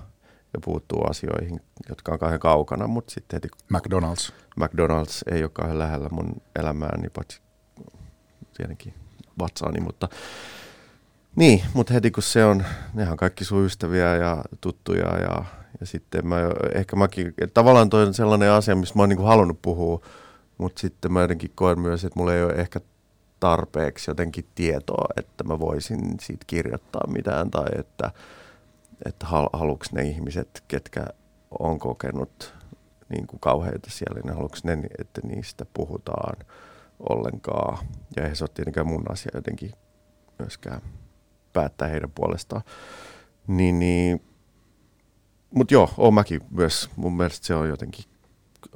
ja 0.58 0.62
puuttuu 0.66 1.04
asioihin, 1.10 1.62
jotka 1.90 2.12
on 2.12 2.20
kauhean 2.20 2.40
kaukana, 2.40 2.88
mutta 2.88 3.14
sitten 3.14 3.38
heti... 3.38 3.48
McDonald's. 3.74 4.34
McDonald's 4.60 5.34
ei 5.34 5.44
ole 5.44 5.52
kauhean 5.54 5.80
lähellä 5.80 6.10
mun 6.12 6.42
elämääni, 6.60 7.10
paitsi 7.10 7.42
tietenkin 8.58 8.94
vatsaani, 9.40 9.80
mutta 9.80 10.10
niin, 11.36 11.64
mutta 11.74 11.94
heti 11.94 12.12
kun 12.12 12.24
se 12.24 12.46
on, 12.46 12.64
nehän 12.94 13.12
on 13.12 13.18
kaikki 13.18 13.44
sun 13.46 13.66
ystäviä 13.66 14.16
ja 14.16 14.44
tuttuja 14.62 15.18
ja, 15.18 15.46
ja 15.80 15.86
sitten 15.86 16.28
mä 16.28 16.36
ehkä 16.74 16.96
mäkin, 16.96 17.34
tavallaan 17.54 17.90
toi 17.90 18.04
on 18.04 18.14
sellainen 18.14 18.52
asia, 18.52 18.76
mistä 18.76 19.00
mä 19.00 19.02
oon 19.02 19.10
niin 19.10 19.24
halunnut 19.24 19.62
puhua, 19.62 20.02
mutta 20.58 20.80
sitten 20.80 21.14
mä 21.14 21.22
jotenkin 21.22 21.52
koen 21.56 21.80
myös, 21.80 22.06
että 22.06 22.20
mulla 22.20 22.34
ei 22.34 22.44
ole 22.44 22.54
ehkä 22.54 22.80
tarpeeksi 23.40 24.12
jotenkin 24.12 24.46
tietoa, 24.56 25.08
että 25.18 25.44
mä 25.44 25.60
voisin 25.60 26.16
siitä 26.22 26.44
kirjoittaa 26.48 27.08
mitään 27.08 27.52
tai 27.52 27.68
että, 27.80 28.12
että 29.06 29.26
haluuks 29.54 29.92
ne 29.92 30.02
ihmiset, 30.02 30.64
ketkä 30.68 31.06
on 31.60 31.80
kokenut 31.80 32.54
niin 33.10 33.28
kuin 33.28 33.40
kauheita 33.40 33.90
siellä, 33.92 34.22
niin 34.24 34.34
haluatko 34.34 34.58
ne, 34.64 34.78
että 35.00 35.22
niistä 35.24 35.66
puhutaan 35.74 36.46
ollenkaan. 37.10 37.78
Ja 38.16 38.24
eihän 38.24 38.36
se 38.36 38.44
ole 38.44 38.52
tietenkään 38.54 38.88
mun 38.88 39.12
asia 39.12 39.32
jotenkin 39.34 39.72
myöskään 40.40 40.82
päättää 41.54 41.88
heidän 41.88 42.12
puolestaan. 42.12 42.62
Niin, 43.48 43.80
niin, 43.80 44.22
Mutta 45.52 45.74
joo, 45.74 45.90
oon 45.98 46.14
mäkin 46.14 46.42
myös. 46.50 46.90
Mun 46.96 47.18
mielestä 47.18 47.48
se 47.48 47.56
on 47.56 47.70
jotenkin 47.70 48.06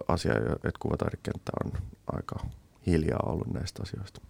asia, 0.08 0.34
että 0.54 0.80
kuvataidekenttä 0.80 1.52
on 1.66 1.72
aika 2.08 2.36
hiljaa 2.88 3.24
ollut 3.26 3.54
näistä 3.54 3.84
asioista. 3.84 4.22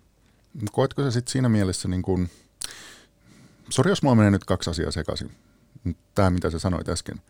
Koetko 0.72 1.04
se 1.04 1.12
sitten 1.12 1.32
siinä 1.32 1.50
mielessä, 1.50 1.88
niin 1.88 2.02
kun, 2.02 2.30
sori 3.70 3.92
jos 3.92 4.04
mulla 4.04 4.16
menee 4.16 4.32
nyt 4.32 4.44
kaksi 4.44 4.70
asiaa 4.70 4.92
sekaisin, 4.92 5.32
tämä 6.16 6.30
mitä 6.30 6.50
sä 6.50 6.60
sanoit 6.60 6.90
äsken, 6.90 7.22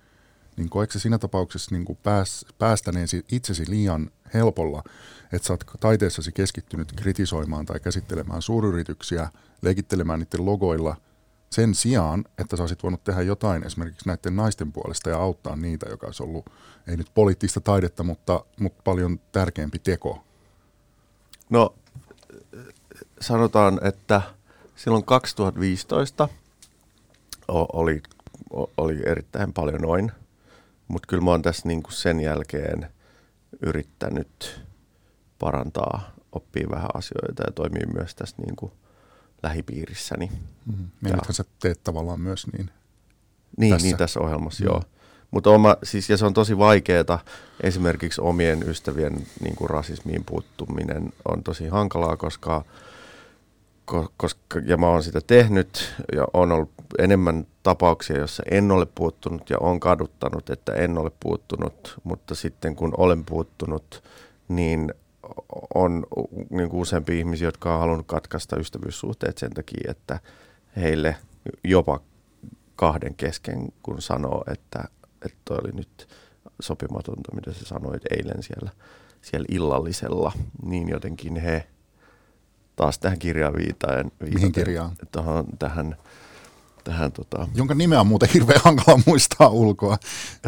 niin 0.57 0.69
koetko 0.69 0.99
siinä 0.99 1.17
tapauksessa 1.17 1.75
niin 1.75 1.97
pääs, 2.03 2.45
päästäneesi 2.59 3.25
itsesi 3.31 3.69
liian 3.69 4.11
helpolla, 4.33 4.83
että 5.33 5.47
sä 5.47 5.53
oot 5.53 5.63
taiteessasi 5.79 6.31
keskittynyt 6.31 6.91
kritisoimaan 6.95 7.65
tai 7.65 7.79
käsittelemään 7.79 8.41
suuryrityksiä, 8.41 9.29
leikittelemään 9.61 10.19
niiden 10.19 10.45
logoilla– 10.45 10.95
sen 11.51 11.75
sijaan, 11.75 12.25
että 12.37 12.57
sä 12.57 12.63
olisit 12.63 12.83
voinut 12.83 13.03
tehdä 13.03 13.21
jotain 13.21 13.63
esimerkiksi 13.63 14.07
näiden 14.07 14.35
naisten 14.35 14.71
puolesta 14.71 15.09
ja 15.09 15.17
auttaa 15.17 15.55
niitä, 15.55 15.89
joka 15.89 16.05
olisi 16.05 16.23
ollut, 16.23 16.45
ei 16.87 16.97
nyt 16.97 17.11
poliittista 17.13 17.61
taidetta, 17.61 18.03
mutta, 18.03 18.45
mutta 18.59 18.81
paljon 18.83 19.19
tärkeämpi 19.31 19.79
teko? 19.79 20.23
No 21.49 21.75
sanotaan, 23.21 23.79
että 23.83 24.21
silloin 24.75 25.05
2015 25.05 26.29
oli, 27.47 28.03
oli 28.77 28.99
erittäin 29.05 29.53
paljon 29.53 29.81
noin, 29.81 30.11
mutta 30.87 31.07
kyllä 31.07 31.23
mä 31.23 31.31
oon 31.31 31.41
tässä 31.41 31.67
niin 31.67 31.83
kuin 31.83 31.93
sen 31.93 32.19
jälkeen 32.19 32.87
yrittänyt 33.61 34.61
parantaa, 35.39 36.11
oppia 36.31 36.67
vähän 36.69 36.89
asioita 36.93 37.43
ja 37.43 37.51
toimii 37.51 37.85
myös 37.93 38.15
tässä 38.15 38.35
niin 38.45 38.55
kuin 38.55 38.71
lähipiirissäni. 39.43 40.31
Mm-hmm. 40.65 40.87
Meidäthän 41.01 41.33
sä 41.33 41.43
teet 41.59 41.83
tavallaan 41.83 42.21
myös 42.21 42.47
niin. 42.47 42.69
Niin, 43.57 43.73
tässä, 43.73 43.87
niin 43.87 43.97
tässä 43.97 44.19
ohjelmassa, 44.19 44.63
mm. 44.63 44.67
joo. 44.67 44.83
Mutta 45.31 45.49
oma, 45.49 45.77
siis, 45.83 46.09
ja 46.09 46.17
se 46.17 46.25
on 46.25 46.33
tosi 46.33 46.57
vaikeaa, 46.57 47.19
esimerkiksi 47.63 48.21
omien 48.21 48.69
ystävien 48.69 49.27
niin 49.43 49.55
kuin 49.55 49.69
rasismiin 49.69 50.23
puuttuminen 50.25 51.13
on 51.25 51.43
tosi 51.43 51.67
hankalaa, 51.67 52.17
koska, 52.17 52.65
koska, 54.17 54.59
ja 54.65 54.77
mä 54.77 54.87
oon 54.87 55.03
sitä 55.03 55.21
tehnyt, 55.27 55.93
ja 56.15 56.27
on 56.33 56.51
ollut 56.51 56.71
enemmän 56.99 57.47
tapauksia, 57.63 58.17
joissa 58.17 58.43
en 58.51 58.71
ole 58.71 58.85
puuttunut, 58.85 59.49
ja 59.49 59.57
on 59.59 59.79
kaduttanut, 59.79 60.49
että 60.49 60.73
en 60.73 60.97
ole 60.97 61.11
puuttunut, 61.19 61.99
mutta 62.03 62.35
sitten 62.35 62.75
kun 62.75 62.93
olen 62.97 63.25
puuttunut, 63.25 64.03
niin 64.47 64.93
on 65.75 66.05
niin 66.49 66.69
kuin 66.69 66.81
useampi 66.81 67.19
ihmisiä, 67.19 67.47
jotka 67.47 67.73
on 67.73 67.79
halunnut 67.79 68.07
katkaista 68.07 68.59
ystävyyssuhteet 68.59 69.37
sen 69.37 69.51
takia, 69.51 69.91
että 69.91 70.19
heille 70.75 71.15
jopa 71.63 71.99
kahden 72.75 73.15
kesken, 73.15 73.69
kun 73.83 74.01
sanoo, 74.01 74.43
että, 74.51 74.83
että 75.25 75.37
toi 75.45 75.57
oli 75.63 75.71
nyt 75.71 76.07
sopimatonta, 76.61 77.35
mitä 77.35 77.53
sä 77.53 77.65
sanoit 77.65 78.01
eilen 78.11 78.43
siellä, 78.43 78.71
siellä 79.21 79.45
illallisella, 79.49 80.31
niin 80.65 80.89
jotenkin 80.89 81.35
he 81.35 81.67
taas 82.81 82.99
tähän 82.99 83.19
kirjaan 83.19 83.53
viitaen. 83.53 84.11
Mihin 84.33 84.51
kirjaan? 84.51 84.91
Tähän, 85.11 85.45
tähän, 85.59 85.95
tähän 86.83 87.11
tota, 87.11 87.47
Jonka 87.55 87.75
nimeä 87.75 87.99
on 87.99 88.07
muuten 88.07 88.29
hirveän 88.33 88.61
hankala 88.63 88.99
muistaa 89.05 89.47
ulkoa. 89.47 89.97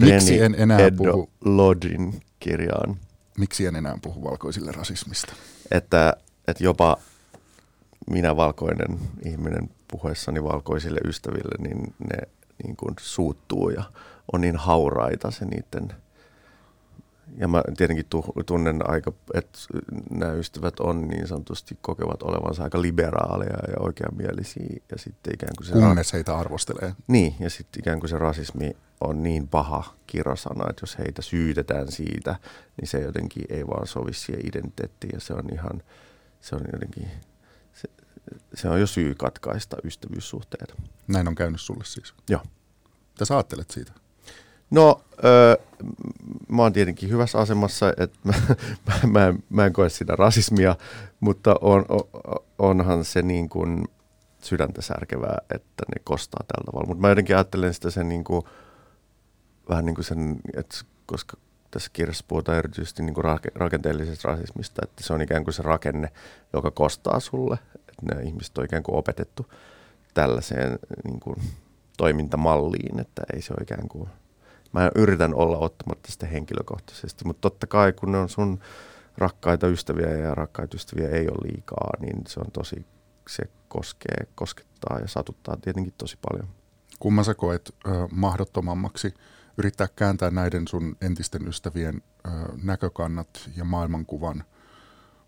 Miksi 0.02 0.42
en 0.42 0.56
enää 0.58 0.80
Eddo 0.80 1.12
puhu? 1.12 1.30
Lodrin 1.46 2.22
kirjaan 2.40 2.98
miksi 3.38 3.66
en 3.66 3.76
enää 3.76 3.98
puhu 4.02 4.24
valkoisille 4.24 4.72
rasismista? 4.72 5.34
Että, 5.72 6.14
että 6.48 6.64
jopa 6.64 6.98
minä 8.10 8.36
valkoinen 8.36 9.00
ihminen 9.26 9.70
puhuessani 9.92 10.44
valkoisille 10.44 11.00
ystäville, 11.06 11.70
niin 11.70 11.94
ne 12.00 12.18
niin 12.64 12.76
kuin 12.76 12.96
suuttuu 13.00 13.70
ja 13.70 13.84
on 14.34 14.42
niin 14.42 14.56
hauraita 14.56 15.32
se 15.32 15.46
niiden 15.46 15.96
ja 17.38 17.48
mä 17.48 17.64
tietenkin 17.78 18.06
tunnen 18.46 18.90
aika, 18.90 19.14
että 19.34 19.60
nämä 20.10 20.34
ystävät 20.34 20.80
on 20.80 21.08
niin 21.08 21.28
sanotusti 21.28 21.78
kokevat 21.82 22.24
olevansa 22.24 22.64
aika 22.64 22.82
liberaaleja 22.82 23.58
ja 23.68 23.80
oikeamielisiä. 23.80 24.80
Ja 24.92 24.98
sitten 24.98 25.34
ikään 25.34 25.54
kuin 25.58 25.68
se... 25.68 25.74
Kunnes 25.74 26.14
heitä 26.14 26.38
arvostelee. 26.38 26.96
Niin, 27.08 27.36
ja 27.40 27.50
sitten 27.50 27.80
ikään 27.80 28.00
kuin 28.00 28.10
se 28.10 28.18
rasismi 28.18 28.78
on 29.02 29.24
niin 29.24 29.48
paha 29.48 29.94
kirosana, 30.08 30.70
että 30.70 30.84
jos 30.84 30.98
heitä 30.98 31.22
syytetään 31.22 31.92
siitä, 31.92 32.36
niin 32.82 32.88
se 32.88 33.02
jotenkin 33.02 33.46
ei 33.50 33.68
vaan 33.68 33.88
sovi 33.88 34.14
siihen 34.14 34.48
identiteettiin. 34.48 35.12
Ja 35.14 35.20
se 35.20 35.34
on 35.34 35.54
ihan, 35.54 35.82
se 36.42 36.56
on 36.56 36.62
jotenkin, 36.74 37.08
se, 37.74 37.90
se 38.54 38.70
on 38.70 38.80
jo 38.80 38.88
syy 38.88 39.16
katkaista 39.16 39.78
ystävyyssuhteet. 39.84 40.74
Näin 41.08 41.28
on 41.28 41.36
käynyt 41.36 41.62
sulle 41.62 41.84
siis? 41.86 42.14
Joo. 42.30 42.42
Mitä 43.12 43.26
sä 43.26 43.36
ajattelet 43.36 43.72
siitä? 43.72 43.92
No, 44.74 45.02
öö, 45.24 45.56
mä 46.50 46.62
oon 46.62 46.74
tietenkin 46.74 47.10
hyvässä 47.10 47.40
asemassa, 47.40 47.94
että 47.98 48.18
mä, 48.24 48.34
mä, 48.88 48.94
mä, 49.08 49.28
en, 49.28 49.44
mä 49.50 49.66
en 49.66 49.74
koe 49.74 49.90
sitä 49.90 50.16
rasismia, 50.16 50.76
mutta 51.20 51.56
on, 51.62 51.86
on, 51.90 52.04
onhan 52.60 53.06
se 53.06 53.22
niin 53.22 53.50
kuin 53.50 53.86
sydäntä 54.44 54.82
särkevää, 54.82 55.38
että 55.56 55.84
ne 55.88 56.02
kostaa 56.04 56.46
tällä 56.48 56.66
tavalla. 56.66 56.88
Mutta 56.88 57.02
mä 57.02 57.10
jotenkin 57.10 57.36
ajattelen 57.36 57.74
sitä 57.74 57.90
sen 57.90 58.10
niin 58.10 58.24
kuin, 58.24 58.46
vähän 59.70 59.86
niin 59.86 59.96
kuin 59.96 60.06
sen, 60.06 60.40
että 60.58 60.76
koska 61.06 61.38
tässä 61.72 61.90
kirjassa 61.94 62.26
puhutaan 62.28 62.58
erityisesti 62.58 63.04
niin 63.04 63.14
kuin 63.14 63.26
rakenteellisesta 63.56 64.28
rasismista, 64.28 64.82
että 64.84 65.04
se 65.04 65.14
on 65.14 65.22
ikään 65.22 65.44
kuin 65.44 65.54
se 65.54 65.64
rakenne, 65.64 66.12
joka 66.54 66.72
kostaa 66.72 67.20
sulle. 67.20 67.58
Että 67.76 68.16
ne 68.16 68.24
ihmiset 68.24 68.58
on 68.58 68.66
ikään 68.66 68.84
kuin 68.84 68.96
opetettu 68.96 69.46
tällaiseen 70.14 70.80
niin 71.04 71.20
kuin 71.20 71.36
toimintamalliin, 71.98 73.00
että 73.00 73.22
ei 73.34 73.42
se 73.42 73.54
ole 73.54 73.64
ikään 73.64 73.88
kuin– 73.88 74.10
mä 74.74 74.92
yritän 74.96 75.34
olla 75.34 75.58
ottamatta 75.58 76.12
sitä 76.12 76.28
henkilökohtaisesti, 76.28 77.26
mutta 77.26 77.42
totta 77.42 77.68
kai 77.68 77.94
kun 77.94 78.12
ne 78.12 78.18
on 78.18 78.30
sun 78.30 78.60
rakkaita 79.18 79.68
ystäviä 79.68 80.10
ja 80.10 80.36
rakkaita 80.36 80.76
ystäviä 80.76 81.10
ei 81.10 81.28
ole 81.28 81.52
liikaa, 81.52 81.90
niin 82.00 82.24
se 82.28 82.40
on 82.40 82.52
tosi, 82.52 82.86
se 83.30 83.44
koskee, 83.68 84.28
koskettaa 84.36 85.00
ja 85.00 85.08
satuttaa 85.08 85.58
tietenkin 85.58 85.94
tosi 85.98 86.18
paljon. 86.30 86.48
Kumman 87.00 87.26
sä 87.26 87.34
koet 87.34 87.76
ö, 87.88 87.90
mahdottomammaksi 88.12 89.14
yrittää 89.58 89.88
kääntää 89.96 90.32
näiden 90.32 90.68
sun 90.68 90.98
entisten 91.02 91.48
ystävien 91.48 92.02
ö, 92.28 92.30
näkökannat 92.64 93.50
ja 93.58 93.64
maailmankuvan 93.64 94.44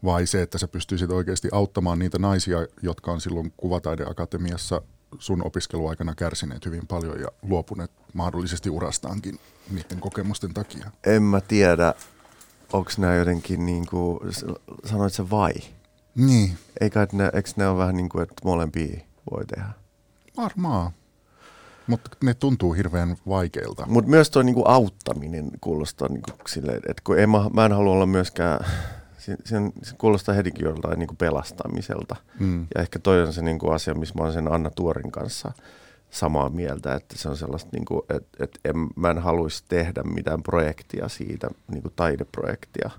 vai 0.03 0.25
se, 0.25 0.41
että 0.41 0.57
sä 0.57 0.67
pystyisit 0.67 1.11
oikeasti 1.11 1.49
auttamaan 1.51 1.99
niitä 1.99 2.19
naisia, 2.19 2.57
jotka 2.81 3.11
on 3.11 3.21
silloin 3.21 3.53
Kuvataideakatemiassa 3.57 4.81
sun 5.19 5.45
opiskeluaikana 5.45 6.15
kärsineet 6.15 6.65
hyvin 6.65 6.87
paljon 6.87 7.19
ja 7.19 7.27
luopuneet 7.41 7.91
mahdollisesti 8.13 8.69
urastaankin 8.69 9.39
niiden 9.71 9.99
kokemusten 9.99 10.53
takia? 10.53 10.91
En 11.05 11.23
mä 11.23 11.41
tiedä, 11.41 11.93
onko 12.73 12.91
nämä 12.97 13.15
jotenkin 13.15 13.65
niin 13.65 13.85
kuin, 13.89 14.19
sanoit 14.85 15.13
se 15.13 15.29
vai? 15.29 15.53
Niin. 16.15 16.57
Eikä, 16.81 17.07
ne, 17.11 17.29
eikö 17.33 17.49
ne 17.55 17.67
ole 17.67 17.77
vähän 17.77 17.95
niin 17.95 18.09
kuin, 18.09 18.23
että 18.23 18.35
molempia 18.43 18.99
voi 19.31 19.45
tehdä? 19.45 19.69
Varmaan. 20.37 20.91
Mutta 21.87 22.09
ne 22.23 22.33
tuntuu 22.33 22.73
hirveän 22.73 23.17
vaikeilta. 23.27 23.85
Mutta 23.87 24.09
myös 24.09 24.29
tuo 24.29 24.41
niinku 24.41 24.63
auttaminen 24.65 25.51
kuulostaa 25.61 26.07
niinku 26.07 26.31
silleen, 26.47 26.81
että 26.89 27.01
kun 27.03 27.19
en 27.19 27.29
mä, 27.29 27.49
mä 27.53 27.65
en 27.65 27.71
halua 27.71 27.93
olla 27.93 28.05
myöskään 28.05 28.65
se, 29.25 29.61
se 29.83 29.95
kuulostaa 29.97 30.35
hetikin 30.35 30.65
joltain 30.65 30.99
niin 30.99 31.07
kuin 31.07 31.17
pelastamiselta. 31.17 32.15
Mm. 32.39 32.67
Ja 32.75 32.81
ehkä 32.81 32.99
toi 32.99 33.21
on 33.21 33.33
se 33.33 33.41
niin 33.41 33.59
kuin 33.59 33.73
asia, 33.73 33.93
missä 33.93 34.15
mä 34.17 34.23
olen 34.23 34.33
sen 34.33 34.51
Anna 34.51 34.69
Tuorin 34.69 35.11
kanssa 35.11 35.51
samaa 36.09 36.49
mieltä, 36.49 36.95
että 36.95 37.17
se 37.17 37.29
on 37.29 37.37
sellaista, 37.37 37.69
niin 37.73 37.85
kuin, 37.85 38.01
että, 38.09 38.43
että 38.43 38.59
en, 38.65 38.75
mä 38.95 39.09
en 39.09 39.17
haluaisi 39.17 39.63
tehdä 39.67 40.03
mitään 40.03 40.43
projektia 40.43 41.09
siitä, 41.09 41.47
niin 41.71 41.81
kuin 41.81 41.93
taideprojektia, 41.95 42.89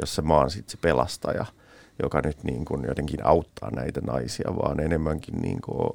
jossa 0.00 0.22
mä 0.22 0.34
oon 0.34 0.50
sitten 0.50 0.70
se 0.70 0.78
pelastaja. 0.80 1.46
joka 2.02 2.20
nyt 2.24 2.44
niin 2.44 2.64
kuin 2.64 2.84
jotenkin 2.88 3.26
auttaa 3.26 3.70
näitä 3.70 4.00
naisia, 4.00 4.56
vaan 4.56 4.80
enemmänkin 4.80 5.34
niin 5.42 5.60
kuin, 5.60 5.90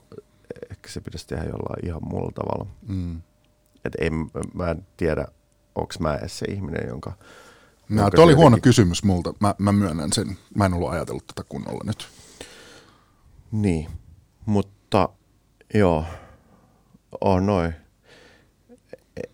ehkä 0.72 0.90
se 0.90 1.02
pitäisi 1.02 1.28
tehdä 1.28 1.44
jollain 1.44 1.86
ihan 1.86 2.02
muulla 2.04 2.32
tavalla. 2.36 2.66
Mm. 2.88 3.22
Et 3.86 3.96
en, 4.00 4.14
mä 4.54 4.72
en 4.72 4.88
tiedä, 4.98 5.28
onko 5.76 5.94
mä 6.00 6.16
edes 6.16 6.40
se 6.40 6.46
ihminen, 6.46 6.88
jonka... 6.88 7.14
No, 7.90 8.02
jonka 8.02 8.16
tuo 8.16 8.26
oli 8.26 8.34
huono 8.34 8.58
kysymys 8.62 9.04
multa. 9.04 9.34
Mä, 9.40 9.56
mä 9.58 9.72
myönnän 9.72 10.14
sen. 10.14 10.38
Mä 10.56 10.66
en 10.66 10.74
ollut 10.74 10.90
ajatellut 10.90 11.28
tätä 11.28 11.50
kunnolla 11.50 11.84
nyt. 11.86 12.08
Niin, 13.52 13.88
mutta 14.46 15.10
joo, 15.74 16.06
on 17.22 17.46
noin. 17.46 17.76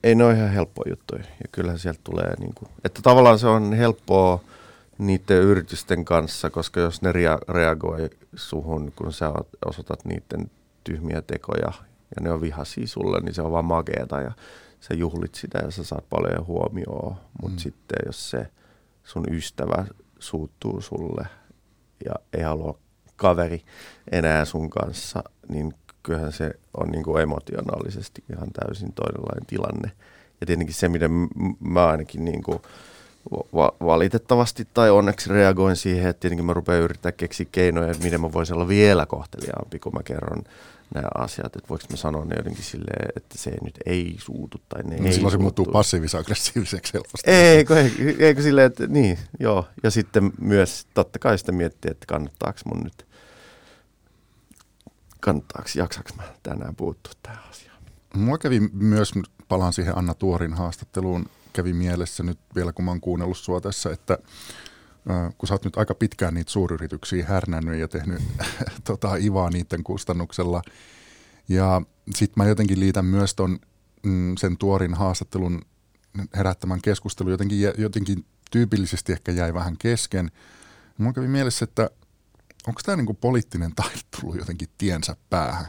Ei 0.04 0.16
ne 0.16 0.26
ole 0.26 0.34
ihan 0.34 0.50
helppoja 0.50 0.90
juttuja. 0.90 1.24
Ja 1.24 1.48
kyllähän 1.52 1.80
sieltä 1.80 2.00
tulee, 2.04 2.34
niin 2.40 2.54
kuin, 2.56 2.70
että 2.84 3.02
tavallaan 3.02 3.40
se 3.40 3.48
on 3.48 3.74
helppoa 3.74 4.44
niiden 4.98 5.38
yritysten 5.38 6.06
kanssa, 6.06 6.50
koska 6.50 6.80
jos 6.80 7.02
ne 7.02 7.12
rea- 7.12 7.54
reagoi 7.54 8.10
suhun, 8.36 8.94
kun 8.96 9.14
sä 9.14 9.32
osoitat 9.66 10.06
niiden 10.06 10.52
tyhmiä 10.84 11.22
tekoja 11.22 11.72
ja 12.16 12.22
ne 12.22 12.32
on 12.32 12.42
vihaisia 12.42 12.88
sulle, 12.88 13.20
niin 13.20 13.34
se 13.34 13.42
on 13.42 13.52
vaan 13.52 13.66
makeeta 13.66 14.22
ja 14.22 14.32
sä 14.82 14.94
juhlit 14.94 15.36
sitä 15.36 15.60
ja 15.60 15.72
sä 15.72 15.84
saat 15.84 16.10
paljon 16.10 16.48
huomioon. 16.48 17.16
Mutta 17.42 17.56
mm. 17.56 17.60
sitten 17.60 18.00
jos 18.06 18.30
se 18.30 18.48
sun 19.04 19.26
ystävä 19.32 19.86
suuttuu 20.20 20.82
sulle 20.82 21.28
ja 22.06 22.14
ei 22.34 22.42
halua 22.42 22.80
kaveri 23.16 23.62
enää 24.12 24.46
sun 24.46 24.70
kanssa, 24.70 25.24
niin 25.50 25.74
kyllähän 26.04 26.32
se 26.32 26.52
on 26.78 26.90
niin 26.90 27.04
kuin 27.04 27.22
emotionaalisesti 27.22 28.24
ihan 28.34 28.48
täysin 28.52 28.94
toisenlainen 28.94 29.46
tilanne. 29.46 29.92
Ja 30.42 30.48
tietenkin 30.48 30.76
se, 30.76 30.90
miten 30.90 31.12
mä 31.60 31.88
ainakin 31.88 32.26
niin 32.26 32.44
kuin 32.44 32.60
va- 33.32 33.74
valitettavasti 33.86 34.68
tai 34.74 34.90
onneksi 34.90 35.30
reagoin 35.30 35.76
siihen, 35.76 36.10
että 36.10 36.20
tietenkin 36.20 36.46
mä 36.46 36.54
rupean 36.54 36.82
yrittää 36.82 37.12
keksiä 37.12 37.46
keinoja, 37.52 37.92
että 37.92 38.04
miten 38.04 38.22
mä 38.22 38.34
voisin 38.34 38.56
olla 38.56 38.68
vielä 38.68 39.06
kohteliaampi, 39.06 39.80
kun 39.80 39.94
mä 39.94 40.04
kerron 40.04 40.44
nämä 40.94 41.08
asiat, 41.18 41.56
että 41.56 41.70
voiko 41.70 41.86
mä 41.90 41.98
sanoa 41.98 42.26
ne 42.26 42.36
jotenkin 42.36 42.64
silleen, 42.64 43.10
että 43.16 43.38
se 43.38 43.52
nyt 43.64 43.80
ei 43.86 44.16
suutu 44.20 44.58
tai 44.70 44.84
ne 44.84 44.98
no, 44.98 45.06
ei 45.06 45.14
Silloin 45.14 45.32
se 45.32 45.38
muuttuu 45.38 45.66
passiivis-aggressiiviseksi 45.66 46.94
helposti. 46.94 47.32
Eikö, 47.32 47.90
eikö 48.20 48.42
silleen, 48.42 48.68
että 48.68 48.88
niin, 48.88 49.18
joo. 49.40 49.68
Ja 49.84 49.92
sitten 49.92 50.32
myös 50.42 50.88
totta 50.94 51.20
kai 51.20 51.38
sitä 51.38 51.52
miettiä, 51.52 51.92
että 51.92 52.06
kannattaako 52.06 52.60
mun 52.66 52.84
nyt, 52.84 53.06
kannattaako, 55.20 55.70
jaksaako 55.76 56.10
mä 56.18 56.24
tänään 56.44 56.76
puuttua 56.76 57.14
tähän 57.24 57.44
asiaan. 57.50 57.78
Mua 58.16 58.38
kävi 58.38 58.60
myös, 58.74 59.14
palaan 59.48 59.74
siihen 59.74 59.98
Anna 59.98 60.14
Tuorin 60.14 60.54
haastatteluun, 60.54 61.26
kävi 61.54 61.74
mielessä 61.74 62.24
nyt 62.24 62.40
vielä, 62.56 62.74
kun 62.74 62.86
mä 62.86 62.92
oon 62.92 63.02
kuunnellut 63.02 63.38
sua 63.38 63.62
tässä, 63.62 63.92
että 63.92 64.18
kun 65.38 65.48
sä 65.48 65.54
oot 65.54 65.66
nyt 65.66 65.78
aika 65.78 65.96
pitkään 65.96 66.34
niitä 66.34 66.52
suuryrityksiä 66.52 67.26
härnännyt 67.26 67.80
ja 67.80 67.88
tehnyt 67.88 68.22
tota, 68.84 69.16
Ivaa 69.16 69.50
niiden 69.50 69.84
kustannuksella. 69.84 70.62
Ja 71.50 71.82
sitten 72.16 72.44
mä 72.44 72.50
jotenkin 72.50 72.80
liitän 72.80 73.06
myös 73.06 73.36
ton, 73.36 73.60
mm, 74.04 74.36
sen 74.38 74.58
tuorin 74.58 74.94
haastattelun 74.94 75.62
herättämän 76.36 76.82
keskustelun 76.82 77.32
jotenkin, 77.32 77.74
jotenkin 77.78 78.26
tyypillisesti 78.52 79.12
ehkä 79.12 79.32
jäi 79.32 79.54
vähän 79.54 79.78
kesken. 79.78 80.32
Mulla 80.98 81.14
kävi 81.14 81.28
mielessä, 81.28 81.64
että 81.64 81.90
onko 82.68 82.82
tämä 82.86 82.96
niinku 82.96 83.14
poliittinen 83.14 83.76
taito 83.76 84.00
tullut 84.22 84.38
jotenkin 84.38 84.68
tiensä 84.78 85.16
päähän? 85.30 85.66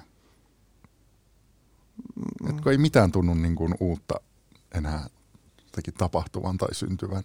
Mm. 2.17 2.51
Etkö 2.51 2.71
ei 2.71 2.79
mitään 2.79 3.13
tunnu 3.13 3.35
niinku 3.35 3.71
uutta 3.81 4.15
enää 4.75 5.07
tapahtuvan 5.99 6.59
tai 6.59 6.75
syntyvän? 6.75 7.23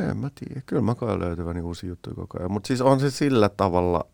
En 0.00 0.16
mä 0.16 0.30
tiedä. 0.34 0.62
Kyllä 0.66 0.82
mä 0.82 0.94
koen 0.94 1.20
löytyväni 1.20 1.60
uusi 1.60 1.86
juttu 1.86 2.14
koko 2.14 2.38
ajan. 2.38 2.52
Mutta 2.52 2.66
siis 2.66 2.80
on 2.80 3.00
se 3.00 3.10
sillä 3.10 3.48
tavalla, 3.48 4.06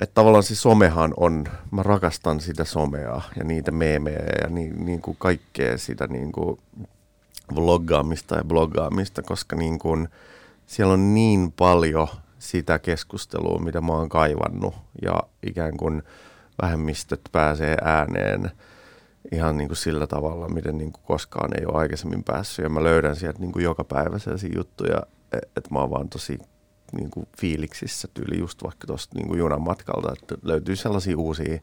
että 0.00 0.14
tavallaan 0.14 0.42
se 0.42 0.54
somehan 0.54 1.14
on, 1.16 1.44
mä 1.70 1.82
rakastan 1.82 2.40
sitä 2.40 2.64
somea 2.64 3.20
ja 3.36 3.44
niitä 3.44 3.70
meemejä 3.70 4.22
ja 4.42 4.48
niin, 4.48 4.86
niin 4.86 5.02
kuin 5.02 5.16
kaikkea 5.20 5.78
sitä 5.78 6.06
niin 6.06 6.32
kuin 6.32 6.58
vloggaamista 7.54 8.36
ja 8.36 8.44
bloggaamista, 8.44 9.22
koska 9.22 9.56
niin 9.56 9.78
kuin, 9.78 10.08
siellä 10.66 10.94
on 10.94 11.14
niin 11.14 11.52
paljon 11.52 12.08
sitä 12.38 12.78
keskustelua, 12.78 13.58
mitä 13.58 13.80
mä 13.80 13.92
oon 13.92 14.08
kaivannut 14.08 14.74
ja 15.02 15.22
ikään 15.46 15.76
kuin 15.76 16.02
vähemmistöt 16.62 17.20
pääsee 17.32 17.76
ääneen– 17.82 18.50
ihan 19.32 19.56
niin 19.56 19.68
kuin 19.68 19.76
sillä 19.76 20.06
tavalla, 20.06 20.48
miten 20.48 20.78
niin 20.78 20.92
kuin 20.92 21.04
koskaan 21.04 21.50
ei 21.60 21.66
ole 21.66 21.78
aikaisemmin 21.78 22.24
päässyt. 22.24 22.62
Ja 22.62 22.68
mä 22.68 22.84
löydän 22.84 23.16
sieltä 23.16 23.38
niin 23.38 23.52
kuin 23.52 23.62
joka 23.62 23.84
päivä 23.84 24.18
sellaisia 24.18 24.50
juttuja, 24.56 25.02
e, 25.32 25.36
että 25.36 25.70
mä 25.70 25.78
oon 25.78 25.90
vaan 25.90 26.08
tosi 26.08 26.38
niin 26.92 27.10
kuin 27.10 27.26
fiiliksissä 27.40 28.08
tyyli 28.14 28.38
just 28.38 28.62
vaikka 28.62 28.86
tuosta 28.86 29.18
niin 29.18 29.38
junan 29.38 29.62
matkalta, 29.62 30.12
että 30.12 30.34
löytyy 30.42 30.76
sellaisia 30.76 31.18
uusia 31.18 31.58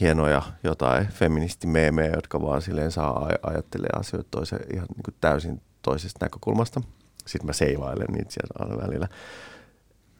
hienoja 0.00 0.42
jotain 0.64 1.06
feministimeemejä, 1.06 2.12
jotka 2.14 2.42
vaan 2.42 2.62
silleen 2.62 2.90
saa 2.90 3.28
ajattelee 3.42 3.90
asioita 3.96 4.28
toisen, 4.30 4.60
ihan 4.72 4.86
niin 4.96 5.02
kuin 5.04 5.14
täysin 5.20 5.60
toisesta 5.82 6.24
näkökulmasta. 6.24 6.80
Sitten 7.26 7.46
mä 7.46 7.52
seivailen 7.52 8.06
niitä 8.12 8.30
sieltä 8.30 8.54
aina 8.58 8.86
välillä. 8.86 9.08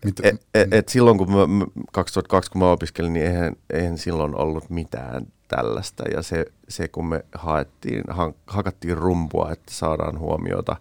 Et, 0.09 0.41
et, 0.55 0.73
et 0.73 0.89
silloin 0.89 1.19
kun 1.19 1.31
mä, 1.33 1.67
2002 1.93 2.51
kun 2.51 2.59
mä 2.59 2.71
opiskelin, 2.71 3.13
niin 3.13 3.27
eihän, 3.27 3.57
eihän 3.73 3.99
silloin 3.99 4.35
ollut 4.35 4.71
mitään 4.71 5.27
tällaista. 5.57 6.05
Ja 6.15 6.23
se, 6.23 6.47
se 6.69 6.89
kun 6.89 7.07
me 7.07 7.25
haettiin, 7.35 8.03
ha, 8.09 8.33
hakattiin 8.47 8.99
rumpua, 8.99 9.53
että 9.53 9.75
saadaan 9.75 10.19
huomiota 10.19 10.77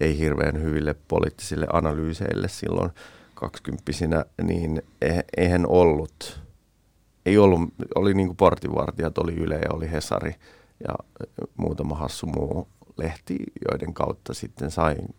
ei 0.00 0.18
hirveän 0.18 0.62
hyville 0.62 0.94
poliittisille 1.08 1.66
analyyseille 1.72 2.48
silloin 2.48 2.90
kaksikymppisinä, 3.34 4.24
niin 4.42 4.82
e, 5.02 5.20
eihän 5.36 5.66
ollut, 5.66 6.40
ei 7.26 7.38
ollut, 7.38 7.60
oli 7.94 8.14
niin 8.14 8.26
kuin 8.26 8.36
portinvartijat, 8.36 9.18
oli 9.18 9.34
Yle 9.34 9.54
ja 9.54 9.72
oli 9.72 9.90
Hesari 9.90 10.34
ja 10.88 10.94
muutama 11.56 11.94
hassu 11.94 12.26
muu 12.26 12.68
lehti, 12.96 13.36
joiden 13.70 13.94
kautta 13.94 14.34
sitten 14.34 14.70
sain 14.70 15.14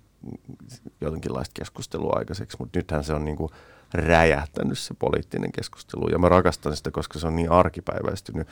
jotenkinlaista 1.02 1.54
keskustelua 1.60 2.14
aikaiseksi, 2.18 2.58
mutta 2.60 2.80
nythän 2.80 3.04
se 3.04 3.14
on 3.14 3.26
niin 3.26 3.38
kuin 3.38 3.50
räjähtänyt 3.94 4.80
se 4.80 4.94
poliittinen 4.94 5.52
keskustelu. 5.52 6.10
Ja 6.10 6.20
mä 6.20 6.30
rakastan 6.30 6.76
sitä, 6.76 6.92
koska 6.92 7.20
se 7.20 7.28
on 7.28 7.36
niin 7.36 7.52
arkipäiväistynyt 7.52 8.48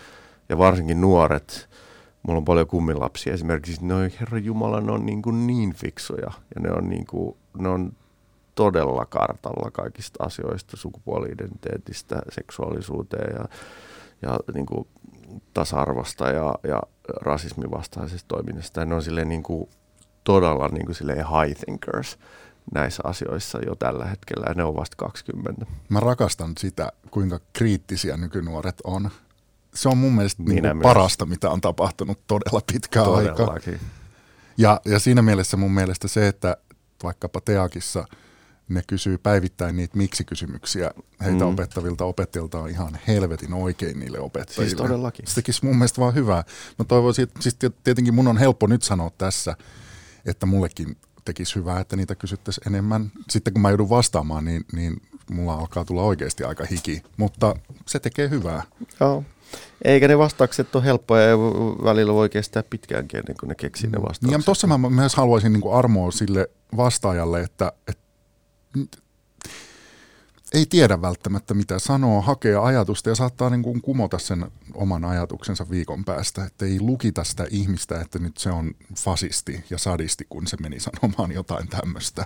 ja 0.49 0.57
varsinkin 0.57 1.01
nuoret, 1.01 1.69
mulla 2.23 2.37
on 2.37 2.45
paljon 2.45 2.67
kummilapsia 2.67 3.33
esimerkiksi, 3.33 3.85
ne 3.85 3.93
on, 3.93 4.11
herra 4.19 4.37
Jumala, 4.37 4.81
ne 4.81 4.91
on 4.91 5.05
niin, 5.05 5.21
kuin 5.21 5.47
niin 5.47 5.73
fiksuja 5.73 6.31
ja 6.55 6.61
ne 6.61 6.71
on, 6.71 6.89
niin 6.89 7.05
kuin, 7.07 7.37
ne 7.57 7.69
on 7.69 7.93
todella 8.55 9.05
kartalla 9.05 9.71
kaikista 9.71 10.23
asioista, 10.23 10.77
sukupuoli-identiteetistä, 10.77 12.21
seksuaalisuuteen 12.29 13.35
ja, 13.35 13.45
ja 14.21 14.39
niin 14.53 14.65
kuin 14.65 14.87
tasa-arvosta 15.53 16.27
ja, 16.27 16.55
ja 16.63 16.81
rasismin 17.21 17.71
vastaisesta 17.71 18.27
toiminnasta. 18.27 18.79
Ja 18.79 18.85
ne 18.85 18.95
on 18.95 19.01
silleen 19.01 19.29
niin 19.29 19.43
kuin, 19.43 19.69
todella 20.23 20.67
niin 20.67 20.85
kuin 20.85 20.95
silleen 20.95 21.17
high 21.17 21.59
thinkers 21.65 22.19
näissä 22.73 23.03
asioissa 23.05 23.59
jo 23.65 23.75
tällä 23.75 24.05
hetkellä 24.05 24.45
ja 24.47 24.53
ne 24.53 24.63
on 24.63 24.75
vasta 24.75 24.95
20. 24.97 25.65
Mä 25.89 25.99
rakastan 25.99 26.51
sitä, 26.57 26.91
kuinka 27.11 27.39
kriittisiä 27.53 28.17
nykynuoret 28.17 28.75
on 28.83 29.09
se 29.77 29.89
on 29.89 29.97
mun 29.97 30.13
mielestä 30.13 30.43
niin 30.43 30.63
kuin 30.63 30.81
parasta, 30.81 31.25
mitä 31.25 31.49
on 31.49 31.61
tapahtunut 31.61 32.27
todella 32.27 32.61
pitkään 32.71 33.13
aikaa. 33.13 33.57
Ja, 34.57 34.81
ja 34.85 34.99
siinä 34.99 35.21
mielessä 35.21 35.57
mun 35.57 35.71
mielestä 35.71 36.07
se, 36.07 36.27
että 36.27 36.57
vaikkapa 37.03 37.41
Teakissa 37.41 38.05
ne 38.69 38.81
kysyy 38.87 39.17
päivittäin 39.17 39.75
niitä 39.75 39.97
miksi-kysymyksiä 39.97 40.91
heitä 41.21 41.45
mm. 41.45 41.51
opettavilta 41.51 42.05
opettajilta 42.05 42.59
on 42.59 42.69
ihan 42.69 42.99
helvetin 43.07 43.53
oikein 43.53 43.99
niille 43.99 44.19
opettajille. 44.19 44.69
Siis 44.69 44.77
todellakin. 44.77 45.27
Se 45.27 45.35
tekisi 45.35 45.65
mun 45.65 45.75
mielestä 45.75 46.01
vaan 46.01 46.15
hyvää. 46.15 46.43
Mä 46.79 46.85
toivoisin, 46.85 47.23
että 47.23 47.41
siis 47.41 47.57
tietenkin 47.83 48.13
mun 48.13 48.27
on 48.27 48.37
helppo 48.37 48.67
nyt 48.67 48.83
sanoa 48.83 49.11
tässä, 49.17 49.55
että 50.25 50.45
mullekin 50.45 50.97
tekisi 51.25 51.55
hyvää, 51.55 51.79
että 51.79 51.95
niitä 51.95 52.15
kysyttäisiin 52.15 52.67
enemmän. 52.67 53.11
Sitten 53.29 53.53
kun 53.53 53.61
mä 53.61 53.69
joudun 53.69 53.89
vastaamaan, 53.89 54.45
niin, 54.45 54.65
niin 54.73 55.01
mulla 55.31 55.53
alkaa 55.53 55.85
tulla 55.85 56.01
oikeasti 56.03 56.43
aika 56.43 56.65
hiki, 56.71 57.03
mutta 57.17 57.55
se 57.85 57.99
tekee 57.99 58.29
hyvää. 58.29 58.63
Joo. 58.99 59.23
Eikä 59.83 60.07
ne 60.07 60.17
vastaukset 60.17 60.75
ole 60.75 60.83
helppoja 60.83 61.23
ja 61.23 61.37
välillä 61.83 62.13
voi 62.13 62.29
kestää 62.29 62.63
pitkäänkin 62.69 63.17
ennen 63.17 63.35
kuin 63.39 63.47
ne 63.47 63.55
keksii 63.55 63.89
ne 63.89 63.97
vastaukset. 63.97 64.21
Niin 64.21 64.31
ja 64.31 64.39
tuossa 64.45 64.67
mä 64.67 64.89
myös 64.89 65.15
haluaisin 65.15 65.53
niin 65.53 65.73
armoa 65.73 66.11
sille 66.11 66.49
vastaajalle, 66.77 67.41
että, 67.41 67.71
että 67.87 68.07
ei 70.53 70.65
tiedä 70.65 71.01
välttämättä 71.01 71.53
mitä 71.53 71.79
sanoo, 71.79 72.21
hakee 72.21 72.55
ajatusta 72.55 73.09
ja 73.09 73.15
saattaa 73.15 73.49
niin 73.49 73.63
kuin 73.63 73.81
kumota 73.81 74.19
sen 74.19 74.45
oman 74.73 75.05
ajatuksensa 75.05 75.69
viikon 75.69 76.05
päästä. 76.05 76.43
Että 76.43 76.65
ei 76.65 76.79
lukita 76.81 77.23
sitä 77.23 77.45
ihmistä, 77.49 78.01
että 78.01 78.19
nyt 78.19 78.37
se 78.37 78.49
on 78.49 78.71
fasisti 78.97 79.63
ja 79.69 79.77
sadisti, 79.77 80.25
kun 80.29 80.47
se 80.47 80.57
meni 80.61 80.77
sanomaan 80.79 81.31
jotain 81.31 81.67
tämmöistä. 81.67 82.25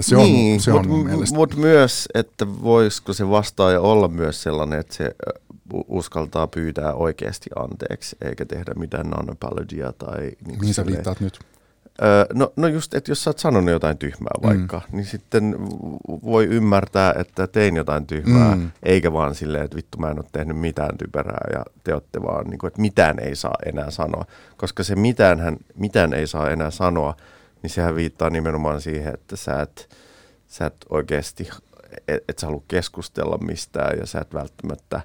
se 0.00 0.16
niin, 0.16 0.54
on, 0.54 0.60
se 0.60 0.72
on 0.72 0.88
mutta 0.88 1.08
mielestä... 1.08 1.36
mut 1.36 1.56
myös, 1.56 2.08
että 2.14 2.46
voisiko 2.62 3.12
se 3.12 3.28
vastaaja 3.28 3.80
olla 3.80 4.08
myös 4.08 4.42
sellainen, 4.42 4.80
että 4.80 4.94
se 4.94 5.14
uskaltaa 5.88 6.46
pyytää 6.46 6.94
oikeasti 6.94 7.50
anteeksi, 7.56 8.16
eikä 8.22 8.44
tehdä 8.44 8.74
mitään 8.74 9.06
non-apologia 9.06 9.92
tai... 9.92 10.20
Niin 10.20 10.60
Mihin 10.60 10.74
sä 10.74 10.86
viittaat 10.86 11.20
nyt? 11.20 11.38
Öö, 12.02 12.26
no, 12.34 12.52
no 12.56 12.68
just, 12.68 12.94
että 12.94 13.10
jos 13.10 13.24
sä 13.24 13.30
oot 13.30 13.38
sanonut 13.38 13.70
jotain 13.70 13.98
tyhmää 13.98 14.32
vaikka, 14.42 14.82
mm. 14.88 14.96
niin 14.96 15.06
sitten 15.06 15.56
voi 16.08 16.44
ymmärtää, 16.44 17.14
että 17.18 17.46
tein 17.46 17.76
jotain 17.76 18.06
tyhmää, 18.06 18.56
mm. 18.56 18.70
eikä 18.82 19.12
vaan 19.12 19.34
silleen, 19.34 19.64
että 19.64 19.76
vittu 19.76 19.98
mä 19.98 20.10
en 20.10 20.18
ole 20.18 20.26
tehnyt 20.32 20.56
mitään 20.56 20.98
typerää 20.98 21.48
ja 21.52 21.64
te 21.84 21.94
olette 21.94 22.22
vaan, 22.22 22.46
niin 22.46 22.58
kuin, 22.58 22.68
että 22.68 22.80
mitään 22.80 23.18
ei 23.18 23.36
saa 23.36 23.54
enää 23.66 23.90
sanoa. 23.90 24.24
Koska 24.56 24.82
se 24.82 24.96
mitään, 24.96 25.40
hän, 25.40 25.56
mitään 25.74 26.12
ei 26.14 26.26
saa 26.26 26.50
enää 26.50 26.70
sanoa, 26.70 27.16
niin 27.62 27.70
sehän 27.70 27.96
viittaa 27.96 28.30
nimenomaan 28.30 28.80
siihen, 28.80 29.14
että 29.14 29.36
sä 29.36 29.62
et, 29.62 29.88
sä 30.46 30.66
et 30.66 30.76
oikeasti, 30.90 31.50
et, 32.08 32.24
et 32.28 32.38
sä 32.38 32.46
halua 32.46 32.62
keskustella 32.68 33.38
mistään 33.38 33.98
ja 33.98 34.06
sä 34.06 34.20
et 34.20 34.34
välttämättä 34.34 35.00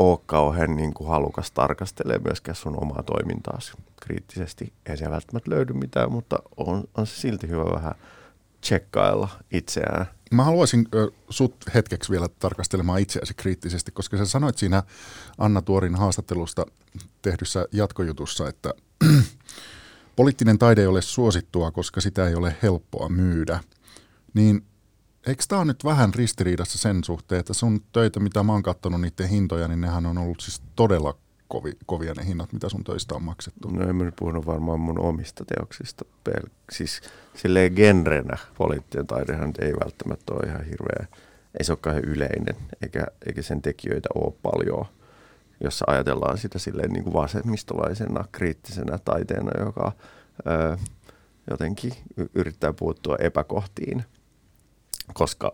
ole 0.00 0.18
kauhean 0.26 0.76
niin 0.76 0.94
kuin 0.94 1.10
halukas 1.10 1.50
tarkastelemaan 1.50 2.22
myöskään 2.22 2.56
sun 2.56 2.82
omaa 2.82 3.02
toimintaasi 3.02 3.72
kriittisesti. 4.02 4.72
Ei 4.86 4.96
siellä 4.96 5.12
välttämättä 5.12 5.50
löydy 5.50 5.72
mitään, 5.72 6.12
mutta 6.12 6.38
on, 6.56 6.84
on 6.96 7.06
se 7.06 7.14
silti 7.20 7.48
hyvä 7.48 7.64
vähän 7.64 7.94
tsekkailla 8.60 9.28
itseään. 9.50 10.06
Mä 10.30 10.44
haluaisin 10.44 10.88
ö, 10.94 11.10
sut 11.30 11.54
hetkeksi 11.74 12.10
vielä 12.10 12.28
tarkastelemaan 12.38 13.00
itseäsi 13.00 13.34
kriittisesti, 13.34 13.92
koska 13.92 14.16
sä 14.16 14.24
sanoit 14.24 14.58
siinä 14.58 14.82
Anna 15.38 15.62
Tuorin 15.62 15.94
haastattelusta 15.94 16.66
tehdyssä 17.22 17.66
jatkojutussa, 17.72 18.48
että 18.48 18.74
poliittinen 20.16 20.58
taide 20.58 20.80
ei 20.80 20.86
ole 20.86 21.02
suosittua, 21.02 21.70
koska 21.70 22.00
sitä 22.00 22.28
ei 22.28 22.34
ole 22.34 22.56
helppoa 22.62 23.08
myydä. 23.08 23.60
Niin 24.34 24.64
eikö 25.26 25.42
tämä 25.48 25.64
nyt 25.64 25.84
vähän 25.84 26.14
ristiriidassa 26.14 26.78
sen 26.78 27.04
suhteen, 27.04 27.40
että 27.40 27.54
sun 27.54 27.80
töitä, 27.92 28.20
mitä 28.20 28.42
mä 28.42 28.52
oon 28.52 28.62
katsonut 28.62 29.00
niiden 29.00 29.28
hintoja, 29.28 29.68
niin 29.68 29.80
nehän 29.80 30.06
on 30.06 30.18
ollut 30.18 30.40
siis 30.40 30.62
todella 30.76 31.14
kovi, 31.48 31.72
kovia 31.86 32.14
ne 32.14 32.26
hinnat, 32.26 32.52
mitä 32.52 32.68
sun 32.68 32.84
töistä 32.84 33.14
on 33.14 33.22
maksettu. 33.22 33.70
No 33.70 33.88
en 33.88 33.96
mä 33.96 34.04
nyt 34.04 34.16
puhunut 34.16 34.46
varmaan 34.46 34.80
mun 34.80 35.00
omista 35.00 35.44
teoksista. 35.44 36.04
Pel- 36.28 36.50
siis 36.72 37.00
silleen 37.34 37.72
genrenä 37.72 38.38
poliittinen 38.58 39.06
taidehan 39.06 39.52
ei 39.58 39.72
välttämättä 39.72 40.34
ole 40.34 40.46
ihan 40.46 40.64
hirveä, 40.64 41.06
ei 41.58 41.64
se 41.64 41.72
ole 41.72 42.00
yleinen, 42.00 42.56
eikä, 42.82 43.06
eikä 43.26 43.42
sen 43.42 43.62
tekijöitä 43.62 44.08
ole 44.14 44.34
paljon, 44.42 44.86
jos 45.60 45.84
ajatellaan 45.86 46.38
sitä 46.38 46.58
silleen 46.58 46.92
niin 46.92 47.04
kuin 47.04 47.14
vasemmistolaisena 47.14 48.24
kriittisenä 48.32 48.98
taiteena, 48.98 49.64
joka 49.64 49.92
ö, 50.46 50.76
jotenkin 51.50 51.92
yrittää 52.34 52.72
puuttua 52.72 53.16
epäkohtiin 53.16 54.04
koska 55.14 55.52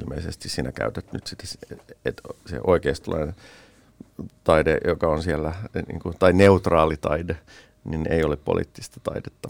ilmeisesti 0.00 0.48
sinä 0.48 0.72
käytät 0.72 1.12
nyt 1.12 1.26
sitä, 1.26 1.44
että 2.04 2.22
se 2.46 2.60
oikeistolainen 2.64 3.34
taide, 4.44 4.78
joka 4.86 5.08
on 5.08 5.22
siellä, 5.22 5.54
niin 5.88 6.00
kuin, 6.00 6.16
tai 6.18 6.32
neutraali 6.32 6.96
taide, 6.96 7.38
niin 7.84 8.12
ei 8.12 8.24
ole 8.24 8.36
poliittista 8.36 9.00
taidetta. 9.00 9.48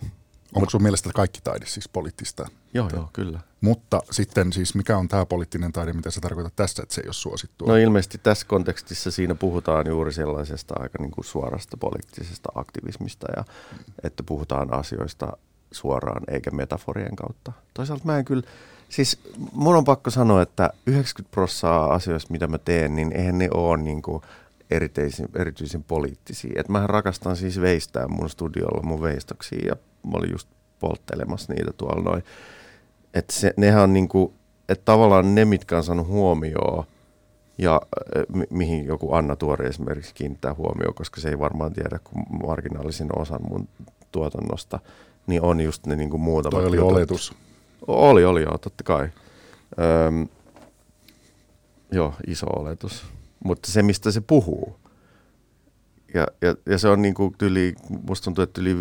Onko 0.55 0.71
sun 0.71 0.83
mielestä 0.83 1.11
kaikki 1.15 1.41
taide 1.45 1.67
siis 1.67 1.89
poliittista? 1.89 2.47
Joo, 2.75 2.91
joo, 2.93 3.11
kyllä. 3.13 3.41
Mutta 3.61 4.01
sitten 4.11 4.53
siis 4.53 4.75
mikä 4.75 4.99
on 4.99 5.09
tämä 5.09 5.27
poliittinen 5.27 5.73
taide, 5.73 5.93
mitä 5.93 6.11
sä 6.11 6.21
tarkoitat 6.21 6.57
tässä, 6.57 6.83
että 6.83 6.95
se 6.95 7.01
ei 7.01 7.09
ole 7.09 7.15
suosittua? 7.15 7.69
No 7.69 7.77
ilmeisesti 7.77 8.19
tässä 8.19 8.47
kontekstissa 8.47 9.11
siinä 9.11 9.35
puhutaan 9.35 9.87
juuri 9.87 10.13
sellaisesta 10.13 10.75
aika 10.79 10.99
niin 11.03 11.11
kuin 11.11 11.25
suorasta 11.25 11.77
poliittisesta 11.77 12.49
aktivismista 12.55 13.27
ja 13.37 13.45
että 14.03 14.23
puhutaan 14.23 14.75
asioista 14.75 15.37
suoraan 15.71 16.23
eikä 16.29 16.51
metaforien 16.51 17.17
kautta. 17.17 17.53
Toisaalta 17.75 18.05
mä 18.05 18.19
en 18.19 18.25
kyllä, 18.25 18.43
siis 18.89 19.19
mun 19.53 19.77
on 19.77 19.85
pakko 19.85 20.11
sanoa, 20.11 20.43
että 20.43 20.71
90 20.87 21.35
prosenttia 21.35 21.85
asioista, 21.85 22.33
mitä 22.33 22.47
mä 22.47 22.59
teen, 22.59 22.97
niin 22.97 23.13
eihän 23.13 23.39
ne 23.39 23.49
ole 23.55 23.77
niin 23.77 24.03
kuin 24.03 24.23
erityisen, 24.71 25.29
erityisen 25.37 25.85
poliittisia. 25.85 26.61
Et 26.61 26.69
mähän 26.69 26.89
rakastan 26.91 27.37
siis 27.37 27.61
veistää 27.61 28.09
mun 28.09 28.31
studiolla 28.31 28.83
mun 28.83 29.03
veistoksia 29.03 29.67
ja 29.69 29.77
mä 30.07 30.13
olin 30.19 30.33
just 30.33 30.49
polttelemassa 30.81 31.53
niitä 31.53 31.73
tuolla 31.77 32.03
noin. 32.11 32.25
Että 33.15 33.33
nehän 33.57 33.83
on 33.83 33.93
niinku, 33.93 34.35
että 34.69 34.85
tavallaan 34.85 35.35
ne, 35.35 35.45
mitkä 35.45 35.77
on 35.77 35.85
saanut 35.85 36.07
huomioon 36.07 36.85
ja 37.59 37.81
mi- 38.35 38.47
mihin 38.51 38.85
joku 38.85 39.15
Anna 39.15 39.37
Tuori 39.37 39.67
esimerkiksi 39.69 40.15
kiinnittää 40.15 40.55
huomioon, 40.55 40.95
koska 40.95 41.21
se 41.21 41.29
ei 41.29 41.39
varmaan 41.39 41.73
tiedä 41.73 41.99
kuin 42.05 42.25
marginaalisin 42.47 43.19
osan 43.19 43.41
mun 43.49 43.69
tuotannosta, 44.13 44.79
niin 45.27 45.43
on 45.43 45.61
just 45.61 45.87
ne 45.87 45.97
niinku 45.97 46.19
muutamat 46.19 46.61
Toi 46.61 46.67
oli 46.67 46.77
jutut. 46.77 46.93
oletus. 46.93 47.35
Oli, 47.87 48.25
oli 48.25 48.43
joo, 48.43 48.59
totta 48.59 48.85
kai. 48.85 49.09
Öm, 49.79 50.29
joo, 51.93 52.15
iso 52.27 52.47
oletus 52.47 53.07
mutta 53.47 53.73
se, 53.73 53.83
mistä 53.83 54.11
se 54.11 54.21
puhuu. 54.21 54.77
Ja, 56.15 56.27
ja, 56.43 56.55
ja 56.67 56.79
se 56.79 56.89
on 56.89 57.03
niin 57.03 57.15
kuin 57.15 57.35
tyli, 57.39 57.75
musta 58.09 58.25
tuntuu, 58.25 58.45
että 58.45 58.61
yli 58.61 58.77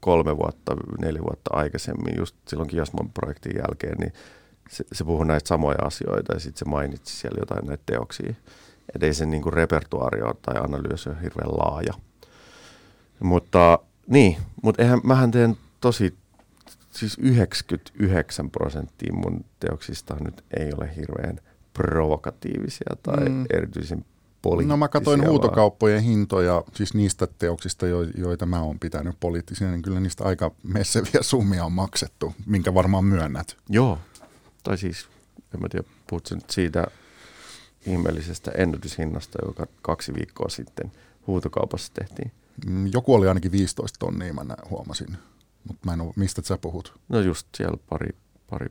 kolme 0.00 0.36
vuotta, 0.36 0.76
neljä 1.00 1.22
vuotta 1.22 1.50
aikaisemmin, 1.52 2.18
just 2.18 2.36
silloin 2.48 2.68
Kiasmon 2.68 3.10
projektin 3.10 3.56
jälkeen, 3.56 3.98
niin 3.98 4.12
se, 4.70 4.84
se 4.92 5.04
puhuu 5.04 5.24
näistä 5.24 5.48
samoja 5.48 5.78
asioita 5.82 6.32
ja 6.34 6.40
sitten 6.40 6.58
se 6.58 6.64
mainitsi 6.64 7.16
siellä 7.16 7.38
jotain 7.40 7.66
näitä 7.66 7.82
teoksia. 7.86 8.34
Että 8.94 9.06
ei 9.06 9.14
se 9.14 9.26
niin 9.26 9.42
kuin 9.42 9.52
repertuaari 9.52 10.20
tai 10.42 10.54
analyysi 10.64 11.08
ole 11.08 11.22
hirveän 11.22 11.50
laaja. 11.50 11.94
Mutta 13.20 13.78
niin, 14.06 14.36
mutta 14.62 14.82
eihän, 14.82 15.00
mähän 15.04 15.30
teen 15.30 15.56
tosi, 15.80 16.14
siis 16.98 17.18
99 17.18 18.50
prosenttia 18.50 19.12
mun 19.12 19.44
teoksista 19.60 20.16
nyt 20.20 20.44
ei 20.56 20.72
ole 20.78 20.96
hirveän 20.96 21.40
provokatiivisia 21.72 22.96
tai 23.02 23.28
mm. 23.28 23.46
erityisen 23.54 24.04
poliittisia. 24.42 24.72
No 24.72 24.76
mä 24.76 24.88
katsoin 24.88 25.20
vaan. 25.20 25.30
huutokauppojen 25.30 26.02
hintoja, 26.02 26.64
siis 26.74 26.94
niistä 26.94 27.26
teoksista, 27.26 27.86
joita 28.16 28.46
mä 28.46 28.62
oon 28.62 28.78
pitänyt 28.78 29.16
poliittisia, 29.20 29.70
niin 29.70 29.82
kyllä 29.82 30.00
niistä 30.00 30.24
aika 30.24 30.50
messeviä 30.62 31.20
summia 31.20 31.64
on 31.64 31.72
maksettu, 31.72 32.34
minkä 32.46 32.74
varmaan 32.74 33.04
myönnät. 33.04 33.56
Joo, 33.68 33.98
tai 34.64 34.78
siis, 34.78 35.08
en 35.54 35.60
mä 35.60 35.68
tiedä, 35.68 35.88
puhutko 36.06 36.34
nyt 36.34 36.50
siitä 36.50 36.86
ihmeellisestä 37.86 38.50
ennätyshinnasta, 38.50 39.38
joka 39.46 39.66
kaksi 39.82 40.14
viikkoa 40.14 40.48
sitten 40.48 40.92
huutokaupassa 41.26 41.92
tehtiin. 41.94 42.32
Mm, 42.66 42.90
joku 42.92 43.14
oli 43.14 43.28
ainakin 43.28 43.52
15 43.52 43.98
tonnia, 43.98 44.34
mä 44.34 44.44
huomasin, 44.70 45.16
mutta 45.68 45.86
mä 45.86 45.92
en 45.92 46.00
ole, 46.00 46.12
mistä 46.16 46.42
sä 46.44 46.58
puhut? 46.58 47.00
No 47.08 47.20
just 47.20 47.46
siellä 47.56 47.78
pari, 47.88 48.16
pari 48.50 48.66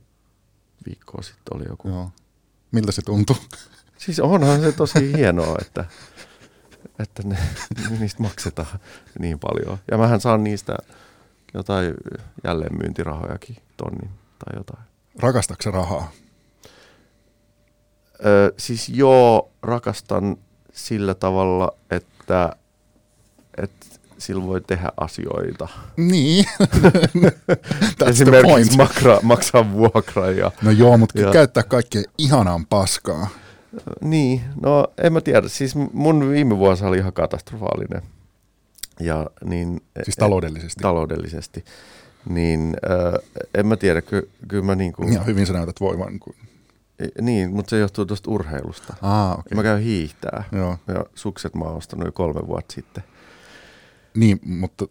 viikkoa 0.85 1.21
sitten 1.21 1.57
oli 1.57 1.65
joku. 1.69 1.87
Joo. 1.89 2.11
Miltä 2.71 2.91
se 2.91 3.01
tuntuu? 3.01 3.37
Siis 3.97 4.19
onhan 4.19 4.61
se 4.61 4.71
tosi 4.71 5.13
hienoa, 5.17 5.55
että, 5.61 5.85
että 6.99 7.23
ne, 7.23 7.37
niistä 7.99 8.23
maksetaan 8.23 8.79
niin 9.19 9.39
paljon. 9.39 9.77
Ja 9.91 9.97
mähän 9.97 10.21
saan 10.21 10.43
niistä 10.43 10.77
jotain 11.53 11.93
jälleenmyyntirahojakin, 12.43 13.55
tonnin 13.77 14.09
tai 14.39 14.59
jotain. 14.59 14.83
Rakastatko 15.19 15.71
rahaa? 15.71 16.11
Ö, 18.25 18.53
siis 18.57 18.89
joo, 18.89 19.51
rakastan 19.61 20.37
sillä 20.73 21.13
tavalla, 21.13 21.71
että, 21.91 22.55
että 23.57 23.85
sillä 24.17 24.47
voi 24.47 24.61
tehdä 24.61 24.89
asioita. 24.97 25.67
Niin. 25.97 26.45
Esimerkiksi 28.09 28.77
makra, 28.77 29.19
maksaa 29.21 29.71
vuokra. 29.73 30.31
Ja, 30.31 30.51
no 30.61 30.71
joo, 30.71 30.97
mutta 30.97 31.21
ja, 31.21 31.31
käyttää 31.31 31.63
kaikkea 31.63 32.03
ihanaan 32.17 32.65
paskaa. 32.65 33.27
Niin, 34.01 34.41
no 34.61 34.87
en 35.03 35.13
mä 35.13 35.21
tiedä. 35.21 35.47
Siis 35.47 35.75
mun 35.93 36.29
viime 36.29 36.57
vuosi 36.57 36.85
oli 36.85 36.97
ihan 36.97 37.13
katastrofaalinen. 37.13 38.01
Ja, 38.99 39.25
niin, 39.43 39.81
siis 40.03 40.15
taloudellisesti? 40.15 40.81
Taloudellisesti. 40.81 41.65
Niin 42.29 42.75
äh, 42.89 43.47
en 43.55 43.67
mä 43.67 43.77
tiedä, 43.77 44.01
ky, 44.01 44.29
kyllä 44.47 44.63
mä 44.63 44.75
niin 44.75 44.93
kuin... 44.93 45.13
Ja 45.13 45.23
hyvin 45.23 45.47
sä 45.47 45.53
näytät 45.53 45.79
voivan. 45.79 46.19
Kun... 46.19 46.35
Niin, 47.21 47.51
mutta 47.51 47.69
se 47.69 47.79
johtuu 47.79 48.05
tuosta 48.05 48.31
urheilusta. 48.31 48.93
Ah, 49.01 49.31
okay. 49.31 49.55
Mä 49.55 49.63
käyn 49.63 49.81
hiihtää. 49.81 50.43
Joo. 50.51 50.77
Ja 50.87 51.05
sukset 51.15 51.55
mä 51.55 51.65
oon 51.65 51.77
ostanut 51.77 52.05
jo 52.05 52.11
kolme 52.11 52.47
vuotta 52.47 52.73
sitten. 52.73 53.03
Niin, 54.15 54.39
mutta 54.43 54.85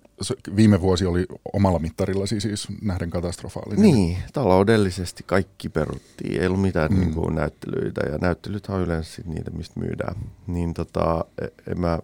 viime 0.57 0.81
vuosi 0.81 1.07
oli 1.07 1.27
omalla 1.53 1.79
mittarillasi 1.79 2.41
siis 2.41 2.69
nähden 2.83 3.11
katastrofaalinen. 3.11 3.83
Niin, 3.83 4.19
taloudellisesti 4.33 5.25
kaikki 5.27 5.69
peruttiin. 5.69 6.41
Ei 6.41 6.47
ollut 6.47 6.62
mitään 6.62 6.93
mm. 6.93 7.01
niin 7.01 7.14
kuin, 7.14 7.35
näyttelyitä 7.35 8.01
ja 8.12 8.19
näyttelyt 8.19 8.67
on 8.67 8.83
yleensä 8.83 9.23
niitä, 9.25 9.51
mistä 9.51 9.81
myydään. 9.81 10.17
Niin 10.47 10.75
tota, 10.75 11.25
e, 11.43 11.47
en 11.71 11.81
mä, 11.81 11.99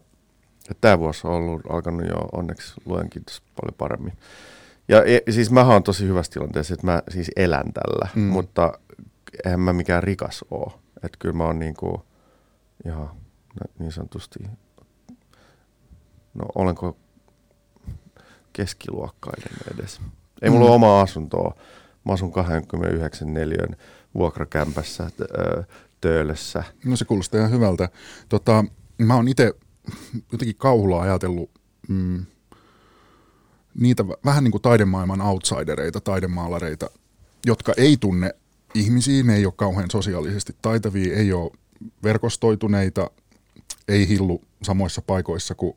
tämä 0.81 0.99
vuosi 0.99 1.27
on 1.27 1.33
ollut 1.33 1.63
alkanut 1.69 2.07
jo 2.09 2.17
onneksi 2.33 2.75
luen 2.85 3.11
kiitos 3.11 3.43
paljon 3.61 3.75
paremmin. 3.79 4.13
Ja 4.89 5.05
e, 5.05 5.21
siis 5.31 5.51
mä 5.51 5.65
oon 5.65 5.83
tosi 5.83 6.07
hyvässä 6.07 6.33
tilanteessa, 6.33 6.75
että 6.75 6.87
mä 6.87 7.03
siis 7.09 7.31
elän 7.37 7.73
tällä, 7.73 8.09
mm. 8.15 8.23
mutta 8.23 8.73
eihän 9.45 9.61
mä 9.61 9.73
mikään 9.73 10.03
rikas 10.03 10.45
oo. 10.51 10.81
Että 11.03 11.19
kyllä 11.19 11.35
mä 11.35 11.45
oon 11.45 11.59
niin 11.59 11.75
kuin, 11.75 11.97
ihan 12.87 13.11
niin 13.79 13.93
sanotusti, 13.93 14.39
no 16.35 16.45
olenko 16.55 16.97
keskiluokkainen 18.53 19.53
edes. 19.75 20.01
Ei 20.43 20.51
mulla 20.51 20.65
mm. 20.65 20.69
ole 20.69 20.75
omaa 20.75 21.01
asuntoa. 21.01 21.55
Mä 22.05 22.13
asun 22.13 22.33
29 22.33 23.35
neliön 23.35 23.77
vuokrakämpässä 24.15 25.11
Töölössä. 26.01 26.65
No 26.85 26.97
se 26.97 27.05
kuulostaa 27.05 27.41
ihan 27.41 27.53
hyvältä. 27.53 27.89
Tota, 28.29 28.65
mä 28.99 29.15
oon 29.15 29.29
itse 29.29 29.55
jotenkin 30.33 30.57
kauhulla 30.57 31.03
ajatellut, 31.03 31.51
mm, 31.89 32.27
niitä 33.75 34.05
vähän 34.25 34.45
niin 34.45 34.53
kuin 34.53 34.63
taidemaailman 34.63 35.21
outsidereita, 35.21 36.01
taidemaalareita, 36.01 36.91
jotka 37.47 37.73
ei 37.77 37.97
tunne 37.97 38.35
ihmisiä, 38.75 39.23
ne 39.23 39.37
ei 39.37 39.47
ole 39.47 39.55
kauhean 39.57 39.91
sosiaalisesti 39.91 40.57
taitavia, 40.63 41.17
ei 41.17 41.33
ole 41.33 41.51
verkostoituneita, 42.03 43.11
ei 43.89 44.09
hillu 44.09 44.43
samoissa 44.63 45.03
paikoissa 45.03 45.55
kuin 45.55 45.77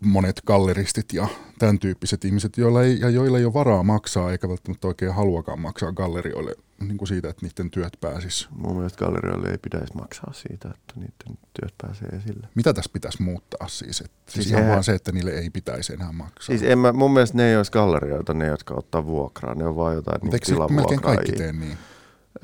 monet 0.00 0.42
galleristit 0.46 1.12
ja 1.12 1.28
tämän 1.58 1.78
tyyppiset 1.78 2.24
ihmiset, 2.24 2.56
joilla 2.56 2.82
ei, 2.82 3.00
ja 3.00 3.10
joilla 3.10 3.38
ei 3.38 3.44
ole 3.44 3.54
varaa 3.54 3.82
maksaa 3.82 4.32
eikä 4.32 4.48
välttämättä 4.48 4.88
oikein 4.88 5.14
haluakaan 5.14 5.60
maksaa 5.60 5.92
gallerioille 5.92 6.54
niin 6.80 6.98
kuin 6.98 7.08
siitä, 7.08 7.28
että 7.28 7.46
niiden 7.46 7.70
työt 7.70 7.96
pääsis. 8.00 8.48
Mun 8.50 8.76
mielestä 8.76 8.98
gallerioille 8.98 9.48
ei 9.50 9.58
pitäisi 9.58 9.94
maksaa 9.94 10.32
siitä, 10.32 10.68
että 10.68 10.94
niiden 10.96 11.38
työt 11.60 11.74
pääsee 11.82 12.08
esille. 12.08 12.48
Mitä 12.54 12.72
tässä 12.72 12.90
pitäisi 12.92 13.22
muuttaa 13.22 13.68
siis? 13.68 14.00
Et, 14.00 14.10
siis, 14.28 14.32
siis 14.44 14.46
ihan 14.46 14.68
vaan 14.68 14.84
se, 14.84 14.92
että 14.92 15.12
niille 15.12 15.30
ei 15.30 15.50
pitäisi 15.50 15.92
enää 15.92 16.12
maksaa. 16.12 16.46
Siis 16.46 16.62
en 16.62 16.78
mä, 16.78 16.92
mun 16.92 17.12
mielestä 17.12 17.36
ne 17.36 17.50
ei 17.50 17.56
olisi 17.56 17.72
gallerioita, 17.72 18.34
ne 18.34 18.46
jotka 18.46 18.74
ottaa 18.74 19.06
vuokraa. 19.06 19.54
Ne 19.54 19.66
on 19.66 19.76
vaan 19.76 19.94
jotain 19.94 20.20
niin 20.22 20.74
melkein 20.74 21.00
kaikki 21.00 21.32
tee 21.32 21.52
niin? 21.52 21.78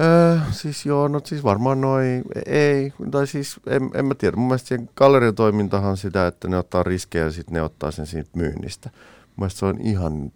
Öö, 0.00 0.38
siis 0.50 0.86
joo, 0.86 1.08
no 1.08 1.20
siis 1.24 1.44
varmaan 1.44 1.80
noin, 1.80 2.24
ei, 2.46 2.92
tai 3.10 3.26
siis 3.26 3.60
en, 3.66 3.90
en 3.94 4.06
mä 4.06 4.14
tiedä. 4.14 4.36
Mun 4.36 4.46
mielestä 4.46 4.78
galleriatoimintahan 4.96 5.90
on 5.90 5.96
sitä, 5.96 6.26
että 6.26 6.48
ne 6.48 6.58
ottaa 6.58 6.82
riskejä 6.82 7.24
ja 7.24 7.30
sitten 7.30 7.54
ne 7.54 7.62
ottaa 7.62 7.90
sen 7.90 8.06
siitä 8.06 8.30
myynnistä. 8.36 8.90
Mun 8.92 9.34
mielestä 9.36 9.58
se 9.58 9.66
on 9.66 9.80
ihan, 9.80 10.32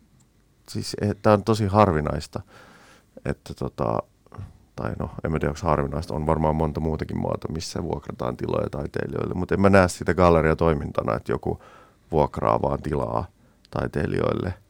siis 0.68 0.96
eh, 1.00 1.16
tämä 1.22 1.34
on 1.34 1.44
tosi 1.44 1.66
harvinaista, 1.66 2.40
että 3.24 3.54
tota, 3.54 3.98
tai 4.76 4.92
no 4.98 5.10
en 5.24 5.32
mä 5.32 5.38
tiedä 5.38 5.50
onko 5.50 5.66
harvinaista, 5.66 6.14
on 6.14 6.26
varmaan 6.26 6.56
monta 6.56 6.80
muutakin 6.80 7.18
muotoa, 7.18 7.52
missä 7.52 7.82
vuokrataan 7.82 8.36
tiloja 8.36 8.70
taiteilijoille, 8.70 9.34
mutta 9.34 9.54
en 9.54 9.60
mä 9.60 9.70
näe 9.70 9.88
sitä 9.88 10.14
galleriatoimintana, 10.14 11.16
että 11.16 11.32
joku 11.32 11.62
vuokraa 12.12 12.62
vaan 12.62 12.82
tilaa 12.82 13.26
taiteilijoille– 13.70 14.54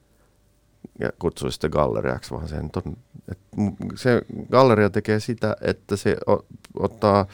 ja 1.00 1.10
kutsuisi 1.18 1.54
sitä 1.54 1.68
galleriaksi, 1.68 2.30
vaan 2.30 2.48
sen 2.48 2.70
on, 2.76 2.96
että 3.30 3.56
se 3.94 4.22
galleria 4.50 4.90
tekee 4.90 5.20
sitä, 5.20 5.56
että 5.60 5.96
se 5.96 6.16
ottaa, 6.78 7.26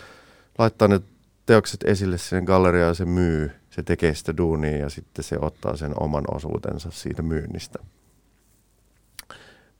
laittaa 0.58 0.88
ne 0.88 1.00
teokset 1.46 1.80
esille 1.84 2.18
sen 2.18 2.44
galleriaan 2.44 2.88
ja 2.88 2.94
se 2.94 3.04
myy, 3.04 3.50
se 3.70 3.82
tekee 3.82 4.14
sitä 4.14 4.36
duunia 4.36 4.78
ja 4.78 4.90
sitten 4.90 5.24
se 5.24 5.36
ottaa 5.40 5.76
sen 5.76 5.92
oman 6.02 6.24
osuutensa 6.34 6.90
siitä 6.90 7.22
myynnistä. 7.22 7.78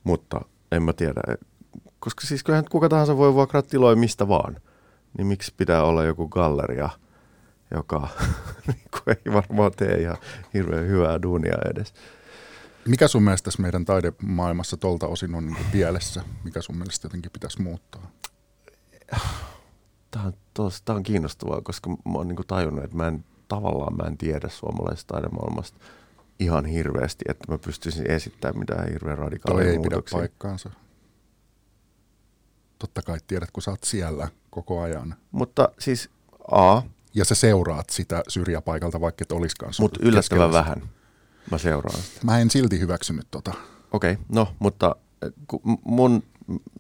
Mutta 0.05 0.41
en 0.73 0.83
mä 0.83 0.93
tiedä, 0.93 1.21
koska 1.99 2.27
siis 2.27 2.43
kyllähän 2.43 2.65
kuka 2.71 2.89
tahansa 2.89 3.17
voi 3.17 3.35
vuokraa 3.35 3.63
tiloja 3.63 3.97
mistä 3.97 4.29
vaan, 4.29 4.57
niin 5.19 5.27
miksi 5.27 5.55
pitää 5.57 5.83
olla 5.83 6.05
joku 6.05 6.29
galleria, 6.29 6.89
joka 7.75 8.09
niin 8.67 8.81
ei 9.07 9.33
varmaan 9.33 9.73
tee 9.77 10.01
ihan 10.01 10.17
hirveän 10.55 10.87
hyvää 10.87 11.23
duunia 11.23 11.57
edes. 11.71 11.95
Mikä 12.89 13.09
sun 13.09 13.23
mielestä 13.23 13.45
tässä 13.45 13.63
meidän 13.63 13.85
taidemaailmassa 13.85 14.77
tolta 14.77 15.07
osin 15.07 15.35
on 15.35 15.47
niin 15.47 15.67
pielessä? 15.73 16.23
Mikä 16.45 16.63
sun 16.63 16.77
mielestä 16.77 17.07
jotenkin 17.07 17.33
pitäisi 17.33 17.63
muuttaa? 17.63 18.11
Tämä 20.11 20.25
on, 20.25 20.33
tos, 20.55 20.83
tämä 20.83 20.97
on 20.97 21.03
kiinnostavaa, 21.03 21.61
koska 21.61 21.91
mä 21.91 21.97
oon 22.15 22.29
niin 22.29 22.47
tajunnut, 22.47 22.85
että 22.85 22.97
mä 22.97 23.09
en, 23.09 23.25
tavallaan 23.49 23.97
mä 23.97 24.05
en 24.07 24.19
tiedä 24.19 24.49
suomalaisesta 24.49 25.15
taidemaailmasta 25.15 25.79
ihan 26.39 26.65
hirveästi, 26.65 27.25
että 27.29 27.53
mä 27.53 27.59
pystyisin 27.59 28.11
esittämään 28.11 28.59
mitään 28.59 28.89
hirveän 28.89 29.19
radikaalia 29.19 29.65
Toi 29.65 29.73
ei 29.73 29.79
muutoksia. 29.79 30.19
pidä 30.19 30.29
paikkaansa. 30.29 30.71
Totta 32.79 33.03
kai 33.03 33.19
tiedät, 33.27 33.51
kun 33.51 33.63
sä 33.63 33.71
oot 33.71 33.85
siellä 33.85 34.29
koko 34.51 34.81
ajan. 34.81 35.15
Mutta 35.31 35.69
siis 35.79 36.11
A. 36.51 36.83
Ja 37.15 37.25
sä 37.25 37.35
seuraat 37.35 37.91
sitä 37.91 38.23
syrjäpaikalta, 38.29 39.01
vaikka 39.01 39.23
et 39.23 39.33
olisikaan. 39.33 39.73
Mutta 39.81 40.01
yllättävän 40.03 40.53
vähän. 40.53 40.83
Mä 41.51 41.59
seuraan 41.59 42.03
sitä. 42.03 42.21
Mä 42.25 42.39
en 42.39 42.51
silti 42.51 42.81
hyväksynyt 42.81 43.27
tota. 43.31 43.53
Okei, 43.93 44.13
okay, 44.13 44.25
no, 44.29 44.49
mutta 44.59 44.97
eh, 45.23 45.31
mun, 45.85 46.23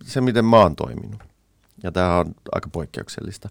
se 0.02 0.20
miten 0.20 0.44
mä 0.44 0.56
oon 0.56 0.76
toiminut, 0.76 1.22
ja 1.82 1.92
tämä 1.92 2.18
on 2.18 2.34
aika 2.52 2.68
poikkeuksellista. 2.68 3.48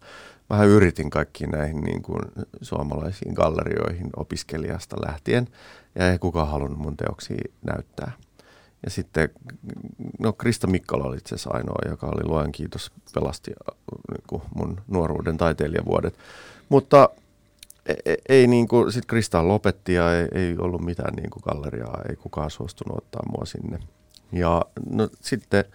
Mähän 0.50 0.68
yritin 0.68 1.10
kaikkiin 1.10 1.52
näihin 1.52 1.82
niin 1.82 2.02
kuin 2.02 2.22
suomalaisiin 2.62 3.34
gallerioihin 3.34 4.10
opiskelijasta 4.16 4.96
lähtien, 5.08 5.48
ja 5.96 6.12
ei 6.12 6.20
kukaan 6.20 6.48
halunnut 6.48 6.80
mun 6.80 6.98
teoksia 6.98 7.52
näyttää. 7.64 8.12
Ja 8.86 8.92
sitten, 8.92 9.30
no 10.20 10.34
Krista 10.34 10.68
Mikkola 10.68 11.04
oli 11.04 11.18
itse 11.18 11.36
asiassa 11.36 11.50
ainoa, 11.54 11.90
joka 11.90 12.08
oli 12.08 12.24
luojan 12.24 12.52
kiitos, 12.52 12.92
pelasti 13.14 13.52
äh, 13.52 13.78
niin 14.12 14.24
kuin 14.28 14.42
mun 14.56 14.82
nuoruuden 14.88 15.38
taiteilijavuodet. 15.38 16.18
Mutta 16.70 17.10
ei, 17.86 18.18
ei 18.30 18.48
niin 18.48 18.68
kuin, 18.68 18.92
sit 18.92 19.06
Krista 19.06 19.48
lopetti 19.48 19.94
ja 19.94 20.14
ei, 20.14 20.28
ei 20.32 20.56
ollut 20.58 20.82
mitään 20.82 21.14
niin 21.14 21.30
kuin 21.30 21.44
galleriaa, 21.46 22.02
ei 22.10 22.16
kukaan 22.16 22.52
suostunut 22.52 22.98
ottaa 22.98 23.22
mua 23.32 23.46
sinne. 23.46 23.80
Ja 24.32 24.62
no, 24.90 25.10
sitten 25.22 25.66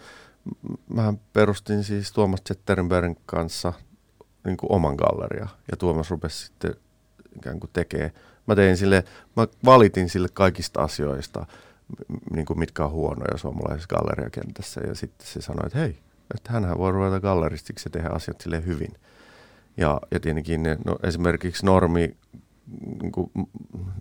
mä 0.94 1.14
perustin 1.32 1.84
siis 1.84 2.12
Tuomas 2.12 2.40
Zetterenbergin 2.48 3.16
kanssa 3.26 3.72
niin 4.44 4.56
kuin 4.56 4.72
oman 4.72 4.94
galleria 4.94 5.48
ja 5.70 5.76
Tuomas 5.76 6.11
rupesi 6.11 6.46
sitten 6.46 6.74
ikään 7.36 7.61
kuin 7.61 7.70
tekee. 7.72 8.12
Mä 8.46 8.54
tein 8.56 8.76
sille, 8.76 9.04
mä 9.36 9.46
valitin 9.64 10.08
sille 10.08 10.28
kaikista 10.32 10.82
asioista, 10.82 11.46
niin 12.34 12.46
kuin 12.46 12.58
mitkä 12.58 12.84
on 12.84 12.90
huonoja 12.90 13.38
suomalaisessa 13.38 13.96
galleriakentässä 13.96 14.80
ja 14.86 14.94
sitten 14.94 15.26
se 15.26 15.40
sanoi, 15.40 15.66
että 15.66 15.78
hei, 15.78 15.98
että 16.34 16.52
hänhän 16.52 16.78
voi 16.78 16.92
ruveta 16.92 17.20
galleristiksi 17.20 17.86
ja 17.86 17.90
tehdä 17.90 18.08
asiat 18.08 18.40
sille 18.40 18.64
hyvin– 18.66 18.92
ja, 19.76 20.00
ja 20.10 20.20
tietenkin 20.20 20.62
ne, 20.62 20.76
no, 20.84 20.96
esimerkiksi 21.02 21.66
normi 21.66 22.16
niin 23.02 23.12
kuin 23.12 23.30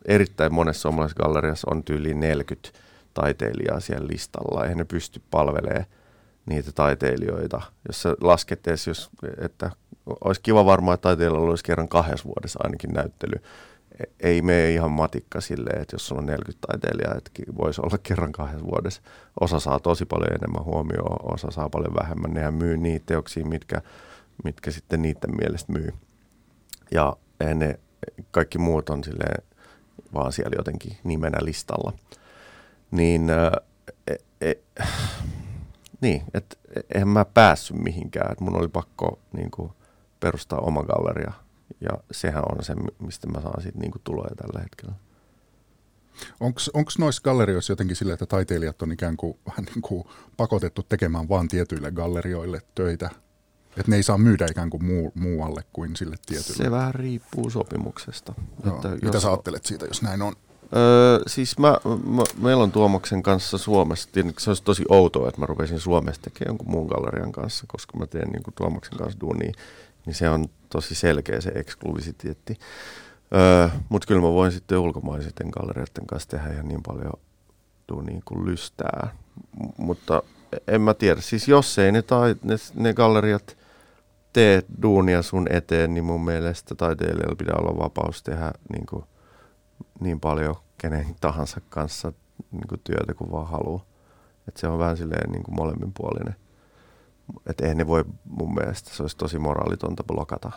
erittäin 0.06 0.54
monessa 0.54 0.82
suomalaisessa 0.82 1.24
galleriassa 1.24 1.68
on 1.72 1.84
tyyliin 1.84 2.20
40 2.20 2.70
taiteilijaa 3.14 3.80
siellä 3.80 4.08
listalla. 4.08 4.64
Eihän 4.64 4.78
ne 4.78 4.86
pysty 4.86 5.22
palvelemaan 5.32 5.86
niitä 6.46 6.72
taiteilijoita. 6.72 7.62
Jos 7.88 8.02
sä 8.02 8.16
lasket 8.22 8.68
edes, 8.68 8.88
jos, 8.88 9.10
että 9.38 9.72
olisi 10.26 10.42
kiva 10.42 10.66
varmaan, 10.66 10.94
että 10.94 11.02
taiteilijoilla 11.02 11.50
olisi 11.50 11.64
kerran 11.64 11.88
kahdessa 11.88 12.26
vuodessa 12.26 12.60
ainakin 12.64 12.94
näyttely. 12.94 13.42
E, 14.00 14.04
ei 14.20 14.42
mene 14.42 14.72
ihan 14.72 14.92
matikka 14.92 15.42
silleen, 15.42 15.82
että 15.82 15.96
jos 15.96 16.12
on 16.12 16.26
40 16.26 16.68
taiteilijaa, 16.68 17.16
että 17.18 17.32
voisi 17.58 17.82
olla 17.82 17.98
kerran 18.04 18.32
kahdessa 18.32 18.66
vuodessa. 18.66 19.02
Osa 19.40 19.60
saa 19.60 19.80
tosi 19.80 20.06
paljon 20.06 20.34
enemmän 20.34 20.66
huomioon, 20.66 21.34
osa 21.34 21.52
saa 21.52 21.70
paljon 21.70 21.96
vähemmän. 21.96 22.34
Nehän 22.34 22.54
myy 22.54 22.78
niitä 22.78 23.06
teoksia, 23.06 23.46
mitkä 23.46 23.82
mitkä 24.44 24.72
sitten 24.72 25.02
niiden 25.02 25.36
mielestä 25.36 25.74
myy. 25.74 25.94
Ja 26.92 27.18
ne 27.56 27.80
kaikki 28.32 28.58
muut 28.58 28.90
on 28.90 29.04
silleen 29.04 29.44
vaan 30.14 30.34
siellä 30.34 30.56
jotenkin 30.58 30.98
nimenä 31.04 31.38
listalla. 31.42 31.94
Niin, 32.92 33.30
e, 34.08 34.16
e, 34.42 34.54
niin 36.02 36.24
että 36.34 36.56
en 36.96 37.08
mä 37.08 37.26
päässyt 37.26 37.78
mihinkään. 37.78 38.32
Et 38.32 38.40
mun 38.40 38.58
oli 38.58 38.68
pakko 38.68 39.20
niin 39.34 39.52
kuin, 39.52 39.72
perustaa 40.20 40.60
oma 40.60 40.84
galleria. 40.84 41.34
Ja 41.82 41.98
sehän 42.12 42.44
on 42.52 42.64
se, 42.64 42.74
mistä 43.00 43.28
mä 43.28 43.42
saan 43.42 43.62
sitten 43.62 43.82
niin 43.82 43.92
tuloja 44.04 44.36
tällä 44.36 44.60
hetkellä. 44.64 44.94
Onko 46.74 46.92
noissa 47.00 47.22
gallerioissa 47.22 47.72
jotenkin 47.72 47.96
sillä, 47.96 48.14
että 48.14 48.26
taiteilijat 48.26 48.82
on 48.82 48.92
ikään 48.92 49.18
kuin, 49.18 49.38
vähän 49.48 49.64
niin 49.66 49.82
kuin 49.82 50.04
pakotettu 50.38 50.84
tekemään 50.84 51.30
vain 51.30 51.48
tietyille 51.48 51.92
gallerioille 51.92 52.62
töitä 52.76 53.10
että 53.80 53.92
ne 53.92 53.96
ei 53.96 54.04
saa 54.04 54.18
myydä 54.18 54.48
ikään 54.52 54.70
kuin 54.70 54.86
muu, 54.86 55.12
muualle 55.16 55.64
kuin 55.74 55.96
sille 55.96 56.16
tietylle. 56.26 56.64
Se 56.64 56.72
vähän 56.72 56.96
riippuu 56.96 57.50
sopimuksesta. 57.50 58.34
Joo. 58.66 58.76
Että 58.76 58.90
Mitä 58.90 59.08
jos... 59.18 59.24
sä 59.24 59.30
ajattelet 59.30 59.66
siitä, 59.66 59.86
jos 59.86 60.02
näin 60.02 60.22
on? 60.22 60.36
Öö, 60.76 61.20
siis 61.28 61.58
mä, 61.58 61.78
mä, 62.06 62.24
meillä 62.38 62.64
on 62.64 62.72
Tuomaksen 62.72 63.24
kanssa 63.24 63.58
Suomessa, 63.58 64.10
se 64.38 64.50
olisi 64.50 64.64
tosi 64.64 64.84
outoa, 64.90 65.30
että 65.30 65.42
mä 65.42 65.46
rupesin 65.46 65.80
Suomessa 65.80 66.22
tekemään 66.22 66.50
jonkun 66.50 66.72
muun 66.72 66.88
gallerian 66.88 67.32
kanssa, 67.32 67.66
koska 67.68 67.98
mä 67.98 68.08
teen 68.08 68.30
niin 68.30 68.44
Tuomaksen 68.56 68.98
kanssa 68.98 69.20
duunia, 69.20 69.52
niin 70.06 70.14
se 70.14 70.30
on 70.30 70.46
tosi 70.70 70.96
selkeä 70.96 71.42
se 71.42 71.52
eksklusiviteetti. 71.56 72.58
Öö, 73.36 73.70
Mutta 73.90 74.08
kyllä 74.08 74.22
mä 74.22 74.32
voin 74.32 74.52
sitten 74.52 74.78
ulkomaisten 74.78 75.50
gallerioiden 75.50 76.08
kanssa 76.08 76.30
tehdä 76.30 76.54
ihan 76.54 76.68
niin 76.68 76.84
paljon 76.84 77.14
duunia 77.92 78.22
kuin 78.26 78.46
lystää. 78.46 79.16
M- 79.64 79.84
mutta 79.84 80.24
en 80.68 80.82
mä 80.82 80.94
tiedä, 80.94 81.22
siis 81.22 81.48
jos 81.48 81.80
ei 81.80 81.92
ne, 81.92 82.02
tai, 82.02 82.36
ne, 82.44 82.56
ne 82.76 82.94
galleriat 82.94 83.58
tee 84.34 84.64
duunia 84.82 85.22
sun 85.22 85.48
eteen, 85.50 85.94
niin 85.94 86.04
mun 86.04 86.26
mielestä 86.26 86.76
taiteilijalla 86.76 87.36
pitää 87.36 87.56
olla 87.60 87.84
vapaus 87.84 88.24
tehdä 88.24 88.52
niin, 88.74 88.86
kuin, 88.86 89.04
niin 90.00 90.20
paljon 90.20 90.56
kenen 90.78 91.16
tahansa 91.22 91.62
kanssa 91.70 92.14
niin 92.52 92.68
kuin 92.68 92.82
työtä 92.84 93.14
kuin 93.14 93.32
vaan 93.32 93.48
haluaa. 93.48 93.86
Et 94.48 94.58
se 94.58 94.68
on 94.68 94.80
vähän 94.80 94.98
silleen 94.98 95.32
niin 95.32 95.44
kuin 95.44 95.56
molemminpuolinen. 95.56 96.36
Että 97.46 97.64
eihän 97.64 97.78
ne 97.78 97.88
voi 97.88 98.06
mun 98.26 98.54
mielestä, 98.54 98.90
se 98.94 99.04
olisi 99.04 99.18
tosi 99.18 99.40
moraalitonta 99.40 100.04
blokata 100.04 100.52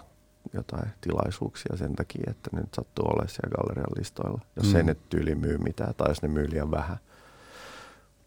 jotain 0.53 0.91
tilaisuuksia 1.01 1.77
sen 1.77 1.97
takia, 1.97 2.25
että 2.31 2.51
ne 2.53 2.61
nyt 2.61 2.75
sattuu 2.75 3.07
olemaan 3.07 3.29
siellä 3.29 3.55
gallerian 3.57 3.99
listoilla. 3.99 4.41
Jos 4.57 4.67
mm. 4.67 4.77
ei 4.77 4.83
ne 4.83 4.97
tyyli 5.09 5.35
myy 5.35 5.59
mitään 5.59 5.95
tai 5.95 6.11
jos 6.11 6.23
ne 6.23 6.29
myy 6.29 6.51
liian 6.51 6.71
vähän. 6.71 6.99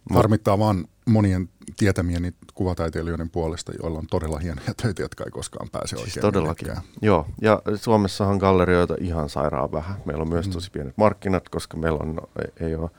Harmittaa 0.10 0.60
vaan 0.60 0.86
monien 1.06 1.50
tietämieni 1.78 2.34
kuvataiteilijoiden 2.54 3.30
puolesta, 3.30 3.72
joilla 3.82 4.00
on 4.00 4.08
todella 4.08 4.40
hienoja 4.40 4.74
töitä, 4.82 5.02
jotka 5.02 5.24
ei 5.24 5.32
koskaan 5.32 5.70
pääse 5.70 5.96
siis 5.96 6.02
oikein 6.02 6.22
todellakin. 6.22 6.68
Minnekään. 6.68 6.94
Joo, 7.02 7.28
ja 7.42 7.62
Suomessahan 7.76 8.38
gallerioita 8.38 8.96
ihan 9.00 9.30
sairaan 9.30 9.72
vähän. 9.72 9.98
Meillä 10.06 10.22
on 10.22 10.30
myös 10.30 10.48
mm. 10.48 10.54
tosi 10.54 10.72
pienet 10.72 10.98
markkinat, 10.98 11.50
koska 11.50 11.78
meillä 11.78 12.00
on, 12.00 12.18
ei 12.60 12.76
ole 12.76 12.90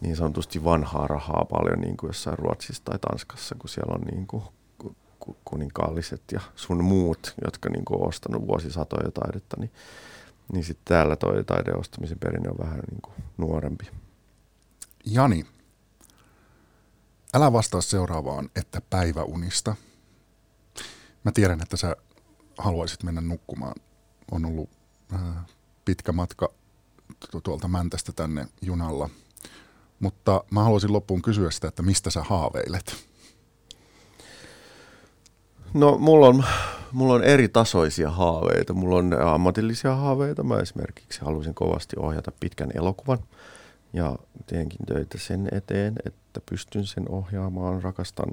niin 0.00 0.16
sanotusti 0.16 0.64
vanhaa 0.64 1.06
rahaa 1.06 1.46
paljon 1.50 1.80
niin 1.80 1.96
kuin 1.96 2.08
jossain 2.08 2.38
Ruotsissa 2.38 2.82
tai 2.84 2.98
Tanskassa, 2.98 3.54
kun 3.58 3.68
siellä 3.68 3.94
on 3.94 4.00
niin 4.00 4.26
kuin 4.26 4.42
kuninkaalliset 5.44 6.22
ja 6.32 6.40
sun 6.54 6.84
muut, 6.84 7.34
jotka 7.44 7.68
niin 7.68 7.84
kuin 7.84 8.00
on 8.00 8.08
ostanut 8.08 8.46
vuosisatoja 8.46 9.10
taidetta, 9.10 9.56
niin, 9.60 9.70
niin 10.52 10.64
sitten 10.64 10.84
täällä 10.84 11.16
toi 11.16 11.44
taideostamisen 11.44 12.18
perinne 12.18 12.50
on 12.50 12.58
vähän 12.58 12.80
niin 12.90 13.02
kuin 13.02 13.14
nuorempi. 13.36 13.90
Jani, 15.04 15.46
älä 17.34 17.52
vastaa 17.52 17.80
seuraavaan, 17.80 18.50
että 18.56 18.80
päiväunista. 18.90 19.74
Mä 21.24 21.32
tiedän, 21.32 21.62
että 21.62 21.76
sä 21.76 21.96
haluaisit 22.58 23.02
mennä 23.02 23.20
nukkumaan. 23.20 23.74
On 24.30 24.44
ollut 24.44 24.70
äh, 25.14 25.20
pitkä 25.84 26.12
matka 26.12 26.48
tuolta 27.42 27.68
Mäntästä 27.68 28.12
tänne 28.12 28.46
junalla. 28.62 29.10
Mutta 30.00 30.44
mä 30.50 30.62
haluaisin 30.62 30.92
loppuun 30.92 31.22
kysyä 31.22 31.50
sitä, 31.50 31.68
että 31.68 31.82
mistä 31.82 32.10
sä 32.10 32.22
haaveilet? 32.22 33.06
No 35.74 35.98
mulla 35.98 36.26
on, 36.26 36.44
mulla 36.92 37.14
on 37.14 37.24
eri 37.24 37.48
tasoisia 37.48 38.10
haaveita. 38.10 38.74
Mulla 38.74 38.96
on 38.96 39.12
ammatillisia 39.12 39.94
haaveita. 39.96 40.42
Mä 40.42 40.58
esimerkiksi 40.58 41.20
haluaisin 41.20 41.54
kovasti 41.54 41.96
ohjata 41.98 42.32
pitkän 42.40 42.70
elokuvan 42.74 43.18
ja 43.92 44.18
teenkin 44.46 44.86
töitä 44.86 45.18
sen 45.18 45.48
eteen, 45.52 45.94
että 46.06 46.23
pystyn 46.40 46.86
sen 46.86 47.08
ohjaamaan. 47.08 47.82
Rakastan 47.82 48.28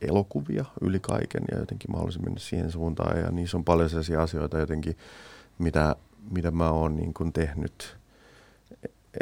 elokuvia 0.00 0.64
yli 0.80 1.00
kaiken 1.00 1.42
ja 1.50 1.58
jotenkin 1.58 1.90
mä 1.90 1.96
haluaisin 1.96 2.24
mennä 2.24 2.40
siihen 2.40 2.72
suuntaan. 2.72 3.20
Ja 3.20 3.30
niissä 3.30 3.56
on 3.56 3.64
paljon 3.64 3.90
sellaisia 3.90 4.22
asioita 4.22 4.58
jotenkin, 4.58 4.96
mitä, 5.58 5.96
mitä 6.30 6.50
mä 6.50 6.70
oon 6.70 6.96
niin 6.96 7.14
kuin 7.14 7.32
tehnyt 7.32 7.96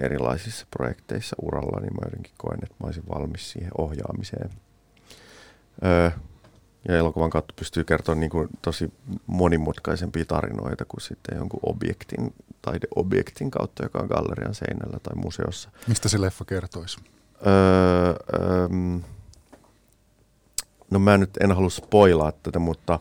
erilaisissa 0.02 0.66
projekteissa 0.70 1.36
uralla, 1.42 1.80
niin 1.80 1.94
mä 1.94 2.04
jotenkin 2.04 2.32
koen, 2.38 2.58
että 2.62 2.74
mä 2.80 2.86
olisin 2.86 3.08
valmis 3.08 3.50
siihen 3.50 3.70
ohjaamiseen. 3.78 4.50
Öö, 5.84 6.10
ja 6.88 6.96
elokuvan 6.96 7.30
kautta 7.30 7.54
pystyy 7.56 7.84
kertomaan 7.84 8.20
niin 8.20 8.30
kuin 8.30 8.48
tosi 8.62 8.92
monimutkaisempia 9.26 10.24
tarinoita 10.24 10.84
kuin 10.84 11.00
sitten 11.00 11.36
jonkun 11.38 11.60
objektin, 11.62 12.34
taideobjektin 12.62 13.50
kautta, 13.50 13.82
joka 13.82 13.98
on 13.98 14.06
gallerian 14.06 14.54
seinällä 14.54 14.98
tai 15.02 15.14
museossa. 15.14 15.70
Mistä 15.88 16.08
se 16.08 16.20
leffa 16.20 16.44
kertoisi? 16.44 16.98
Öö, 17.46 18.14
öö, 18.34 18.68
no 20.90 20.98
mä 20.98 21.18
nyt 21.18 21.36
en 21.40 21.52
halua 21.52 21.70
spoilaa 21.70 22.32
tätä, 22.32 22.58
mutta 22.58 22.98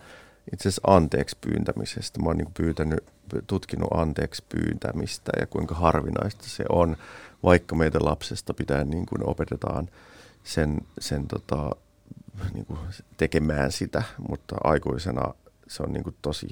itse 0.54 0.70
asiassa 0.70 0.82
anteeksi 0.88 1.38
pyyntämisestä. 1.42 2.20
Mä 2.20 2.26
oon 2.26 2.38
niin 2.38 2.54
pyytänyt, 2.54 3.04
tutkinut 3.48 3.90
anteeksi 3.94 4.44
pyyntämistä 4.50 5.32
ja 5.40 5.48
kuinka 5.48 5.76
harvinaista 5.76 6.44
se 6.44 6.64
on, 6.70 6.98
vaikka 7.44 7.76
meitä 7.76 8.00
lapsesta 8.02 8.54
pitää 8.54 8.84
niin 8.84 9.06
kuin 9.06 9.30
opetetaan 9.30 9.90
sen, 10.44 10.82
sen 11.00 11.28
tota, 11.28 11.70
niin 12.54 12.66
kuin 12.66 12.80
tekemään 13.18 13.72
sitä, 13.72 14.04
mutta 14.30 14.56
aikuisena 14.64 15.34
se 15.68 15.84
on 15.84 15.94
niin 15.94 16.04
kuin 16.04 16.16
tosi 16.22 16.48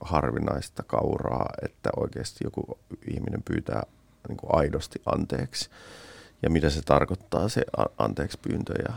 harvinaista 0.00 0.82
kauraa, 0.82 1.50
että 1.62 1.90
oikeasti 1.96 2.44
joku 2.44 2.78
ihminen 3.10 3.42
pyytää 3.42 3.82
niin 4.28 4.36
kuin 4.36 4.54
aidosti 4.54 5.02
anteeksi. 5.06 5.70
Ja 6.42 6.50
mitä 6.50 6.70
se 6.70 6.82
tarkoittaa, 6.82 7.48
se 7.48 7.62
anteeksi 7.98 8.38
pyyntö. 8.42 8.74
Ja, 8.88 8.94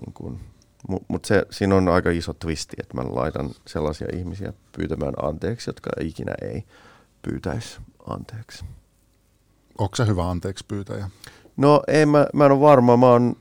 niin 0.00 0.14
kuin, 0.14 0.40
mutta 1.08 1.26
se, 1.26 1.46
siinä 1.50 1.76
on 1.76 1.88
aika 1.88 2.10
iso 2.10 2.34
twisti, 2.34 2.76
että 2.80 2.94
mä 2.94 3.02
laitan 3.08 3.50
sellaisia 3.66 4.08
ihmisiä 4.12 4.52
pyytämään 4.76 5.14
anteeksi, 5.22 5.70
jotka 5.70 5.90
ikinä 6.00 6.34
ei 6.42 6.64
pyytäisi 7.22 7.78
anteeksi. 8.06 8.64
Onko 9.78 9.96
se 9.96 10.06
hyvä 10.06 10.30
anteeksi 10.30 10.64
pyytäjä? 10.68 11.10
No 11.56 11.82
ei, 11.88 12.06
mä, 12.06 12.26
mä 12.34 12.46
en 12.46 12.52
ole 12.52 12.60
varma. 12.60 12.96
Mä 12.96 13.06
oon 13.06 13.36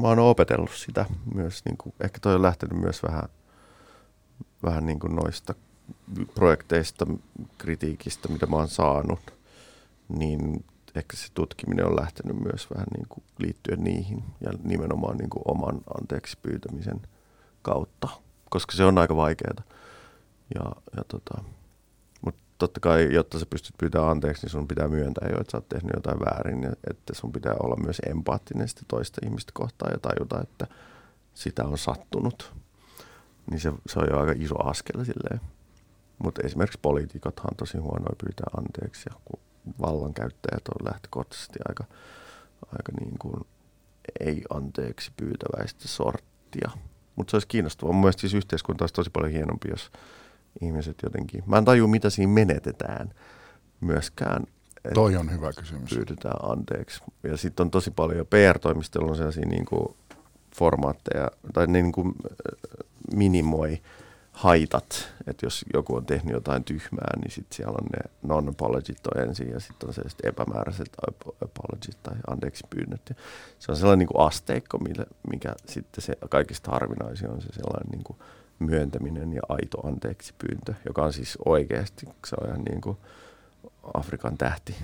mä 0.00 0.08
oon 0.08 0.18
opetellut 0.18 0.70
sitä 0.70 1.06
myös, 1.34 1.64
niin 1.64 1.76
kuin, 1.76 1.94
ehkä 2.00 2.18
toi 2.20 2.34
on 2.34 2.42
lähtenyt 2.42 2.80
myös 2.80 3.02
vähän, 3.02 3.28
vähän 4.62 4.86
niin 4.86 4.98
kuin 4.98 5.16
noista 5.16 5.54
projekteista, 6.34 7.06
kritiikistä, 7.58 8.28
mitä 8.28 8.46
mä 8.46 8.56
oon 8.56 8.68
saanut, 8.68 9.20
niin 10.08 10.64
ehkä 10.94 11.16
se 11.16 11.28
tutkiminen 11.34 11.86
on 11.86 11.96
lähtenyt 11.96 12.36
myös 12.36 12.70
vähän 12.74 12.86
niin 12.96 13.06
kuin 13.08 13.24
liittyen 13.38 13.84
niihin 13.84 14.24
ja 14.40 14.52
nimenomaan 14.62 15.16
niin 15.16 15.30
kuin 15.30 15.42
oman 15.44 15.80
anteeksi 16.00 16.38
pyytämisen 16.42 17.00
kautta, 17.62 18.08
koska 18.50 18.72
se 18.72 18.84
on 18.84 18.98
aika 18.98 19.16
vaikeaa. 19.16 19.62
Ja, 20.54 20.64
ja 20.96 21.04
tota, 21.08 21.44
totta 22.62 22.80
kai, 22.80 23.08
jotta 23.12 23.38
sä 23.38 23.46
pystyt 23.46 23.74
pyytämään 23.78 24.10
anteeksi, 24.10 24.42
niin 24.42 24.50
sun 24.50 24.68
pitää 24.68 24.88
myöntää 24.88 25.28
jo, 25.28 25.40
että 25.40 25.50
sä 25.50 25.56
oot 25.56 25.68
tehnyt 25.68 25.92
jotain 25.94 26.20
väärin, 26.20 26.62
ja 26.62 26.72
että 26.90 27.14
sun 27.14 27.32
pitää 27.32 27.54
olla 27.62 27.76
myös 27.76 28.00
empaattinen 28.06 28.68
sitä 28.68 28.82
toista 28.88 29.20
ihmistä 29.24 29.52
kohtaan 29.54 29.92
ja 29.92 29.98
tajuta, 29.98 30.40
että 30.40 30.66
sitä 31.34 31.64
on 31.64 31.78
sattunut. 31.78 32.52
Niin 33.50 33.60
se, 33.60 33.72
se 33.86 33.98
on 33.98 34.06
jo 34.10 34.20
aika 34.20 34.32
iso 34.36 34.68
askel 34.68 35.04
silleen. 35.04 35.40
Mutta 36.18 36.42
esimerkiksi 36.44 36.78
poliitikothan 36.82 37.46
on 37.50 37.56
tosi 37.56 37.78
huonoja 37.78 38.16
pyytää 38.24 38.46
anteeksi, 38.56 39.10
kun 39.24 39.40
vallankäyttäjät 39.80 40.68
on 40.68 40.86
lähtökohtaisesti 40.92 41.58
aika, 41.68 41.84
aika 42.66 42.92
niin 43.00 43.18
kuin 43.18 43.46
ei 44.20 44.42
anteeksi 44.50 45.12
pyytäväistä 45.16 45.88
sorttia. 45.88 46.70
Mutta 47.16 47.30
se 47.30 47.36
olisi 47.36 47.48
kiinnostavaa. 47.48 47.92
Mun 47.92 48.00
mielestä 48.00 48.20
siis 48.20 48.34
yhteiskunta 48.34 48.82
olisi 48.82 48.94
tosi 48.94 49.10
paljon 49.10 49.32
hienompi, 49.32 49.68
jos 49.70 49.90
ihmiset 50.60 50.96
jotenkin, 51.02 51.42
mä 51.46 51.58
en 51.58 51.64
taju 51.64 51.88
mitä 51.88 52.10
siinä 52.10 52.32
menetetään 52.32 53.14
myöskään. 53.80 54.46
Toi 54.94 55.16
on 55.16 55.32
hyvä 55.32 55.52
kysymys. 55.52 55.90
Pyydetään 55.90 56.50
anteeksi. 56.50 57.04
Ja 57.22 57.36
sitten 57.36 57.64
on 57.64 57.70
tosi 57.70 57.90
paljon, 57.90 58.26
PR-toimistolla 58.26 59.10
on 59.10 59.16
sellaisia 59.16 59.46
niin 59.46 59.64
kuin 59.64 59.96
formaatteja, 60.56 61.30
tai 61.52 61.66
niin 61.66 61.92
kuin 61.92 62.14
minimoi 63.14 63.82
haitat, 64.32 65.12
että 65.26 65.46
jos 65.46 65.64
joku 65.74 65.96
on 65.96 66.06
tehnyt 66.06 66.32
jotain 66.34 66.64
tyhmää, 66.64 67.16
niin 67.20 67.30
sitten 67.30 67.56
siellä 67.56 67.78
on 67.80 67.86
ne 67.86 68.10
non-apologit 68.22 69.06
on 69.06 69.22
ensin 69.22 69.50
ja 69.50 69.60
sitten 69.60 69.88
on 69.88 69.94
sellaiset 69.94 70.20
epämääräiset 70.22 70.90
apologit 71.44 72.02
tai 72.02 72.14
anteeksi 72.26 72.64
pyynnöt. 72.70 73.00
Ja 73.08 73.14
se 73.58 73.72
on 73.72 73.76
sellainen 73.76 73.98
niin 73.98 74.08
kuin 74.08 74.26
asteikko, 74.26 74.78
mikä, 74.78 75.06
mikä 75.30 75.54
sitten 75.66 76.02
se 76.02 76.16
kaikista 76.30 76.70
harvinaisin 76.70 77.30
on 77.30 77.40
se 77.40 77.48
sellainen 77.52 77.90
niin 77.90 78.04
kuin 78.04 78.18
myöntäminen 78.58 79.32
ja 79.32 79.42
aito 79.48 79.86
anteeksi 79.86 80.34
pyyntö, 80.38 80.74
joka 80.86 81.02
on 81.04 81.12
siis 81.12 81.38
oikeasti, 81.44 82.06
se 82.26 82.36
on 82.40 82.48
ihan 82.48 82.62
niin 82.62 82.80
kuin 82.80 82.96
Afrikan 83.94 84.38
tähti. 84.38 84.76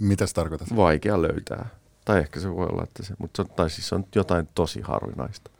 Mitä 0.00 0.26
se 0.26 0.34
tarkoittaa? 0.34 0.76
Vaikea 0.76 1.22
löytää. 1.22 1.68
Tai 2.04 2.18
ehkä 2.18 2.40
se 2.40 2.50
voi 2.50 2.66
olla, 2.66 2.82
että 2.82 3.02
se, 3.02 3.14
mutta 3.18 3.42
se, 3.42 3.48
tai 3.48 3.70
siis 3.70 3.92
on 3.92 4.04
jotain 4.14 4.48
tosi 4.54 4.80
harvinaista. 4.80 5.50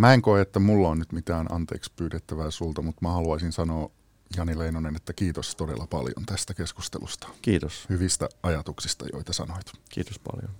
Mä 0.00 0.14
en 0.14 0.22
koe, 0.22 0.40
että 0.40 0.58
mulla 0.58 0.88
on 0.88 0.98
nyt 0.98 1.12
mitään 1.12 1.46
anteeksi 1.50 1.92
pyydettävää 1.96 2.50
sulta, 2.50 2.82
mutta 2.82 3.00
mä 3.02 3.12
haluaisin 3.12 3.52
sanoa 3.52 3.90
Jani 4.36 4.58
Leinonen, 4.58 4.96
että 4.96 5.12
kiitos 5.12 5.56
todella 5.56 5.86
paljon 5.86 6.26
tästä 6.26 6.54
keskustelusta. 6.54 7.28
Kiitos. 7.42 7.86
Hyvistä 7.88 8.28
ajatuksista, 8.42 9.04
joita 9.12 9.32
sanoit. 9.32 9.72
Kiitos 9.88 10.18
paljon. 10.18 10.54